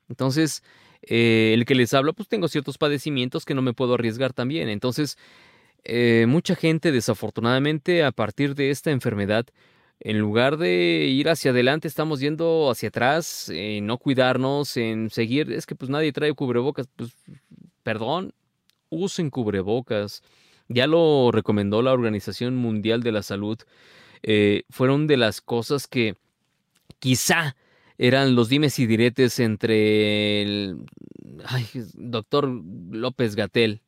Entonces, 0.09 0.61
eh, 1.03 1.51
el 1.53 1.65
que 1.65 1.75
les 1.75 1.93
hablo, 1.93 2.13
pues 2.13 2.27
tengo 2.27 2.49
ciertos 2.49 2.77
padecimientos 2.77 3.45
que 3.45 3.55
no 3.55 3.61
me 3.61 3.73
puedo 3.73 3.93
arriesgar 3.93 4.33
también, 4.33 4.67
entonces... 4.67 5.17
Eh, 5.85 6.25
mucha 6.27 6.55
gente 6.55 6.91
desafortunadamente 6.91 8.03
a 8.03 8.11
partir 8.11 8.55
de 8.55 8.71
esta 8.71 8.89
enfermedad, 8.91 9.45
en 9.99 10.19
lugar 10.19 10.57
de 10.57 11.05
ir 11.07 11.29
hacia 11.29 11.51
adelante, 11.51 11.87
estamos 11.87 12.19
yendo 12.19 12.69
hacia 12.71 12.89
atrás, 12.89 13.49
en 13.49 13.85
no 13.85 13.99
cuidarnos, 13.99 14.77
en 14.77 15.09
seguir, 15.11 15.51
es 15.51 15.65
que 15.65 15.75
pues 15.75 15.89
nadie 15.91 16.11
trae 16.11 16.33
cubrebocas, 16.33 16.87
pues 16.95 17.15
perdón, 17.83 18.33
usen 18.89 19.29
cubrebocas. 19.29 20.23
Ya 20.67 20.87
lo 20.87 21.31
recomendó 21.31 21.81
la 21.83 21.93
Organización 21.93 22.55
Mundial 22.55 23.03
de 23.03 23.11
la 23.11 23.21
Salud. 23.21 23.59
Eh, 24.23 24.63
fueron 24.71 25.05
de 25.07 25.17
las 25.17 25.41
cosas 25.41 25.87
que 25.87 26.15
quizá 26.99 27.55
eran 27.99 28.35
los 28.35 28.49
dimes 28.49 28.79
y 28.79 28.87
diretes 28.87 29.39
entre 29.39 30.41
el 30.41 30.77
doctor 31.93 32.49
López 32.49 33.35
Gatel 33.35 33.81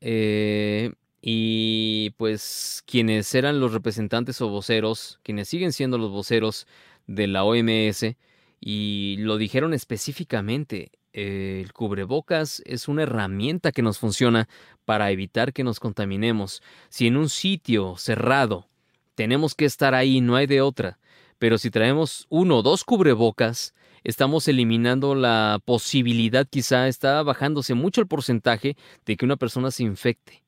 eh, 0.00 0.92
y 1.22 2.10
pues 2.16 2.82
quienes 2.86 3.34
eran 3.34 3.60
los 3.60 3.72
representantes 3.72 4.40
o 4.40 4.48
voceros, 4.48 5.20
quienes 5.22 5.48
siguen 5.48 5.72
siendo 5.72 5.98
los 5.98 6.10
voceros 6.10 6.66
de 7.06 7.26
la 7.26 7.44
OMS, 7.44 8.16
y 8.60 9.16
lo 9.18 9.36
dijeron 9.38 9.74
específicamente, 9.74 10.92
eh, 11.12 11.60
el 11.64 11.72
cubrebocas 11.72 12.62
es 12.64 12.86
una 12.88 13.02
herramienta 13.02 13.72
que 13.72 13.82
nos 13.82 13.98
funciona 13.98 14.48
para 14.84 15.10
evitar 15.10 15.52
que 15.52 15.64
nos 15.64 15.80
contaminemos. 15.80 16.62
Si 16.88 17.06
en 17.06 17.16
un 17.16 17.28
sitio 17.28 17.96
cerrado 17.96 18.68
tenemos 19.14 19.54
que 19.54 19.64
estar 19.64 19.94
ahí, 19.94 20.20
no 20.20 20.36
hay 20.36 20.46
de 20.46 20.60
otra, 20.60 20.98
pero 21.38 21.58
si 21.58 21.70
traemos 21.70 22.26
uno 22.28 22.58
o 22.58 22.62
dos 22.62 22.84
cubrebocas, 22.84 23.74
estamos 24.04 24.48
eliminando 24.48 25.14
la 25.14 25.60
posibilidad, 25.64 26.46
quizá 26.48 26.88
está 26.88 27.22
bajándose 27.22 27.74
mucho 27.74 28.00
el 28.00 28.06
porcentaje 28.06 28.76
de 29.06 29.16
que 29.16 29.24
una 29.24 29.36
persona 29.36 29.70
se 29.70 29.82
infecte. 29.82 30.42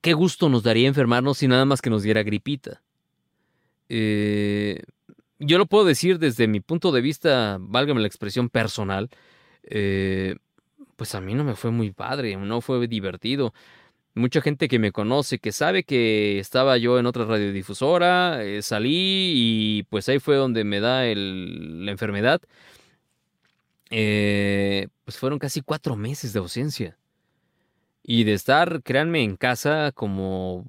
Qué 0.00 0.12
gusto 0.12 0.48
nos 0.48 0.62
daría 0.62 0.88
enfermarnos 0.88 1.38
si 1.38 1.48
nada 1.48 1.64
más 1.64 1.80
que 1.80 1.90
nos 1.90 2.02
diera 2.02 2.22
gripita. 2.22 2.82
Eh, 3.88 4.82
yo 5.38 5.58
lo 5.58 5.66
puedo 5.66 5.84
decir 5.84 6.18
desde 6.18 6.46
mi 6.46 6.60
punto 6.60 6.92
de 6.92 7.00
vista, 7.00 7.56
válgame 7.60 8.00
la 8.00 8.06
expresión 8.06 8.48
personal, 8.48 9.08
eh, 9.62 10.36
pues 10.96 11.14
a 11.14 11.20
mí 11.20 11.34
no 11.34 11.44
me 11.44 11.54
fue 11.54 11.70
muy 11.70 11.90
padre, 11.90 12.36
no 12.36 12.60
fue 12.60 12.86
divertido 12.86 13.54
mucha 14.14 14.40
gente 14.40 14.68
que 14.68 14.78
me 14.78 14.92
conoce, 14.92 15.38
que 15.38 15.52
sabe 15.52 15.84
que 15.84 16.38
estaba 16.38 16.76
yo 16.78 16.98
en 16.98 17.06
otra 17.06 17.24
radiodifusora, 17.24 18.44
eh, 18.44 18.62
salí 18.62 19.32
y 19.34 19.82
pues 19.84 20.08
ahí 20.08 20.18
fue 20.20 20.36
donde 20.36 20.64
me 20.64 20.80
da 20.80 21.02
la 21.02 21.90
enfermedad. 21.90 22.40
Eh, 23.90 24.88
pues 25.04 25.18
fueron 25.18 25.38
casi 25.38 25.60
cuatro 25.60 25.96
meses 25.96 26.32
de 26.32 26.38
ausencia. 26.38 26.96
Y 28.02 28.24
de 28.24 28.34
estar, 28.34 28.82
créanme, 28.82 29.22
en 29.22 29.36
casa 29.36 29.92
como... 29.92 30.66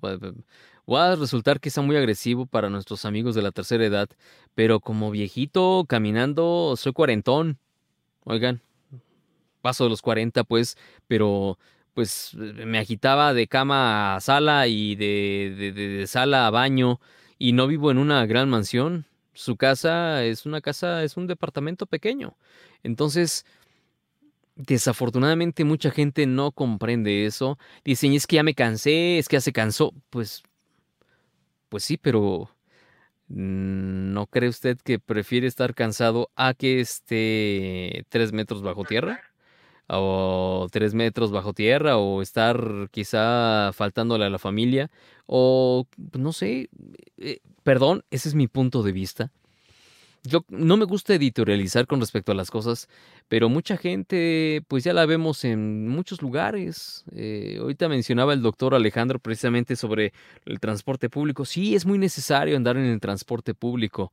Va 0.88 1.12
a 1.12 1.16
resultar 1.16 1.60
quizá 1.60 1.82
muy 1.82 1.98
agresivo 1.98 2.46
para 2.46 2.70
nuestros 2.70 3.06
amigos 3.06 3.34
de 3.34 3.42
la 3.42 3.52
tercera 3.52 3.84
edad, 3.84 4.08
pero 4.54 4.80
como 4.80 5.10
viejito, 5.10 5.86
caminando, 5.90 6.76
soy 6.78 6.94
cuarentón. 6.94 7.58
Oigan, 8.24 8.62
paso 9.62 9.86
de 9.86 9.90
los 9.90 10.04
cuarenta 10.04 10.44
pues, 10.44 10.78
pero 11.08 11.58
pues 11.96 12.36
me 12.36 12.78
agitaba 12.78 13.34
de 13.34 13.48
cama 13.48 14.18
a 14.18 14.20
sala 14.20 14.68
y 14.68 14.96
de, 14.96 15.74
de, 15.74 16.08
sala 16.08 16.46
a 16.46 16.52
baño 16.52 17.00
y 17.40 17.54
no 17.54 17.68
vivo 17.68 17.90
en 17.90 17.98
una 17.98 18.26
gran 18.26 18.50
mansión. 18.50 19.06
Su 19.34 19.56
casa 19.56 20.24
es 20.26 20.46
una 20.46 20.62
casa, 20.62 21.04
es 21.04 21.16
un 21.16 21.26
departamento 21.26 21.86
pequeño. 21.88 22.36
Entonces, 22.84 23.46
desafortunadamente 24.56 25.64
mucha 25.64 25.90
gente 25.90 26.28
no 26.28 26.52
comprende 26.52 27.26
eso. 27.26 27.58
Dicen, 27.86 28.14
es 28.14 28.28
que 28.28 28.36
ya 28.36 28.44
me 28.44 28.56
cansé, 28.56 29.18
es 29.18 29.30
que 29.30 29.38
ya 29.38 29.42
se 29.42 29.54
cansó. 29.54 29.94
Pues, 30.10 30.44
pues 31.70 31.86
sí, 31.86 31.96
pero 31.96 32.50
¿no 33.30 34.28
cree 34.28 34.50
usted 34.50 34.78
que 34.84 35.00
prefiere 35.00 35.48
estar 35.48 35.74
cansado 35.74 36.30
a 36.36 36.54
que 36.54 36.82
esté 36.82 38.06
tres 38.10 38.34
metros 38.34 38.62
bajo 38.62 38.84
tierra? 38.84 39.22
O 39.88 40.68
tres 40.72 40.94
metros 40.94 41.32
bajo 41.32 41.54
tierra 41.54 41.98
o 41.98 42.22
estar 42.22 42.90
quizá 42.92 43.72
faltándole 43.74 44.26
a 44.26 44.30
la 44.30 44.40
familia 44.40 44.90
o 45.28 45.88
no 46.18 46.34
sé, 46.34 46.70
eh, 47.18 47.40
perdón, 47.64 48.04
ese 48.12 48.30
es 48.30 48.36
mi 48.36 48.48
punto 48.48 48.84
de 48.84 48.92
vista. 48.92 49.32
Yo 50.24 50.44
no 50.50 50.76
me 50.76 50.86
gusta 50.86 51.14
editorializar 51.14 51.86
con 51.86 52.00
respecto 52.00 52.32
a 52.32 52.36
las 52.36 52.50
cosas, 52.50 52.90
pero 53.28 53.48
mucha 53.48 53.78
gente, 53.78 54.64
pues 54.68 54.84
ya 54.84 54.92
la 54.92 55.06
vemos 55.06 55.46
en 55.46 55.88
muchos 55.88 56.24
lugares. 56.24 57.06
Eh, 57.12 57.58
ahorita 57.62 57.88
mencionaba 57.90 58.34
el 58.34 58.42
doctor 58.42 58.74
Alejandro 58.74 59.20
precisamente 59.20 59.76
sobre 59.76 60.14
el 60.46 60.60
transporte 60.60 61.10
público. 61.10 61.46
Sí, 61.46 61.76
es 61.76 61.86
muy 61.86 62.00
necesario 62.00 62.58
andar 62.58 62.76
en 62.78 62.86
el 62.86 63.00
transporte 63.00 63.54
público, 63.54 64.12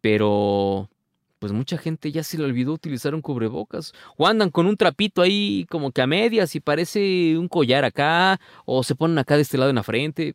pero 0.00 0.90
pues 1.38 1.52
mucha 1.52 1.78
gente 1.78 2.10
ya 2.12 2.22
se 2.22 2.38
le 2.38 2.44
olvidó 2.44 2.72
utilizar 2.72 3.14
un 3.14 3.20
cubrebocas. 3.20 3.92
O 4.16 4.26
andan 4.26 4.50
con 4.50 4.66
un 4.66 4.76
trapito 4.76 5.22
ahí 5.22 5.66
como 5.70 5.92
que 5.92 6.02
a 6.02 6.06
medias 6.06 6.54
y 6.54 6.60
parece 6.60 7.36
un 7.38 7.48
collar 7.48 7.84
acá, 7.84 8.40
o 8.64 8.82
se 8.82 8.94
ponen 8.94 9.18
acá 9.18 9.36
de 9.36 9.42
este 9.42 9.58
lado 9.58 9.70
en 9.70 9.76
la 9.76 9.82
frente. 9.82 10.34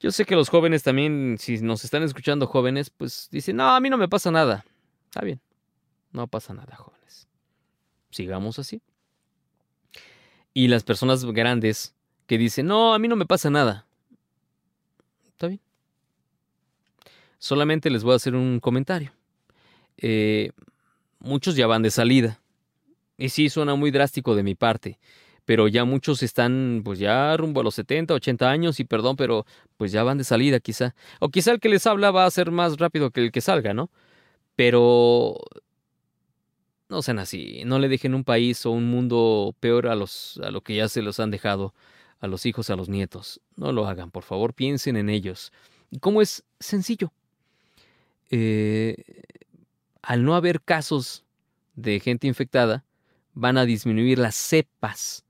Yo 0.00 0.12
sé 0.12 0.24
que 0.24 0.36
los 0.36 0.48
jóvenes 0.48 0.84
también, 0.84 1.36
si 1.40 1.58
nos 1.58 1.84
están 1.84 2.04
escuchando 2.04 2.46
jóvenes, 2.46 2.90
pues 2.90 3.28
dicen, 3.32 3.56
no, 3.56 3.74
a 3.74 3.80
mí 3.80 3.90
no 3.90 3.98
me 3.98 4.08
pasa 4.08 4.30
nada. 4.30 4.64
Está 5.06 5.22
bien, 5.22 5.40
no 6.12 6.28
pasa 6.28 6.54
nada, 6.54 6.76
jóvenes. 6.76 7.26
Sigamos 8.10 8.58
así. 8.60 8.80
Y 10.54 10.68
las 10.68 10.84
personas 10.84 11.24
grandes 11.24 11.94
que 12.26 12.38
dicen, 12.38 12.66
no, 12.66 12.94
a 12.94 12.98
mí 12.98 13.08
no 13.08 13.16
me 13.16 13.26
pasa 13.26 13.50
nada. 13.50 13.86
Está 15.26 15.48
bien. 15.48 15.60
Solamente 17.38 17.90
les 17.90 18.02
voy 18.02 18.12
a 18.12 18.16
hacer 18.16 18.34
un 18.34 18.60
comentario. 18.60 19.12
Eh, 19.96 20.50
muchos 21.18 21.56
ya 21.56 21.66
van 21.66 21.82
de 21.82 21.90
salida. 21.90 22.40
Y 23.16 23.30
sí, 23.30 23.48
suena 23.48 23.74
muy 23.74 23.90
drástico 23.90 24.36
de 24.36 24.44
mi 24.44 24.54
parte, 24.54 24.98
pero 25.44 25.66
ya 25.66 25.84
muchos 25.84 26.22
están 26.22 26.82
pues 26.84 27.00
ya 27.00 27.36
rumbo 27.36 27.60
a 27.60 27.64
los 27.64 27.74
70, 27.74 28.14
80 28.14 28.48
años 28.48 28.78
y 28.80 28.84
perdón, 28.84 29.16
pero 29.16 29.44
pues 29.76 29.90
ya 29.90 30.04
van 30.04 30.18
de 30.18 30.24
salida 30.24 30.60
quizá. 30.60 30.94
O 31.20 31.28
quizá 31.28 31.50
el 31.52 31.60
que 31.60 31.68
les 31.68 31.86
habla 31.86 32.12
va 32.12 32.26
a 32.26 32.30
ser 32.30 32.52
más 32.52 32.76
rápido 32.78 33.10
que 33.10 33.22
el 33.24 33.32
que 33.32 33.40
salga, 33.40 33.74
¿no? 33.74 33.90
Pero 34.56 35.38
no 36.88 37.02
sean 37.02 37.18
así, 37.18 37.62
no 37.64 37.78
le 37.78 37.88
dejen 37.88 38.14
un 38.14 38.24
país 38.24 38.64
o 38.66 38.70
un 38.70 38.88
mundo 38.90 39.54
peor 39.60 39.88
a 39.88 39.94
los 39.96 40.40
a 40.42 40.50
lo 40.50 40.62
que 40.62 40.76
ya 40.76 40.88
se 40.88 41.02
los 41.02 41.20
han 41.20 41.30
dejado 41.30 41.74
a 42.20 42.26
los 42.28 42.46
hijos, 42.46 42.70
a 42.70 42.76
los 42.76 42.88
nietos. 42.88 43.40
No 43.56 43.72
lo 43.72 43.86
hagan, 43.86 44.10
por 44.10 44.22
favor, 44.24 44.54
piensen 44.54 44.96
en 44.96 45.08
ellos. 45.10 45.52
¿Cómo 46.00 46.22
es 46.22 46.44
sencillo? 46.60 47.12
Eh, 48.30 49.22
al 50.02 50.24
no 50.24 50.34
haber 50.34 50.60
casos 50.62 51.24
de 51.74 52.00
gente 52.00 52.26
infectada, 52.26 52.84
van 53.34 53.56
a 53.56 53.64
disminuir 53.64 54.18
las 54.18 54.34
cepas, 54.34 55.24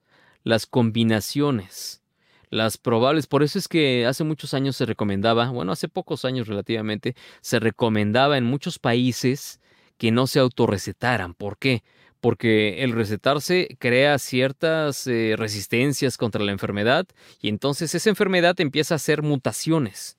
las 0.44 0.66
combinaciones, 0.66 2.02
las 2.50 2.78
probables. 2.78 3.26
Por 3.26 3.42
eso 3.42 3.58
es 3.58 3.68
que 3.68 4.06
hace 4.06 4.24
muchos 4.24 4.54
años 4.54 4.76
se 4.76 4.86
recomendaba, 4.86 5.50
bueno, 5.50 5.72
hace 5.72 5.88
pocos 5.88 6.24
años 6.24 6.48
relativamente, 6.48 7.14
se 7.40 7.60
recomendaba 7.60 8.38
en 8.38 8.44
muchos 8.44 8.78
países 8.78 9.60
que 9.98 10.10
no 10.10 10.26
se 10.26 10.38
autorrecetaran. 10.38 11.34
¿Por 11.34 11.58
qué? 11.58 11.82
Porque 12.20 12.82
el 12.82 12.92
recetarse 12.92 13.76
crea 13.78 14.18
ciertas 14.18 15.06
eh, 15.06 15.34
resistencias 15.36 16.16
contra 16.16 16.42
la 16.42 16.52
enfermedad 16.52 17.06
y 17.40 17.48
entonces 17.48 17.94
esa 17.94 18.10
enfermedad 18.10 18.58
empieza 18.60 18.94
a 18.94 18.96
hacer 18.96 19.22
mutaciones. 19.22 20.16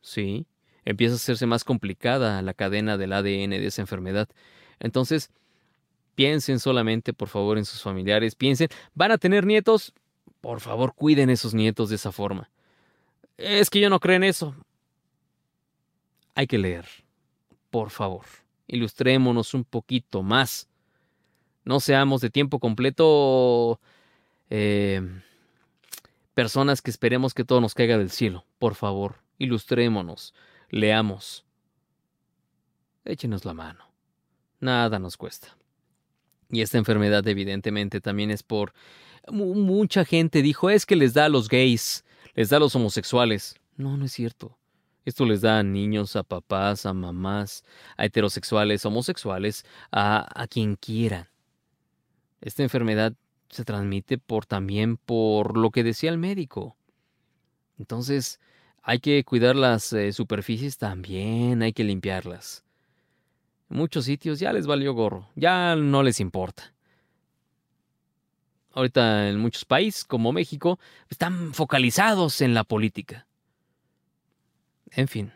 ¿Sí? 0.00 0.46
Empieza 0.88 1.12
a 1.12 1.16
hacerse 1.16 1.44
más 1.44 1.64
complicada 1.64 2.40
la 2.40 2.54
cadena 2.54 2.96
del 2.96 3.12
ADN 3.12 3.50
de 3.50 3.66
esa 3.66 3.82
enfermedad. 3.82 4.26
Entonces, 4.80 5.30
piensen 6.14 6.58
solamente, 6.60 7.12
por 7.12 7.28
favor, 7.28 7.58
en 7.58 7.66
sus 7.66 7.82
familiares, 7.82 8.34
piensen, 8.34 8.68
¿van 8.94 9.12
a 9.12 9.18
tener 9.18 9.44
nietos? 9.44 9.92
Por 10.40 10.60
favor, 10.60 10.94
cuiden 10.94 11.28
esos 11.28 11.52
nietos 11.52 11.90
de 11.90 11.96
esa 11.96 12.10
forma. 12.10 12.50
Es 13.36 13.68
que 13.68 13.80
yo 13.80 13.90
no 13.90 14.00
creo 14.00 14.16
en 14.16 14.24
eso. 14.24 14.56
Hay 16.34 16.46
que 16.46 16.56
leer. 16.56 16.86
Por 17.68 17.90
favor, 17.90 18.24
ilustrémonos 18.66 19.52
un 19.52 19.64
poquito 19.64 20.22
más. 20.22 20.68
No 21.66 21.80
seamos 21.80 22.22
de 22.22 22.30
tiempo 22.30 22.60
completo 22.60 23.78
eh, 24.48 25.02
personas 26.32 26.80
que 26.80 26.90
esperemos 26.90 27.34
que 27.34 27.44
todo 27.44 27.60
nos 27.60 27.74
caiga 27.74 27.98
del 27.98 28.10
cielo. 28.10 28.46
Por 28.58 28.74
favor, 28.74 29.16
ilustrémonos, 29.36 30.32
leamos. 30.68 31.44
Échenos 33.04 33.44
la 33.44 33.54
mano. 33.54 33.84
Nada 34.60 34.98
nos 34.98 35.16
cuesta. 35.16 35.56
Y 36.50 36.62
esta 36.62 36.78
enfermedad 36.78 37.26
evidentemente 37.26 38.00
también 38.00 38.30
es 38.30 38.42
por... 38.42 38.72
Mucha 39.30 40.04
gente 40.04 40.40
dijo, 40.42 40.70
es 40.70 40.86
que 40.86 40.96
les 40.96 41.12
da 41.12 41.26
a 41.26 41.28
los 41.28 41.48
gays, 41.48 42.04
les 42.34 42.48
da 42.48 42.56
a 42.56 42.60
los 42.60 42.74
homosexuales. 42.74 43.56
No, 43.76 43.96
no 43.96 44.06
es 44.06 44.12
cierto. 44.12 44.56
Esto 45.04 45.24
les 45.26 45.42
da 45.42 45.58
a 45.58 45.62
niños, 45.62 46.16
a 46.16 46.22
papás, 46.22 46.86
a 46.86 46.92
mamás, 46.92 47.64
a 47.96 48.04
heterosexuales, 48.06 48.84
homosexuales, 48.84 49.64
a, 49.90 50.26
a 50.34 50.46
quien 50.46 50.76
quieran. 50.76 51.28
Esta 52.40 52.62
enfermedad 52.62 53.14
se 53.50 53.64
transmite 53.64 54.18
por 54.18 54.46
también 54.46 54.96
por 54.96 55.56
lo 55.56 55.70
que 55.70 55.82
decía 55.82 56.10
el 56.10 56.18
médico. 56.18 56.76
Entonces, 57.78 58.40
hay 58.82 59.00
que 59.00 59.24
cuidar 59.24 59.56
las 59.56 59.92
eh, 59.92 60.12
superficies 60.12 60.78
también, 60.78 61.62
hay 61.62 61.72
que 61.72 61.84
limpiarlas. 61.84 62.64
En 63.70 63.76
muchos 63.78 64.04
sitios 64.06 64.38
ya 64.38 64.52
les 64.52 64.66
valió 64.66 64.94
gorro, 64.94 65.28
ya 65.34 65.76
no 65.76 66.02
les 66.02 66.20
importa. 66.20 66.72
Ahorita 68.72 69.28
en 69.28 69.38
muchos 69.38 69.64
países, 69.64 70.04
como 70.04 70.32
México, 70.32 70.78
están 71.10 71.52
focalizados 71.52 72.40
en 72.40 72.54
la 72.54 72.64
política. 72.64 73.26
En 74.90 75.08
fin. 75.08 75.32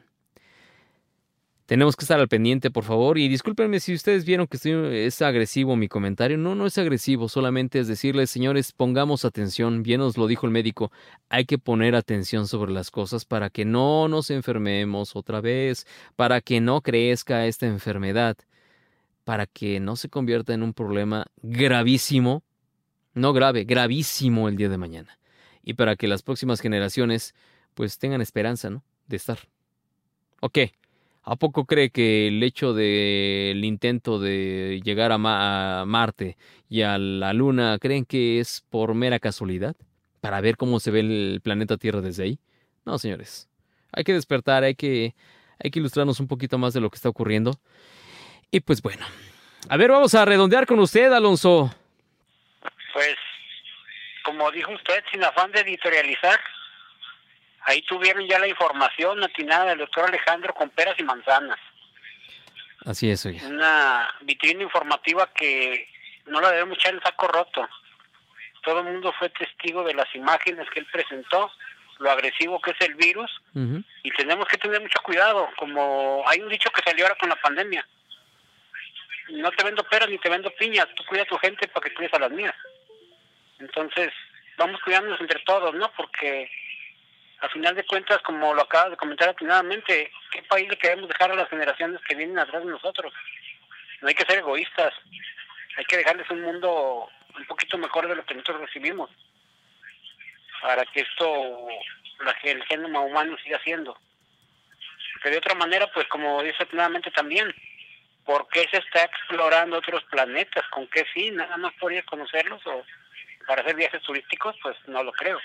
Tenemos 1.72 1.96
que 1.96 2.04
estar 2.04 2.20
al 2.20 2.28
pendiente, 2.28 2.70
por 2.70 2.84
favor. 2.84 3.16
Y 3.16 3.28
discúlpenme 3.28 3.80
si 3.80 3.94
ustedes 3.94 4.26
vieron 4.26 4.46
que 4.46 4.58
es 5.06 5.22
agresivo 5.22 5.74
mi 5.74 5.88
comentario. 5.88 6.36
No, 6.36 6.54
no 6.54 6.66
es 6.66 6.76
agresivo, 6.76 7.30
solamente 7.30 7.78
es 7.78 7.88
decirles, 7.88 8.30
señores, 8.30 8.72
pongamos 8.72 9.24
atención. 9.24 9.82
Bien 9.82 10.00
nos 10.00 10.18
lo 10.18 10.26
dijo 10.26 10.44
el 10.44 10.52
médico, 10.52 10.92
hay 11.30 11.46
que 11.46 11.56
poner 11.56 11.94
atención 11.94 12.46
sobre 12.46 12.72
las 12.72 12.90
cosas 12.90 13.24
para 13.24 13.48
que 13.48 13.64
no 13.64 14.06
nos 14.06 14.28
enfermemos 14.28 15.16
otra 15.16 15.40
vez, 15.40 15.86
para 16.14 16.42
que 16.42 16.60
no 16.60 16.82
crezca 16.82 17.46
esta 17.46 17.64
enfermedad, 17.64 18.36
para 19.24 19.46
que 19.46 19.80
no 19.80 19.96
se 19.96 20.10
convierta 20.10 20.52
en 20.52 20.62
un 20.62 20.74
problema 20.74 21.24
gravísimo, 21.40 22.42
no 23.14 23.32
grave, 23.32 23.64
gravísimo 23.64 24.50
el 24.50 24.56
día 24.56 24.68
de 24.68 24.76
mañana. 24.76 25.18
Y 25.62 25.72
para 25.72 25.96
que 25.96 26.06
las 26.06 26.22
próximas 26.22 26.60
generaciones 26.60 27.34
pues 27.72 27.96
tengan 27.96 28.20
esperanza, 28.20 28.68
¿no? 28.68 28.84
De 29.06 29.16
estar. 29.16 29.38
Ok. 30.42 30.58
¿A 31.24 31.36
poco 31.36 31.66
cree 31.66 31.90
que 31.90 32.26
el 32.28 32.42
hecho 32.42 32.74
del 32.74 33.64
intento 33.64 34.18
de 34.18 34.80
llegar 34.84 35.12
a, 35.12 35.18
Marte 35.86 36.36
y 36.68 36.82
a 36.82 36.98
la 36.98 37.32
Luna 37.32 37.78
creen 37.80 38.04
que 38.04 38.40
es 38.40 38.64
por 38.70 38.94
mera 38.94 39.20
casualidad? 39.20 39.76
¿Para 40.20 40.40
ver 40.40 40.56
cómo 40.56 40.80
se 40.80 40.90
ve 40.90 41.00
el 41.00 41.40
planeta 41.42 41.76
Tierra 41.76 42.00
desde 42.00 42.24
ahí? 42.24 42.38
No, 42.84 42.98
señores. 42.98 43.48
Hay 43.92 44.02
que 44.02 44.14
despertar, 44.14 44.64
hay 44.64 44.74
que, 44.74 45.14
hay 45.62 45.70
que 45.70 45.78
ilustrarnos 45.78 46.18
un 46.18 46.26
poquito 46.26 46.58
más 46.58 46.74
de 46.74 46.80
lo 46.80 46.90
que 46.90 46.96
está 46.96 47.08
ocurriendo. 47.08 47.54
Y 48.50 48.60
pues 48.60 48.82
bueno. 48.82 49.06
A 49.68 49.76
ver, 49.76 49.92
vamos 49.92 50.14
a 50.14 50.24
redondear 50.24 50.66
con 50.66 50.80
usted, 50.80 51.12
Alonso. 51.12 51.72
Pues, 52.92 53.14
como 54.24 54.50
dijo 54.50 54.72
usted, 54.72 55.04
sin 55.12 55.22
afán 55.22 55.52
de 55.52 55.60
editorializar, 55.60 56.40
Ahí 57.64 57.82
tuvieron 57.82 58.26
ya 58.26 58.38
la 58.38 58.48
información 58.48 59.22
atinada 59.22 59.66
del 59.66 59.78
doctor 59.78 60.08
Alejandro 60.08 60.52
con 60.54 60.70
peras 60.70 60.98
y 60.98 61.04
manzanas. 61.04 61.58
Así 62.84 63.10
es, 63.10 63.24
Una 63.24 64.12
vitrina 64.22 64.62
informativa 64.62 65.32
que 65.32 65.88
no 66.26 66.40
la 66.40 66.50
debemos 66.50 66.76
echar 66.78 66.94
en 66.94 67.02
saco 67.02 67.28
roto. 67.28 67.68
Todo 68.62 68.80
el 68.80 68.86
mundo 68.86 69.12
fue 69.18 69.28
testigo 69.30 69.84
de 69.84 69.94
las 69.94 70.12
imágenes 70.14 70.68
que 70.70 70.80
él 70.80 70.86
presentó, 70.90 71.52
lo 71.98 72.10
agresivo 72.10 72.60
que 72.60 72.72
es 72.72 72.80
el 72.80 72.94
virus, 72.94 73.30
y 74.02 74.10
tenemos 74.12 74.46
que 74.48 74.58
tener 74.58 74.80
mucho 74.80 75.00
cuidado. 75.02 75.48
Como 75.56 76.24
hay 76.26 76.40
un 76.40 76.48
dicho 76.48 76.70
que 76.70 76.82
salió 76.82 77.04
ahora 77.04 77.18
con 77.18 77.28
la 77.28 77.36
pandemia: 77.36 77.86
no 79.28 79.50
te 79.52 79.64
vendo 79.64 79.84
peras 79.84 80.08
ni 80.08 80.18
te 80.18 80.28
vendo 80.28 80.50
piñas, 80.56 80.88
tú 80.96 81.04
cuida 81.04 81.22
a 81.22 81.26
tu 81.26 81.38
gente 81.38 81.68
para 81.68 81.88
que 81.88 81.94
cuides 81.94 82.14
a 82.14 82.18
las 82.18 82.30
mías. 82.30 82.54
Entonces, 83.60 84.12
vamos 84.56 84.80
cuidándonos 84.82 85.20
entre 85.20 85.40
todos, 85.40 85.74
¿no? 85.74 85.92
Porque 85.96 86.50
a 87.42 87.48
final 87.48 87.74
de 87.74 87.84
cuentas, 87.84 88.22
como 88.22 88.54
lo 88.54 88.62
acabas 88.62 88.92
de 88.92 88.96
comentar 88.96 89.28
atinadamente, 89.28 90.12
¿qué 90.30 90.42
país 90.44 90.68
le 90.68 90.78
queremos 90.78 91.08
dejar 91.08 91.32
a 91.32 91.34
las 91.34 91.48
generaciones 91.48 92.00
que 92.02 92.14
vienen 92.14 92.38
atrás 92.38 92.64
de 92.64 92.70
nosotros? 92.70 93.12
No 94.00 94.08
hay 94.08 94.14
que 94.14 94.24
ser 94.24 94.38
egoístas, 94.38 94.94
hay 95.76 95.84
que 95.86 95.96
dejarles 95.96 96.30
un 96.30 96.40
mundo 96.40 97.08
un 97.36 97.44
poquito 97.46 97.76
mejor 97.78 98.06
de 98.06 98.14
lo 98.14 98.24
que 98.24 98.34
nosotros 98.34 98.60
recibimos, 98.60 99.10
para 100.60 100.84
que 100.84 101.00
esto, 101.00 101.66
la, 102.20 102.30
el 102.44 102.62
genoma 102.64 103.00
humano 103.00 103.36
siga 103.42 103.60
siendo. 103.64 103.98
Que 105.20 105.30
de 105.30 105.38
otra 105.38 105.56
manera, 105.56 105.90
pues 105.92 106.06
como 106.06 106.44
dice 106.44 106.62
atinadamente 106.62 107.10
también, 107.10 107.52
¿por 108.24 108.46
qué 108.48 108.68
se 108.70 108.76
está 108.76 109.02
explorando 109.02 109.78
otros 109.78 110.04
planetas? 110.04 110.64
¿Con 110.68 110.86
qué 110.86 111.04
fin? 111.06 111.36
¿Nada 111.36 111.56
más 111.56 111.72
por 111.74 111.92
ir 111.92 112.00
a 112.00 112.06
conocerlos 112.06 112.64
o 112.68 112.84
para 113.48 113.62
hacer 113.62 113.74
viajes 113.74 114.02
turísticos? 114.02 114.54
Pues 114.62 114.76
no 114.86 115.02
lo 115.02 115.10
creo. 115.10 115.40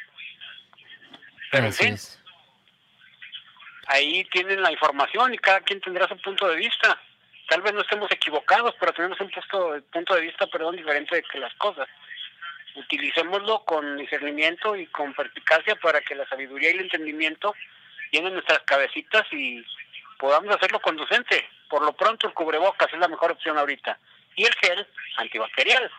Pero 1.51 1.65
en 1.65 1.73
fin, 1.73 1.97
ahí 3.87 4.23
tienen 4.25 4.61
la 4.61 4.71
información 4.71 5.33
y 5.33 5.37
cada 5.37 5.61
quien 5.61 5.81
tendrá 5.81 6.07
su 6.07 6.17
punto 6.17 6.47
de 6.47 6.57
vista. 6.57 6.99
Tal 7.47 7.61
vez 7.61 7.73
no 7.73 7.81
estemos 7.81 8.11
equivocados, 8.11 8.75
pero 8.79 8.93
tenemos 8.93 9.19
un 9.21 9.29
punto, 9.29 9.81
punto 9.91 10.15
de 10.15 10.21
vista 10.21 10.47
perdón, 10.47 10.75
diferente 10.75 11.15
de 11.15 11.23
que 11.23 11.39
las 11.39 11.53
cosas. 11.55 11.87
Utilicémoslo 12.75 13.63
con 13.63 13.97
discernimiento 13.97 14.75
y 14.75 14.85
con 14.87 15.13
perspicacia 15.13 15.75
para 15.77 16.01
que 16.01 16.15
la 16.15 16.27
sabiduría 16.27 16.69
y 16.69 16.73
el 16.73 16.81
entendimiento 16.81 17.55
llenen 18.11 18.33
nuestras 18.33 18.59
cabecitas 18.59 19.25
y 19.31 19.65
podamos 20.19 20.55
hacerlo 20.55 20.79
conducente. 20.81 21.47
Por 21.69 21.83
lo 21.83 21.93
pronto 21.93 22.27
el 22.27 22.33
cubrebocas 22.33 22.91
es 22.91 22.99
la 22.99 23.07
mejor 23.07 23.31
opción 23.31 23.57
ahorita. 23.57 23.97
Y 24.35 24.43
el 24.45 24.53
gel 24.55 24.85
antibacterial, 25.17 25.89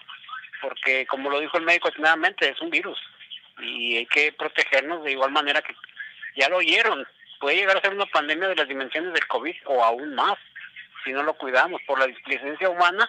porque 0.61 1.07
como 1.07 1.30
lo 1.30 1.40
dijo 1.40 1.57
el 1.59 1.64
médico 1.64 1.88
atinadamente, 1.88 2.49
es 2.49 2.61
un 2.61 2.70
virus 2.70 2.99
y 3.61 3.98
hay 3.98 4.06
que 4.06 4.32
protegernos 4.32 5.04
de 5.04 5.12
igual 5.12 5.30
manera 5.30 5.62
que 5.62 5.74
ya 6.36 6.48
lo 6.48 6.59
oyeron. 6.59 7.06
Puede 7.40 7.56
llegar 7.56 7.76
a 7.76 7.80
ser 7.80 7.94
una 7.94 8.06
pandemia 8.06 8.48
de 8.48 8.56
las 8.56 8.68
dimensiones 8.68 9.12
del 9.12 9.26
COVID 9.26 9.54
o 9.66 9.84
aún 9.84 10.14
más 10.14 10.38
si 11.04 11.12
no 11.12 11.22
lo 11.22 11.34
cuidamos 11.34 11.80
por 11.86 11.98
la 11.98 12.06
displicencia 12.06 12.68
humana. 12.68 13.09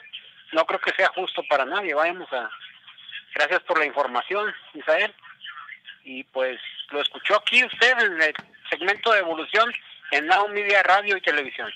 No 0.51 0.65
creo 0.65 0.79
que 0.79 0.93
sea 0.93 1.09
justo 1.09 1.43
para 1.49 1.65
nadie. 1.65 1.93
Vayamos 1.93 2.31
a. 2.33 2.49
Gracias 3.35 3.61
por 3.61 3.77
la 3.77 3.85
información, 3.85 4.53
Isael. 4.73 5.13
Y 6.03 6.23
pues 6.25 6.59
lo 6.91 7.01
escuchó 7.01 7.35
aquí 7.35 7.63
usted 7.63 7.99
en 7.99 8.21
el 8.21 8.33
segmento 8.69 9.11
de 9.11 9.19
evolución 9.19 9.71
en 10.11 10.27
Now 10.27 10.47
Media 10.49 10.81
Radio 10.83 11.17
y 11.17 11.21
Televisión. 11.21 11.71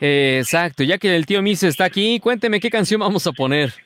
exacto, 0.00 0.82
ya 0.82 0.98
que 0.98 1.14
el 1.16 1.24
tío 1.24 1.40
Mise 1.40 1.68
está 1.68 1.84
aquí, 1.84 2.20
cuénteme 2.20 2.60
qué 2.60 2.68
canción 2.68 3.00
vamos 3.00 3.26
a 3.26 3.32
poner. 3.32 3.85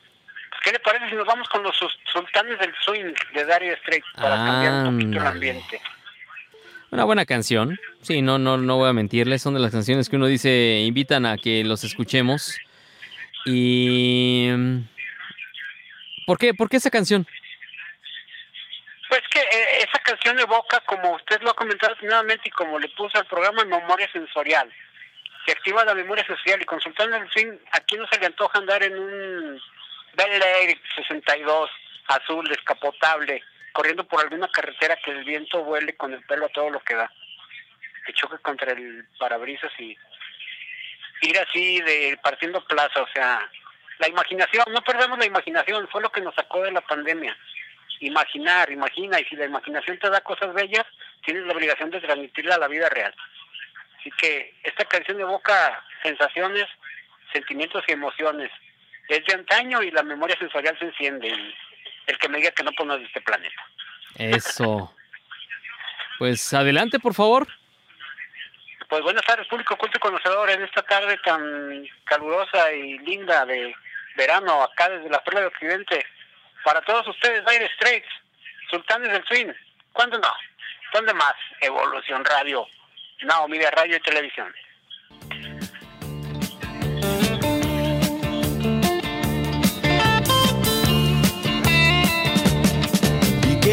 ¿Qué 0.63 0.71
le 0.71 0.79
parece 0.79 1.09
si 1.09 1.15
nos 1.15 1.25
vamos 1.25 1.49
con 1.49 1.63
los 1.63 1.75
sultanes 2.11 2.59
del 2.59 2.73
swing 2.83 3.13
de 3.33 3.45
Dario 3.45 3.75
Straits 3.77 4.07
para 4.15 4.35
cambiar 4.35 4.73
un 4.73 4.99
poquito 4.99 5.19
el 5.19 5.27
ambiente? 5.27 5.81
Una 6.91 7.03
buena 7.05 7.25
canción. 7.25 7.79
Sí, 8.01 8.21
no, 8.21 8.37
no, 8.37 8.57
no 8.57 8.77
voy 8.77 8.89
a 8.89 8.93
mentirles. 8.93 9.41
Son 9.41 9.53
de 9.53 9.59
las 9.59 9.71
canciones 9.71 10.09
que 10.09 10.17
uno 10.17 10.27
dice, 10.27 10.83
invitan 10.85 11.25
a 11.25 11.37
que 11.37 11.63
los 11.63 11.83
escuchemos. 11.83 12.57
Y... 13.45 14.49
¿Por 16.27 16.37
qué, 16.37 16.53
¿Por 16.53 16.69
qué 16.69 16.77
esa 16.77 16.91
canción? 16.91 17.25
Pues 19.09 19.21
que 19.31 19.39
eh, 19.39 19.79
esa 19.79 19.99
canción 19.99 20.39
evoca, 20.39 20.79
como 20.81 21.15
usted 21.15 21.41
lo 21.41 21.51
ha 21.51 21.55
comentado 21.55 21.95
nuevamente 22.01 22.49
y 22.49 22.51
como 22.51 22.77
le 22.77 22.87
puso 22.89 23.17
al 23.17 23.25
programa, 23.25 23.65
memoria 23.65 24.09
sensorial. 24.11 24.71
Se 25.45 25.53
activa 25.53 25.83
la 25.83 25.95
memoria 25.95 26.25
social 26.25 26.61
y 26.61 26.65
consultando 26.65 27.17
el 27.17 27.29
swing, 27.31 27.57
aquí 27.71 27.97
no 27.97 28.05
se 28.07 28.19
le 28.19 28.27
antoja 28.27 28.59
andar 28.59 28.83
en 28.83 28.97
un 28.97 29.61
Bel 30.13 30.41
Air 30.41 30.77
62, 30.95 31.69
azul, 32.07 32.47
descapotable, 32.47 33.41
corriendo 33.73 34.03
por 34.05 34.21
alguna 34.21 34.47
carretera 34.49 34.97
que 34.97 35.11
el 35.11 35.23
viento 35.23 35.63
vuele 35.63 35.95
con 35.95 36.13
el 36.13 36.23
pelo 36.23 36.45
a 36.45 36.49
todo 36.49 36.69
lo 36.69 36.79
que 36.81 36.95
da. 36.95 37.11
Que 38.05 38.13
choque 38.13 38.37
contra 38.39 38.71
el 38.71 39.05
parabrisas 39.19 39.71
y 39.79 39.97
ir 41.21 41.39
así 41.39 41.81
de 41.81 42.17
partiendo 42.21 42.65
plaza, 42.65 43.01
o 43.01 43.07
sea, 43.13 43.49
la 43.99 44.07
imaginación, 44.07 44.65
no 44.69 44.81
perdemos 44.81 45.19
la 45.19 45.25
imaginación, 45.25 45.87
fue 45.89 46.01
lo 46.01 46.11
que 46.11 46.21
nos 46.21 46.33
sacó 46.33 46.63
de 46.63 46.71
la 46.71 46.81
pandemia. 46.81 47.37
Imaginar, 47.99 48.71
imagina, 48.71 49.19
y 49.19 49.25
si 49.25 49.35
la 49.35 49.45
imaginación 49.45 49.99
te 49.99 50.09
da 50.09 50.21
cosas 50.21 50.53
bellas, 50.55 50.85
tienes 51.23 51.45
la 51.45 51.53
obligación 51.53 51.91
de 51.91 52.01
transmitirla 52.01 52.55
a 52.55 52.59
la 52.59 52.67
vida 52.67 52.89
real. 52.89 53.13
Así 53.99 54.09
que 54.17 54.55
esta 54.63 54.85
canción 54.85 55.19
evoca 55.21 55.83
sensaciones, 56.01 56.65
sentimientos 57.31 57.83
y 57.87 57.91
emociones 57.91 58.49
es 59.15 59.25
de 59.25 59.33
antaño 59.33 59.81
y 59.83 59.91
la 59.91 60.03
memoria 60.03 60.37
sensorial 60.37 60.77
se 60.79 60.85
enciende. 60.85 61.29
el 62.07 62.17
que 62.17 62.29
me 62.29 62.37
diga 62.37 62.51
que 62.51 62.63
no 62.63 62.71
pongas 62.71 62.99
de 62.99 63.05
este 63.05 63.21
planeta. 63.21 63.61
Eso. 64.15 64.93
Pues 66.17 66.53
adelante, 66.53 66.99
por 66.99 67.13
favor. 67.13 67.47
Pues 68.89 69.03
buenas 69.03 69.25
tardes, 69.25 69.47
público 69.47 69.77
culto 69.77 69.97
y 69.97 70.01
conocedor, 70.01 70.49
en 70.49 70.63
esta 70.63 70.81
tarde 70.81 71.17
tan 71.23 71.87
calurosa 72.03 72.73
y 72.73 72.99
linda 72.99 73.45
de 73.45 73.73
verano, 74.15 74.63
acá 74.63 74.89
desde 74.89 75.09
la 75.09 75.23
Perla 75.23 75.41
de 75.41 75.47
Occidente. 75.47 76.05
Para 76.63 76.81
todos 76.81 77.07
ustedes, 77.07 77.45
Dire 77.45 77.69
Straits, 77.75 78.09
Sultanes 78.69 79.11
del 79.11 79.23
Swing. 79.25 79.51
¿Cuándo 79.93 80.19
no? 80.19 80.33
¿Dónde 80.93 81.13
más? 81.13 81.33
Evolución 81.61 82.23
Radio, 82.25 82.67
Now 83.21 83.47
Media 83.47 83.71
Radio 83.71 83.95
y 83.95 84.01
Televisión. 84.01 84.53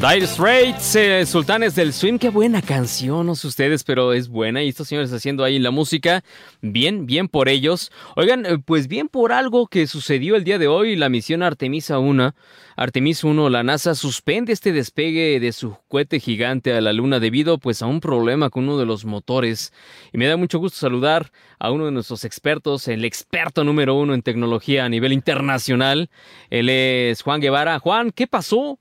Dire 0.00 0.26
Straits, 0.26 0.96
eh, 0.96 1.26
Sultanes 1.26 1.74
del 1.74 1.92
Swing, 1.92 2.18
qué 2.18 2.30
buena 2.30 2.62
canción, 2.62 3.26
no 3.26 3.34
sé 3.34 3.48
ustedes, 3.48 3.84
pero 3.84 4.14
es 4.14 4.28
buena. 4.28 4.62
Y 4.62 4.70
estos 4.70 4.88
señores 4.88 5.12
haciendo 5.12 5.44
ahí 5.44 5.58
la 5.58 5.70
música, 5.70 6.24
bien, 6.62 7.04
bien 7.04 7.28
por 7.28 7.50
ellos. 7.50 7.92
Oigan, 8.16 8.46
eh, 8.46 8.56
pues 8.64 8.88
bien 8.88 9.08
por 9.08 9.30
algo 9.32 9.66
que 9.66 9.86
sucedió 9.86 10.36
el 10.36 10.44
día 10.44 10.58
de 10.58 10.68
hoy, 10.68 10.96
la 10.96 11.10
misión 11.10 11.42
Artemisa 11.42 11.98
1, 11.98 12.34
Artemis 12.76 13.24
1, 13.24 13.50
la 13.50 13.62
NASA 13.62 13.94
suspende 13.94 14.52
este 14.52 14.72
despegue 14.72 15.40
de 15.40 15.52
su 15.52 15.76
cohete 15.88 16.20
gigante 16.20 16.72
a 16.72 16.80
la 16.80 16.92
Luna 16.92 17.20
debido 17.20 17.58
pues 17.58 17.82
a 17.82 17.86
un 17.86 18.00
problema 18.00 18.50
con 18.50 18.64
uno 18.64 18.78
de 18.78 18.86
los 18.86 19.04
motores. 19.04 19.72
Y 20.12 20.18
me 20.18 20.26
da 20.26 20.36
mucho 20.36 20.58
gusto 20.58 20.78
saludar 20.78 21.32
a 21.58 21.70
uno 21.70 21.86
de 21.86 21.92
nuestros 21.92 22.24
expertos, 22.24 22.88
el 22.88 23.04
experto 23.04 23.64
número 23.64 23.94
uno 23.94 24.14
en 24.14 24.22
tecnología 24.22 24.84
a 24.84 24.88
nivel 24.88 25.12
internacional. 25.12 26.10
Él 26.48 26.68
es 26.68 27.22
Juan 27.22 27.40
Guevara. 27.40 27.78
Juan, 27.80 28.12
¿qué 28.12 28.26
pasó? 28.26 28.78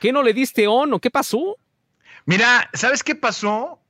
¿Qué 0.00 0.12
no 0.12 0.22
le 0.22 0.32
diste 0.32 0.66
on 0.66 0.92
o 0.92 0.98
qué 0.98 1.10
pasó? 1.10 1.56
Mira, 2.24 2.68
¿sabes 2.72 3.04
qué 3.04 3.14
pasó? 3.14 3.80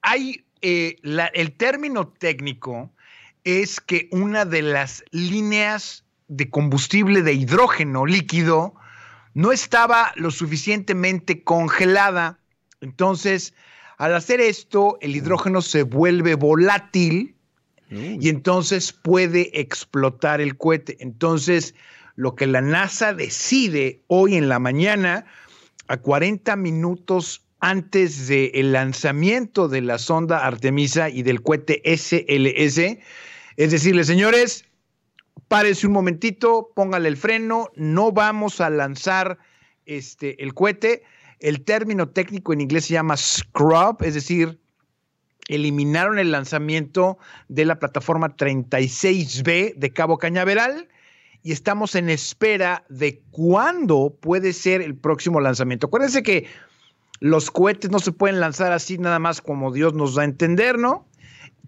Hay 0.00 0.46
eh, 0.62 0.96
el 1.02 1.52
término 1.52 2.08
técnico 2.08 2.92
es 3.44 3.80
que 3.80 4.08
una 4.10 4.44
de 4.44 4.62
las 4.62 5.04
líneas 5.10 6.05
de 6.28 6.50
combustible 6.50 7.22
de 7.22 7.32
hidrógeno 7.32 8.06
líquido 8.06 8.74
no 9.34 9.52
estaba 9.52 10.12
lo 10.16 10.30
suficientemente 10.30 11.42
congelada. 11.42 12.38
Entonces, 12.80 13.54
al 13.98 14.14
hacer 14.14 14.40
esto, 14.40 14.98
el 15.00 15.16
hidrógeno 15.16 15.62
se 15.62 15.82
vuelve 15.82 16.34
volátil 16.34 17.34
y 17.88 18.28
entonces 18.28 18.92
puede 18.92 19.60
explotar 19.60 20.40
el 20.40 20.56
cohete. 20.56 20.96
Entonces, 21.00 21.74
lo 22.16 22.34
que 22.34 22.46
la 22.46 22.60
NASA 22.60 23.12
decide 23.12 24.00
hoy 24.08 24.36
en 24.36 24.48
la 24.48 24.58
mañana, 24.58 25.26
a 25.88 25.98
40 25.98 26.56
minutos 26.56 27.42
antes 27.60 28.28
del 28.28 28.72
lanzamiento 28.72 29.68
de 29.68 29.82
la 29.82 29.98
sonda 29.98 30.46
Artemisa 30.46 31.08
y 31.08 31.22
del 31.22 31.42
cohete 31.42 31.80
SLS, 31.84 32.98
es 33.56 33.70
decirle, 33.70 34.04
señores, 34.04 34.65
párese 35.48 35.86
un 35.86 35.92
momentito, 35.92 36.70
póngale 36.74 37.08
el 37.08 37.16
freno, 37.16 37.70
no 37.76 38.12
vamos 38.12 38.60
a 38.60 38.70
lanzar 38.70 39.38
este, 39.84 40.42
el 40.42 40.54
cohete. 40.54 41.02
El 41.38 41.64
término 41.64 42.08
técnico 42.08 42.52
en 42.52 42.62
inglés 42.62 42.86
se 42.86 42.94
llama 42.94 43.16
scrub, 43.16 44.02
es 44.02 44.14
decir, 44.14 44.58
eliminaron 45.48 46.18
el 46.18 46.32
lanzamiento 46.32 47.18
de 47.48 47.64
la 47.64 47.78
plataforma 47.78 48.36
36B 48.36 49.74
de 49.74 49.92
Cabo 49.92 50.18
Cañaveral 50.18 50.88
y 51.42 51.52
estamos 51.52 51.94
en 51.94 52.08
espera 52.08 52.84
de 52.88 53.22
cuándo 53.30 54.16
puede 54.20 54.52
ser 54.52 54.82
el 54.82 54.96
próximo 54.96 55.40
lanzamiento. 55.40 55.86
Acuérdense 55.86 56.22
que 56.22 56.46
los 57.20 57.50
cohetes 57.50 57.90
no 57.90 57.98
se 57.98 58.12
pueden 58.12 58.40
lanzar 58.40 58.72
así 58.72 58.98
nada 58.98 59.18
más 59.18 59.40
como 59.40 59.72
Dios 59.72 59.94
nos 59.94 60.14
da 60.14 60.22
a 60.22 60.24
entender, 60.24 60.78
¿no? 60.78 61.06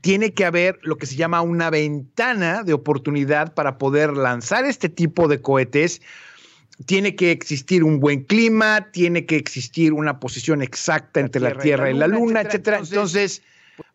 Tiene 0.00 0.32
que 0.34 0.44
haber 0.44 0.78
lo 0.82 0.96
que 0.96 1.06
se 1.06 1.16
llama 1.16 1.40
una 1.42 1.70
ventana 1.70 2.62
de 2.62 2.72
oportunidad 2.72 3.54
para 3.54 3.78
poder 3.78 4.12
lanzar 4.16 4.64
este 4.64 4.88
tipo 4.88 5.28
de 5.28 5.40
cohetes. 5.40 6.00
Tiene 6.86 7.16
que 7.16 7.32
existir 7.32 7.82
un 7.82 7.98
buen 7.98 8.22
clima, 8.24 8.90
tiene 8.92 9.26
que 9.26 9.36
existir 9.36 9.92
una 9.92 10.20
posición 10.20 10.62
exacta 10.62 11.20
entre 11.20 11.40
la 11.40 11.48
Tierra 11.62 11.90
y 11.90 11.94
la 11.94 12.06
Luna, 12.06 12.40
etcétera. 12.42 12.78
Entonces, 12.94 13.42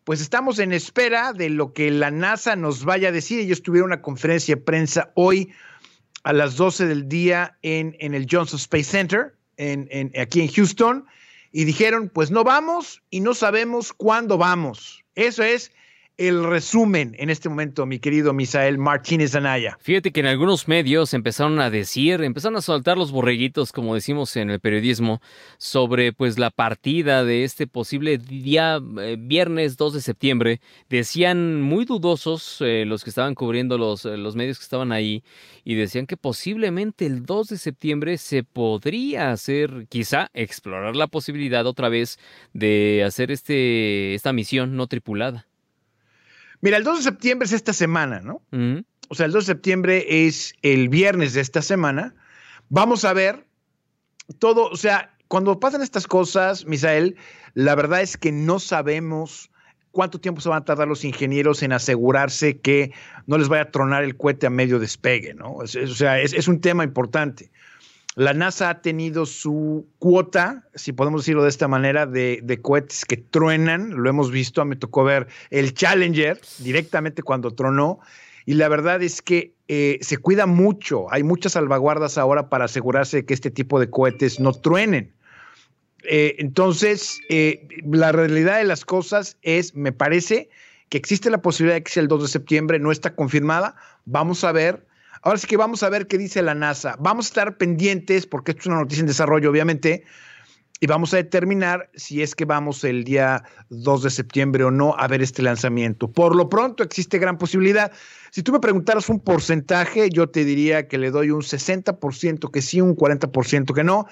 pues 0.04 0.20
estamos 0.20 0.58
en 0.58 0.72
espera 0.72 1.32
de 1.32 1.48
lo 1.48 1.72
que 1.72 1.90
la 1.90 2.10
NASA 2.10 2.56
nos 2.56 2.84
vaya 2.84 3.08
a 3.08 3.12
decir. 3.12 3.40
Ellos 3.40 3.62
tuvieron 3.62 3.88
una 3.90 4.02
conferencia 4.02 4.56
de 4.56 4.60
prensa 4.60 5.10
hoy 5.14 5.50
a 6.24 6.32
las 6.34 6.56
12 6.56 6.86
del 6.86 7.08
día 7.08 7.56
en, 7.62 7.96
en 8.00 8.14
el 8.14 8.26
Johnson 8.30 8.58
Space 8.58 8.84
Center, 8.84 9.34
en, 9.56 9.88
en- 9.90 10.12
aquí 10.20 10.40
en 10.42 10.48
Houston, 10.48 11.06
y 11.52 11.64
dijeron, 11.64 12.10
pues 12.12 12.30
no 12.30 12.44
vamos 12.44 13.02
y 13.10 13.20
no 13.20 13.32
sabemos 13.34 13.92
cuándo 13.94 14.36
vamos. 14.36 15.04
Eso 15.14 15.42
es 15.42 15.70
el 16.16 16.44
resumen 16.44 17.16
en 17.18 17.28
este 17.28 17.48
momento, 17.48 17.86
mi 17.86 17.98
querido 17.98 18.32
Misael 18.32 18.78
Martínez 18.78 19.34
Anaya. 19.34 19.76
Fíjate 19.80 20.12
que 20.12 20.20
en 20.20 20.26
algunos 20.26 20.68
medios 20.68 21.12
empezaron 21.12 21.58
a 21.58 21.70
decir, 21.70 22.22
empezaron 22.22 22.56
a 22.56 22.62
soltar 22.62 22.96
los 22.96 23.10
borreguitos, 23.10 23.72
como 23.72 23.94
decimos 23.94 24.36
en 24.36 24.50
el 24.50 24.60
periodismo, 24.60 25.20
sobre 25.58 26.12
pues 26.12 26.38
la 26.38 26.50
partida 26.50 27.24
de 27.24 27.42
este 27.42 27.66
posible 27.66 28.18
día 28.18 28.80
eh, 29.00 29.16
viernes 29.18 29.76
2 29.76 29.94
de 29.94 30.00
septiembre. 30.00 30.60
Decían 30.88 31.60
muy 31.60 31.84
dudosos 31.84 32.58
eh, 32.60 32.84
los 32.86 33.02
que 33.02 33.10
estaban 33.10 33.34
cubriendo 33.34 33.76
los, 33.76 34.04
eh, 34.04 34.16
los 34.16 34.36
medios 34.36 34.58
que 34.58 34.64
estaban 34.64 34.92
ahí 34.92 35.24
y 35.64 35.74
decían 35.74 36.06
que 36.06 36.16
posiblemente 36.16 37.06
el 37.06 37.26
2 37.26 37.48
de 37.48 37.58
septiembre 37.58 38.18
se 38.18 38.44
podría 38.44 39.32
hacer, 39.32 39.86
quizá 39.88 40.30
explorar 40.32 40.94
la 40.94 41.08
posibilidad 41.08 41.66
otra 41.66 41.88
vez 41.88 42.20
de 42.52 43.02
hacer 43.04 43.32
este 43.32 44.14
esta 44.14 44.32
misión 44.32 44.76
no 44.76 44.86
tripulada. 44.86 45.46
Mira, 46.64 46.78
el 46.78 46.84
2 46.84 46.96
de 46.96 47.02
septiembre 47.04 47.44
es 47.44 47.52
esta 47.52 47.74
semana, 47.74 48.20
¿no? 48.22 48.40
Ujú. 48.52 48.84
O 49.10 49.14
sea, 49.14 49.26
el 49.26 49.32
2 49.32 49.46
de 49.46 49.52
septiembre 49.52 50.26
es 50.26 50.54
el 50.62 50.88
viernes 50.88 51.34
de 51.34 51.42
esta 51.42 51.60
semana. 51.60 52.14
Vamos 52.70 53.04
a 53.04 53.12
ver 53.12 53.46
todo, 54.38 54.70
o 54.70 54.76
sea, 54.76 55.14
cuando 55.28 55.60
pasan 55.60 55.82
estas 55.82 56.06
cosas, 56.06 56.64
Misael, 56.64 57.16
la 57.52 57.74
verdad 57.74 58.00
es 58.00 58.16
que 58.16 58.32
no 58.32 58.58
sabemos 58.60 59.50
cuánto 59.90 60.18
tiempo 60.18 60.40
se 60.40 60.48
van 60.48 60.62
a 60.62 60.64
tardar 60.64 60.88
los 60.88 61.04
ingenieros 61.04 61.62
en 61.62 61.72
asegurarse 61.72 62.58
que 62.60 62.92
no 63.26 63.36
les 63.36 63.48
vaya 63.48 63.64
a 63.64 63.70
tronar 63.70 64.02
el 64.02 64.16
cohete 64.16 64.46
a 64.46 64.50
medio 64.50 64.78
despegue, 64.78 65.34
¿no? 65.34 65.62
Es- 65.62 65.74
es- 65.76 65.90
o 65.90 65.94
sea, 65.94 66.18
es, 66.18 66.32
es 66.32 66.48
un 66.48 66.62
tema 66.62 66.82
importante. 66.82 67.50
La 68.16 68.32
NASA 68.32 68.70
ha 68.70 68.80
tenido 68.80 69.26
su 69.26 69.88
cuota, 69.98 70.68
si 70.74 70.92
podemos 70.92 71.22
decirlo 71.22 71.42
de 71.42 71.48
esta 71.48 71.66
manera, 71.66 72.06
de, 72.06 72.58
cohetes 72.62 73.04
que 73.04 73.16
truenan. 73.16 73.90
Lo 73.90 74.08
hemos 74.08 74.30
visto, 74.30 74.64
me 74.64 74.76
tocó 74.76 75.02
ver 75.02 75.26
el 75.50 75.74
Challenger 75.74 76.40
directamente 76.58 77.22
cuando 77.22 77.50
tronó. 77.50 77.98
Y 78.46 78.54
la 78.54 78.68
verdad 78.68 79.02
es 79.02 79.20
que 79.20 79.54
eh, 79.66 79.98
se 80.00 80.18
cuida 80.18 80.46
mucho. 80.46 81.12
Hay 81.12 81.24
muchas 81.24 81.52
salvaguardas 81.52 82.16
ahora 82.16 82.48
para 82.48 82.66
asegurarse 82.66 83.18
de 83.18 83.26
que 83.26 83.34
este 83.34 83.50
tipo 83.50 83.80
de 83.80 83.90
cohetes 83.90 84.38
no 84.38 84.52
truenen. 84.52 85.12
Eh, 86.04 86.36
entonces, 86.38 87.20
eh, 87.30 87.66
la 87.90 88.12
realidad 88.12 88.58
de 88.58 88.64
las 88.64 88.84
cosas 88.84 89.38
es, 89.42 89.74
me 89.74 89.90
parece 89.90 90.50
que 90.88 90.98
existe 90.98 91.30
la 91.30 91.42
posibilidad 91.42 91.76
de 91.76 91.82
que 91.82 91.90
sea 91.90 92.02
el 92.02 92.08
2 92.08 92.22
de 92.22 92.28
septiembre, 92.28 92.78
no 92.78 92.92
está 92.92 93.16
confirmada. 93.16 93.74
Vamos 94.04 94.44
a 94.44 94.52
ver. 94.52 94.86
Ahora 95.24 95.38
sí 95.38 95.46
que 95.46 95.56
vamos 95.56 95.82
a 95.82 95.88
ver 95.88 96.06
qué 96.06 96.18
dice 96.18 96.42
la 96.42 96.54
NASA. 96.54 96.96
Vamos 97.00 97.26
a 97.26 97.28
estar 97.28 97.56
pendientes, 97.56 98.26
porque 98.26 98.50
esto 98.50 98.60
es 98.60 98.66
una 98.66 98.76
noticia 98.76 99.00
en 99.00 99.06
desarrollo, 99.06 99.50
obviamente, 99.50 100.04
y 100.80 100.86
vamos 100.86 101.14
a 101.14 101.16
determinar 101.16 101.88
si 101.94 102.22
es 102.22 102.34
que 102.34 102.44
vamos 102.44 102.84
el 102.84 103.04
día 103.04 103.42
2 103.70 104.02
de 104.02 104.10
septiembre 104.10 104.64
o 104.64 104.70
no 104.70 104.94
a 104.98 105.08
ver 105.08 105.22
este 105.22 105.40
lanzamiento. 105.40 106.12
Por 106.12 106.36
lo 106.36 106.50
pronto 106.50 106.82
existe 106.82 107.18
gran 107.18 107.38
posibilidad. 107.38 107.90
Si 108.32 108.42
tú 108.42 108.52
me 108.52 108.60
preguntaras 108.60 109.08
un 109.08 109.18
porcentaje, 109.18 110.10
yo 110.10 110.28
te 110.28 110.44
diría 110.44 110.88
que 110.88 110.98
le 110.98 111.10
doy 111.10 111.30
un 111.30 111.40
60% 111.40 112.50
que 112.50 112.60
sí, 112.60 112.82
un 112.82 112.94
40% 112.94 113.72
que 113.72 113.82
no, 113.82 114.06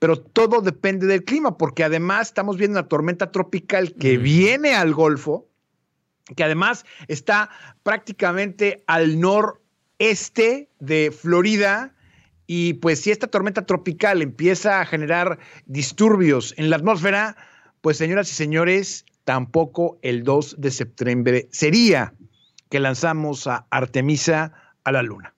pero 0.00 0.18
todo 0.18 0.60
depende 0.60 1.06
del 1.06 1.22
clima, 1.22 1.56
porque 1.56 1.84
además 1.84 2.28
estamos 2.28 2.56
viendo 2.56 2.80
una 2.80 2.88
tormenta 2.88 3.30
tropical 3.30 3.94
que 3.94 4.18
viene 4.18 4.74
al 4.74 4.92
Golfo, 4.92 5.46
que 6.34 6.42
además 6.42 6.84
está 7.06 7.48
prácticamente 7.84 8.82
al 8.88 9.20
noreste 9.98 10.68
de 10.80 11.10
Florida. 11.10 11.94
Y 12.46 12.74
pues 12.74 13.00
si 13.00 13.10
esta 13.10 13.28
tormenta 13.28 13.66
tropical 13.66 14.20
empieza 14.20 14.80
a 14.80 14.86
generar 14.86 15.38
disturbios 15.66 16.54
en 16.56 16.70
la 16.70 16.76
atmósfera, 16.76 17.36
pues 17.80 17.96
señoras 17.96 18.30
y 18.30 18.34
señores, 18.34 19.06
tampoco 19.24 19.98
el 20.02 20.24
2 20.24 20.56
de 20.58 20.70
septiembre 20.70 21.48
sería 21.50 22.14
que 22.68 22.80
lanzamos 22.80 23.46
a 23.46 23.66
Artemisa 23.70 24.52
a 24.84 24.92
la 24.92 25.02
Luna. 25.02 25.34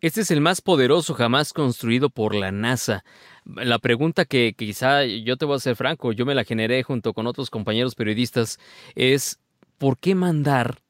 Este 0.00 0.20
es 0.20 0.30
el 0.30 0.40
más 0.40 0.60
poderoso 0.60 1.14
jamás 1.14 1.52
construido 1.52 2.10
por 2.10 2.34
la 2.34 2.52
NASA. 2.52 3.04
La 3.44 3.78
pregunta 3.78 4.24
que 4.24 4.54
quizá 4.56 5.04
yo 5.04 5.36
te 5.36 5.44
voy 5.44 5.54
a 5.54 5.56
hacer 5.56 5.76
franco, 5.76 6.12
yo 6.12 6.26
me 6.26 6.34
la 6.34 6.44
generé 6.44 6.82
junto 6.82 7.14
con 7.14 7.26
otros 7.26 7.48
compañeros 7.48 7.94
periodistas, 7.94 8.58
es 8.94 9.40
¿por 9.78 9.98
qué 9.98 10.14
mandar 10.14 10.83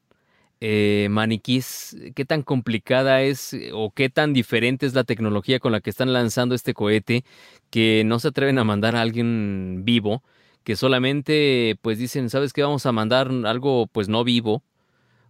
eh, 0.67 1.07
maniquís? 1.09 1.95
¿Qué 2.15 2.25
tan 2.25 2.41
complicada 2.41 3.21
es 3.21 3.55
o 3.73 3.91
qué 3.91 4.09
tan 4.09 4.33
diferente 4.33 4.85
es 4.85 4.93
la 4.95 5.03
tecnología 5.03 5.59
con 5.59 5.71
la 5.71 5.81
que 5.81 5.91
están 5.91 6.11
lanzando 6.13 6.55
este 6.55 6.73
cohete 6.73 7.23
que 7.69 8.03
no 8.05 8.19
se 8.19 8.29
atreven 8.29 8.57
a 8.57 8.63
mandar 8.63 8.95
a 8.95 9.01
alguien 9.01 9.81
vivo? 9.83 10.23
que 10.65 10.75
solamente 10.75 11.77
pues 11.83 11.99
dicen, 11.99 12.31
¿sabes 12.31 12.51
qué? 12.51 12.63
Vamos 12.63 12.87
a 12.87 12.91
mandar 12.91 13.29
algo 13.45 13.85
pues 13.85 14.09
no 14.09 14.23
vivo, 14.23 14.63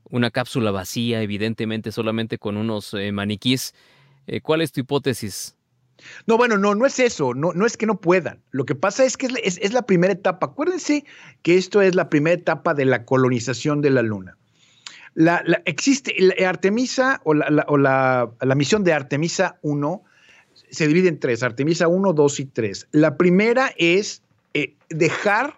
una 0.10 0.32
cápsula 0.32 0.72
vacía, 0.72 1.22
evidentemente 1.22 1.92
solamente 1.92 2.38
con 2.38 2.56
unos 2.56 2.94
eh, 2.94 3.12
maniquís. 3.12 3.74
Eh, 4.28 4.40
¿Cuál 4.40 4.62
es 4.62 4.72
tu 4.72 4.80
hipótesis? 4.80 5.58
No, 6.26 6.38
bueno, 6.38 6.58
no, 6.58 6.74
no 6.74 6.86
es 6.86 7.00
eso, 7.00 7.34
no, 7.34 7.52
no 7.52 7.66
es 7.66 7.76
que 7.76 7.86
no 7.86 8.00
puedan. 8.00 8.42
Lo 8.52 8.66
que 8.66 8.76
pasa 8.76 9.04
es 9.04 9.18
que 9.18 9.28
es, 9.44 9.74
la 9.74 9.86
primera 9.86 10.14
etapa. 10.14 10.48
Acuérdense 10.48 11.04
que 11.42 11.58
esto 11.58 11.82
es 11.82 11.96
la 11.96 12.10
primera 12.10 12.36
etapa 12.36 12.74
de 12.74 12.86
la 12.86 13.04
colonización 13.04 13.82
de 13.82 13.90
la 13.90 14.04
Luna. 14.04 14.38
La, 15.16 15.42
existe 15.64 16.14
Artemisa 16.46 17.22
o, 17.24 17.34
la, 17.34 17.50
la, 17.50 18.56
misión 18.56 18.84
de 18.84 18.92
Artemisa 18.92 19.58
1 19.62 20.04
se 20.70 20.88
divide 20.88 21.08
en 21.08 21.20
tres, 21.20 21.42
Artemisa 21.42 21.88
1, 21.88 22.14
2 22.14 22.40
y 22.42 22.46
3. 22.46 22.88
La 22.92 23.18
primera 23.18 23.72
es 23.78 24.22
eh, 24.54 24.74
dejar 24.90 25.56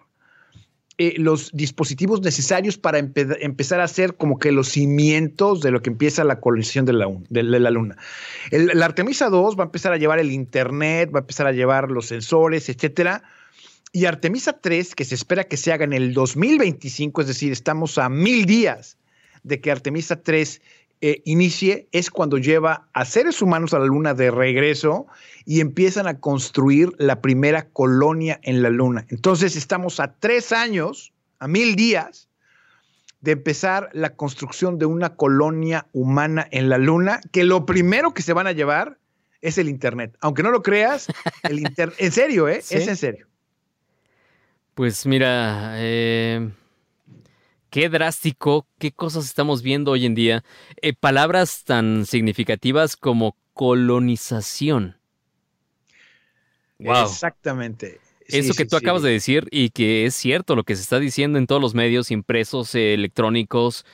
eh, 0.96 1.14
los 1.18 1.50
dispositivos 1.52 2.20
necesarios 2.22 2.78
para 2.78 2.98
empezar 2.98 3.80
a 3.80 3.84
hacer 3.84 4.14
como 4.16 4.38
que 4.38 4.52
los 4.52 4.68
cimientos 4.68 5.60
de 5.60 5.72
lo 5.72 5.82
que 5.82 5.90
empieza 5.90 6.22
la 6.24 6.40
colonización 6.40 6.84
de 6.86 6.92
la, 6.92 7.08
de 7.28 7.42
la 7.42 7.70
Luna. 7.70 7.96
la 8.50 8.84
Artemisa 8.84 9.28
2 9.28 9.56
va 9.56 9.64
a 9.64 9.66
empezar 9.66 9.92
a 9.92 9.96
llevar 9.96 10.20
el 10.20 10.30
Internet, 10.30 11.10
va 11.12 11.18
a 11.18 11.22
empezar 11.22 11.46
a 11.48 11.52
llevar 11.52 11.90
los 11.90 12.06
sensores, 12.06 12.68
etcétera. 12.68 13.22
Y 13.92 14.04
Artemisa 14.04 14.52
3, 14.60 14.94
que 14.94 15.04
se 15.04 15.14
espera 15.14 15.44
que 15.44 15.56
se 15.56 15.72
haga 15.72 15.84
en 15.84 15.94
el 15.94 16.14
2025, 16.14 17.22
es 17.22 17.26
decir, 17.26 17.50
estamos 17.50 17.98
a 17.98 18.08
mil 18.08 18.44
días 18.44 18.98
de 19.42 19.60
que 19.60 19.70
Artemisa 19.70 20.22
3 20.22 20.60
eh, 21.00 21.22
inicie 21.24 21.88
es 21.92 22.10
cuando 22.10 22.38
lleva 22.38 22.88
a 22.92 23.04
seres 23.04 23.40
humanos 23.40 23.72
a 23.72 23.78
la 23.78 23.86
luna 23.86 24.14
de 24.14 24.32
regreso 24.32 25.06
y 25.44 25.60
empiezan 25.60 26.08
a 26.08 26.18
construir 26.18 26.90
la 26.98 27.20
primera 27.20 27.68
colonia 27.68 28.40
en 28.42 28.62
la 28.62 28.70
luna. 28.70 29.06
Entonces 29.08 29.54
estamos 29.54 30.00
a 30.00 30.14
tres 30.18 30.50
años, 30.50 31.12
a 31.38 31.46
mil 31.46 31.76
días, 31.76 32.28
de 33.20 33.32
empezar 33.32 33.90
la 33.92 34.16
construcción 34.16 34.78
de 34.78 34.86
una 34.86 35.14
colonia 35.16 35.86
humana 35.92 36.46
en 36.50 36.68
la 36.68 36.78
luna, 36.78 37.20
que 37.32 37.44
lo 37.44 37.64
primero 37.66 38.12
que 38.12 38.22
se 38.22 38.32
van 38.32 38.46
a 38.46 38.52
llevar 38.52 38.98
es 39.40 39.58
el 39.58 39.68
Internet. 39.68 40.16
Aunque 40.20 40.42
no 40.42 40.50
lo 40.50 40.62
creas, 40.62 41.06
el 41.44 41.60
Internet, 41.60 41.96
en 41.98 42.12
serio, 42.12 42.48
¿eh? 42.48 42.58
Es 42.70 42.88
en 42.88 42.96
serio. 42.96 43.26
Pues 44.74 45.06
mira, 45.06 45.74
eh, 45.76 46.50
qué 47.70 47.88
drástico, 47.88 48.66
qué 48.78 48.92
cosas 48.92 49.24
estamos 49.24 49.62
viendo 49.62 49.92
hoy 49.92 50.06
en 50.06 50.14
día. 50.14 50.44
Eh, 50.82 50.92
palabras 50.92 51.64
tan 51.64 52.06
significativas 52.06 52.96
como 52.96 53.36
colonización. 53.54 54.96
Wow. 56.78 57.04
Exactamente. 57.04 58.00
Eso 58.26 58.54
que 58.54 58.66
tú 58.66 58.76
acabas 58.76 59.02
de 59.02 59.10
decir 59.10 59.48
y 59.50 59.70
que 59.70 60.04
es 60.04 60.14
cierto 60.14 60.54
lo 60.54 60.64
que 60.64 60.76
se 60.76 60.82
está 60.82 61.00
diciendo 61.00 61.38
en 61.38 61.46
todos 61.46 61.62
los 61.62 61.74
medios 61.74 62.10
impresos, 62.10 62.74
electrónicos, 62.74 63.86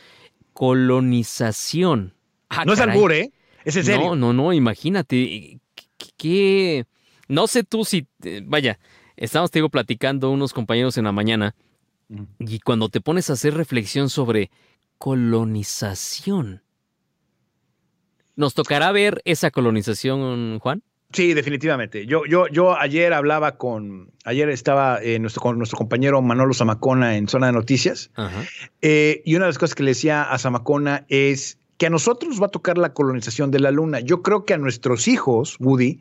colonización. 0.52 2.14
Ah, 2.48 2.64
no 2.64 2.72
es 2.72 2.80
albur, 2.80 3.12
¿eh? 3.12 3.32
Es 3.64 3.76
en 3.76 3.84
serio. 3.84 4.06
No, 4.06 4.16
no, 4.16 4.32
no, 4.32 4.52
imagínate. 4.52 5.60
¿Qué? 6.16 6.84
No 7.28 7.46
sé 7.46 7.62
tú 7.62 7.84
si. 7.84 8.08
Eh, 8.24 8.42
vaya, 8.44 8.78
estamos, 9.16 9.50
te 9.50 9.60
digo, 9.60 9.68
platicando 9.68 10.30
unos 10.30 10.52
compañeros 10.52 10.98
en 10.98 11.04
la 11.04 11.12
mañana 11.12 11.54
y 12.38 12.60
cuando 12.60 12.88
te 12.88 13.00
pones 13.00 13.30
a 13.30 13.34
hacer 13.34 13.54
reflexión 13.54 14.10
sobre 14.10 14.50
colonización, 14.98 16.62
¿nos 18.36 18.54
tocará 18.54 18.92
ver 18.92 19.22
esa 19.24 19.50
colonización, 19.50 20.58
Juan? 20.60 20.82
Sí, 21.12 21.32
definitivamente. 21.32 22.06
Yo, 22.06 22.26
yo, 22.26 22.48
yo 22.48 22.76
ayer 22.76 23.12
hablaba 23.12 23.56
con, 23.56 24.10
ayer 24.24 24.48
estaba 24.48 25.00
eh, 25.00 25.20
nuestro, 25.20 25.42
con 25.42 25.58
nuestro 25.58 25.78
compañero 25.78 26.20
Manolo 26.20 26.52
Zamacona 26.54 27.16
en 27.16 27.28
Zona 27.28 27.46
de 27.46 27.52
Noticias, 27.52 28.10
eh, 28.82 29.22
y 29.24 29.36
una 29.36 29.44
de 29.44 29.50
las 29.50 29.58
cosas 29.58 29.76
que 29.76 29.84
le 29.84 29.92
decía 29.92 30.24
a 30.24 30.38
Zamacona 30.38 31.06
es 31.08 31.58
que 31.76 31.86
a 31.86 31.90
nosotros 31.90 32.30
nos 32.30 32.42
va 32.42 32.46
a 32.46 32.50
tocar 32.50 32.78
la 32.78 32.92
colonización 32.92 33.52
de 33.52 33.60
la 33.60 33.70
Luna. 33.70 34.00
Yo 34.00 34.22
creo 34.22 34.44
que 34.44 34.54
a 34.54 34.58
nuestros 34.58 35.06
hijos, 35.06 35.56
Woody, 35.60 36.00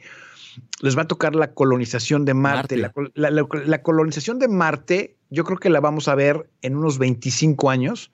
les 0.82 0.98
va 0.98 1.04
a 1.04 1.08
tocar 1.08 1.36
la 1.36 1.54
colonización 1.54 2.26
de 2.26 2.34
Marte. 2.34 2.78
La, 3.16 3.82
colonización 3.82 4.40
de 4.40 4.48
Marte, 4.48 5.16
yo 5.30 5.44
creo 5.44 5.58
que 5.58 5.70
la 5.70 5.80
vamos 5.80 6.08
a 6.08 6.16
ver 6.16 6.50
en 6.62 6.76
unos 6.76 6.98
25 6.98 7.70
años, 7.70 8.12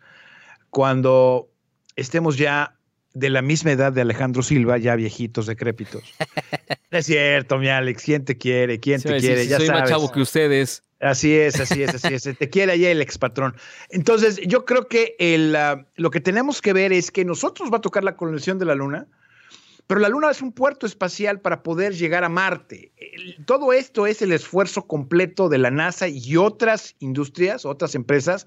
cuando 0.70 1.50
estemos 1.96 2.38
ya 2.38 2.76
de 3.14 3.30
la 3.30 3.42
misma 3.42 3.72
edad 3.72 3.92
de 3.92 4.02
Alejandro 4.02 4.44
Silva, 4.44 4.78
ya 4.78 4.96
viejitos, 4.96 5.46
decrépitos. 5.46 6.04
es 6.92 7.06
cierto, 7.06 7.58
mi 7.58 7.70
Alex, 7.70 8.04
¿quién 8.04 8.26
te 8.26 8.38
quiere? 8.38 8.80
¿Quién 8.80 9.02
te 9.02 9.18
quiere? 9.20 9.48
ya 9.48 9.58
soy 9.58 9.70
más 9.70 9.90
chavo 9.90 10.12
que 10.12 10.22
ustedes. 10.22 10.84
Así 11.00 11.34
es, 11.34 11.60
así 11.60 11.82
es, 11.82 11.96
así 11.96 12.14
es. 12.14 12.24
Te 12.38 12.50
quiere 12.50 12.74
allá 12.74 12.92
el 12.92 13.02
expatrón. 13.02 13.56
Entonces, 13.90 14.40
yo 14.46 14.66
creo 14.66 14.88
que 14.88 15.16
el, 15.18 15.56
ah, 15.56 15.86
lo 15.96 16.12
que 16.12 16.20
tenemos 16.20 16.62
que 16.62 16.74
ver 16.74 16.92
es 16.92 17.10
que 17.10 17.24
nosotros 17.24 17.72
va 17.72 17.78
a 17.78 17.82
tocar 17.82 18.04
la 18.04 18.18
colonización 18.18 18.60
de 18.60 18.66
la 18.66 18.76
Luna, 18.76 19.08
pero 19.90 20.02
la 20.02 20.10
Luna 20.10 20.30
es 20.30 20.44
un 20.44 20.52
puerto 20.52 20.86
espacial 20.86 21.42
para 21.42 21.64
poder 21.64 21.96
llegar 21.96 22.24
a 22.24 22.30
Marte. 22.30 22.92
Todo 23.46 23.74
esto 23.74 24.06
es 24.06 24.22
el 24.22 24.32
esfuerzo 24.32 24.86
completo 24.86 25.50
de 25.50 25.58
la 25.58 25.72
NASA 25.72 26.08
y 26.08 26.38
otras 26.38 26.96
industrias, 27.00 27.66
otras 27.66 27.96
empresas, 27.96 28.46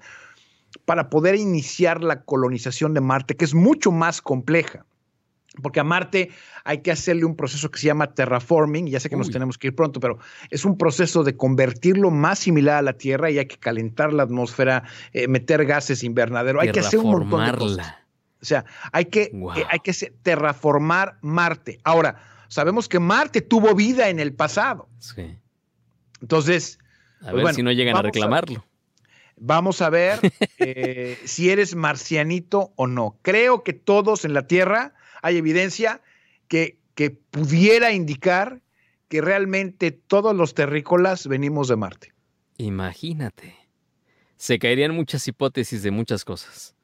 para 0.85 1.09
poder 1.09 1.35
iniciar 1.35 2.01
la 2.01 2.21
colonización 2.21 2.93
de 2.93 3.01
Marte, 3.01 3.35
que 3.35 3.43
es 3.43 3.53
mucho 3.53 3.91
más 3.91 4.21
compleja. 4.21 4.85
Porque 5.61 5.81
a 5.81 5.83
Marte 5.83 6.29
hay 6.63 6.77
que 6.77 6.91
hacerle 6.91 7.25
un 7.25 7.35
proceso 7.35 7.69
que 7.69 7.77
se 7.77 7.87
llama 7.87 8.13
terraforming, 8.13 8.87
ya 8.87 9.01
sé 9.01 9.09
que 9.09 9.17
nos 9.17 9.29
tenemos 9.29 9.57
que 9.57 9.67
ir 9.67 9.75
pronto, 9.75 9.99
pero 9.99 10.19
es 10.49 10.63
un 10.63 10.77
proceso 10.77 11.25
de 11.25 11.35
convertirlo 11.35 12.09
más 12.09 12.39
similar 12.39 12.77
a 12.77 12.81
la 12.81 12.93
Tierra 12.93 13.29
y 13.29 13.39
hay 13.39 13.47
que 13.47 13.57
calentar 13.57 14.13
la 14.13 14.23
atmósfera, 14.23 14.83
eh, 15.11 15.27
meter 15.27 15.65
gases 15.65 16.05
invernadero, 16.05 16.61
hay 16.61 16.71
que 16.71 16.79
hacer 16.79 16.99
un 16.99 17.11
montón 17.11 17.45
de 17.45 17.57
cosas. 17.57 18.02
O 18.43 18.45
sea, 18.45 18.65
hay 18.91 19.05
que, 19.05 19.31
eh, 19.55 19.65
hay 19.69 19.79
que 19.79 19.93
terraformar 20.21 21.17
Marte. 21.21 21.79
Ahora, 21.85 22.21
sabemos 22.49 22.89
que 22.89 22.99
Marte 22.99 23.39
tuvo 23.39 23.73
vida 23.73 24.09
en 24.09 24.19
el 24.19 24.33
pasado. 24.33 24.89
Sí. 24.99 25.37
Entonces. 26.19 26.77
A 27.21 27.31
pues 27.31 27.45
ver 27.45 27.55
si 27.55 27.63
no 27.63 27.71
llegan 27.71 27.95
a 27.95 28.01
reclamarlo. 28.01 28.65
vamos 29.37 29.81
a 29.81 29.89
ver 29.89 30.19
eh, 30.57 31.17
si 31.23 31.51
eres 31.51 31.73
marcianito 31.73 32.73
o 32.75 32.85
no. 32.85 33.17
Creo 33.21 33.63
que 33.63 33.71
todos 33.71 34.25
en 34.25 34.33
la 34.33 34.45
Tierra 34.45 34.93
hay 35.21 35.37
evidencia 35.37 36.01
que, 36.49 36.79
que 36.95 37.11
pudiera 37.11 37.93
indicar 37.93 38.61
que 39.07 39.21
realmente 39.21 39.91
todos 39.91 40.35
los 40.35 40.53
terrícolas 40.53 41.27
venimos 41.27 41.69
de 41.69 41.77
Marte. 41.77 42.13
Imagínate. 42.57 43.55
Se 44.35 44.59
caerían 44.59 44.93
muchas 44.93 45.25
hipótesis 45.29 45.81
de 45.81 45.91
muchas 45.91 46.25
cosas. 46.25 46.75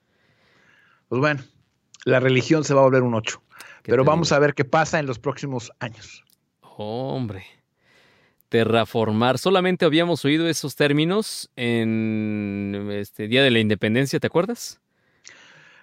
Pues 1.10 1.20
bueno, 1.20 1.42
la 2.06 2.20
religión 2.20 2.64
se 2.64 2.74
va 2.74 2.82
a 2.82 2.84
volver 2.86 3.04
un 3.04 3.16
8. 3.16 3.42
Pero 3.84 4.06
vamos 4.06 4.32
a 4.32 4.40
ver 4.40 4.54
qué 4.54 4.64
pasa 4.64 5.00
en 5.00 5.08
los 5.08 5.20
próximos 5.20 5.72
años. 5.80 6.24
Hombre. 6.62 7.46
Terraformar. 8.50 9.38
Solamente 9.38 9.86
habíamos 9.86 10.24
oído 10.26 10.48
esos 10.48 10.76
términos 10.76 11.52
en 11.56 12.90
este 12.92 13.28
Día 13.28 13.44
de 13.44 13.52
la 13.52 13.60
Independencia, 13.60 14.20
¿te 14.20 14.28
acuerdas? 14.28 14.80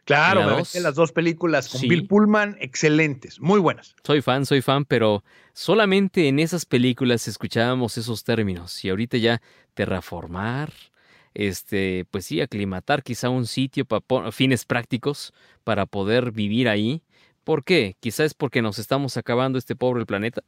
Claro, 0.05 0.62
me 0.72 0.81
las 0.81 0.95
dos 0.95 1.11
películas 1.11 1.68
con 1.68 1.81
Bill 1.81 2.07
Pullman, 2.07 2.57
excelentes, 2.61 3.41
muy 3.41 3.59
buenas. 3.59 3.97
Soy 4.05 4.22
fan, 4.22 4.47
soy 4.47 4.62
fan, 4.62 4.85
pero 4.85 5.24
solamente 5.53 6.29
en 6.29 6.39
esas 6.39 6.64
películas 6.64 7.27
escuchábamos 7.27 7.99
esos 7.99 8.22
términos 8.22 8.85
y 8.85 8.91
ahorita 8.91 9.16
ya 9.16 9.43
terraformar, 9.74 10.72
este, 11.37 12.07
pues 12.11 12.24
sí, 12.24 12.41
aclimatar 12.41 13.03
quizá 13.03 13.28
un 13.28 13.47
sitio 13.47 13.84
para 13.84 14.32
fines 14.32 14.64
prácticos 14.64 15.34
para 15.64 15.84
poder 15.84 16.32
vivir 16.32 16.66
ahí. 16.68 17.03
¿Por 17.45 17.62
qué? 17.62 17.97
Quizá 18.01 18.24
es 18.24 18.32
porque 18.32 18.62
nos 18.62 18.78
estamos 18.78 19.18
acabando 19.18 19.59
este 19.59 19.76
pobre 19.76 20.07
planeta. 20.07 20.43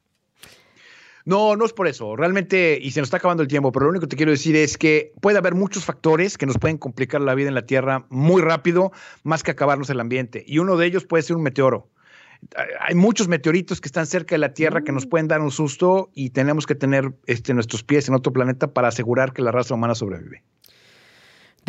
No, 1.27 1.57
no 1.57 1.67
es 1.67 1.75
por 1.75 1.89
eso. 1.89 2.17
Realmente, 2.17 2.79
y 2.81 2.91
se 2.93 3.01
nos 3.01 3.09
está 3.09 3.19
acabando 3.19 3.43
el 3.43 3.49
tiempo, 3.49 3.71
pero 3.71 3.85
lo 3.85 3.91
único 3.91 4.07
que 4.07 4.09
te 4.09 4.17
quiero 4.17 4.33
decir 4.33 4.57
es 4.57 4.79
que 4.79 5.13
puede 5.21 5.37
haber 5.37 5.55
muchos 5.55 5.85
factores 5.85 6.39
que 6.39 6.47
nos 6.47 6.57
pueden 6.57 6.79
complicar 6.79 7.21
la 7.21 7.35
vida 7.35 7.49
en 7.49 7.55
la 7.55 7.67
Tierra 7.67 8.07
muy 8.09 8.41
rápido, 8.41 8.93
más 9.25 9.43
que 9.43 9.51
acabarnos 9.51 9.91
el 9.91 10.01
ambiente. 10.01 10.43
Y 10.47 10.59
uno 10.59 10.79
de 10.79 10.87
ellos 10.87 11.05
puede 11.05 11.23
ser 11.23 11.37
un 11.37 11.43
meteoro. 11.43 11.91
Hay 12.81 12.95
muchos 12.95 13.29
meteoritos 13.29 13.83
que 13.83 13.89
están 13.89 14.07
cerca 14.07 14.37
de 14.37 14.39
la 14.39 14.55
Tierra 14.55 14.83
que 14.83 14.93
nos 14.93 15.05
mm. 15.05 15.09
pueden 15.11 15.29
dar 15.29 15.43
un 15.43 15.51
susto 15.51 16.11
y 16.15 16.31
tenemos 16.31 16.67
que 16.67 16.75
tener 16.75 17.13
este, 17.27 17.53
nuestros 17.53 17.83
pies 17.83 18.09
en 18.09 18.15
otro 18.15 18.33
planeta 18.33 18.73
para 18.73 18.89
asegurar 18.89 19.35
que 19.35 19.43
la 19.43 19.53
raza 19.53 19.75
humana 19.75 19.95
sobrevive. 19.95 20.45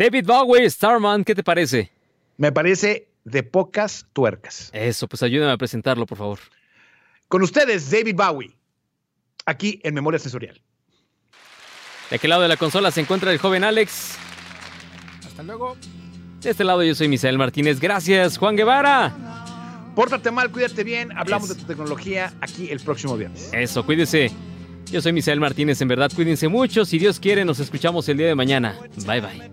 David 0.00 0.24
Bowie, 0.24 0.70
Starman, 0.70 1.24
¿qué 1.24 1.34
te 1.34 1.42
parece? 1.42 1.92
Me 2.38 2.50
parece 2.52 3.08
de 3.24 3.42
pocas 3.42 4.06
tuercas. 4.14 4.70
Eso, 4.72 5.06
pues 5.06 5.22
ayúdame 5.22 5.52
a 5.52 5.58
presentarlo, 5.58 6.06
por 6.06 6.16
favor. 6.16 6.38
Con 7.28 7.42
ustedes, 7.42 7.90
David 7.90 8.14
Bowie, 8.16 8.56
aquí 9.44 9.78
en 9.82 9.92
Memoria 9.92 10.18
Sensorial. 10.18 10.58
De 12.08 12.16
aquel 12.16 12.30
lado 12.30 12.40
de 12.40 12.48
la 12.48 12.56
consola 12.56 12.90
se 12.90 13.02
encuentra 13.02 13.30
el 13.30 13.36
joven 13.36 13.62
Alex. 13.62 14.16
Hasta 15.26 15.42
luego. 15.42 15.76
De 16.40 16.48
este 16.48 16.64
lado 16.64 16.82
yo 16.82 16.94
soy 16.94 17.08
Misael 17.08 17.36
Martínez. 17.36 17.78
Gracias, 17.78 18.38
Juan 18.38 18.56
Guevara. 18.56 19.12
Pórtate 19.94 20.30
mal, 20.30 20.50
cuídate 20.50 20.82
bien. 20.82 21.14
Hablamos 21.14 21.50
de 21.50 21.56
tu 21.56 21.66
tecnología 21.66 22.32
aquí 22.40 22.70
el 22.70 22.80
próximo 22.80 23.18
viernes. 23.18 23.50
Eso, 23.52 23.84
cuídese. 23.84 24.30
Yo 24.90 25.00
soy 25.00 25.12
Misael 25.12 25.38
Martínez, 25.40 25.80
en 25.80 25.88
verdad, 25.88 26.10
cuídense 26.14 26.48
mucho. 26.48 26.84
Si 26.84 26.98
Dios 26.98 27.20
quiere, 27.20 27.44
nos 27.44 27.60
escuchamos 27.60 28.08
el 28.08 28.18
día 28.18 28.26
de 28.26 28.34
mañana. 28.34 28.76
Bye 29.06 29.20
bye. 29.20 29.50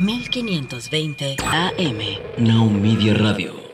Mil 0.00 0.30
quinientos 0.30 0.88
veinte 0.88 1.36
AM. 1.44 2.00
Now 2.38 2.70
Media 2.70 3.12
Radio. 3.12 3.69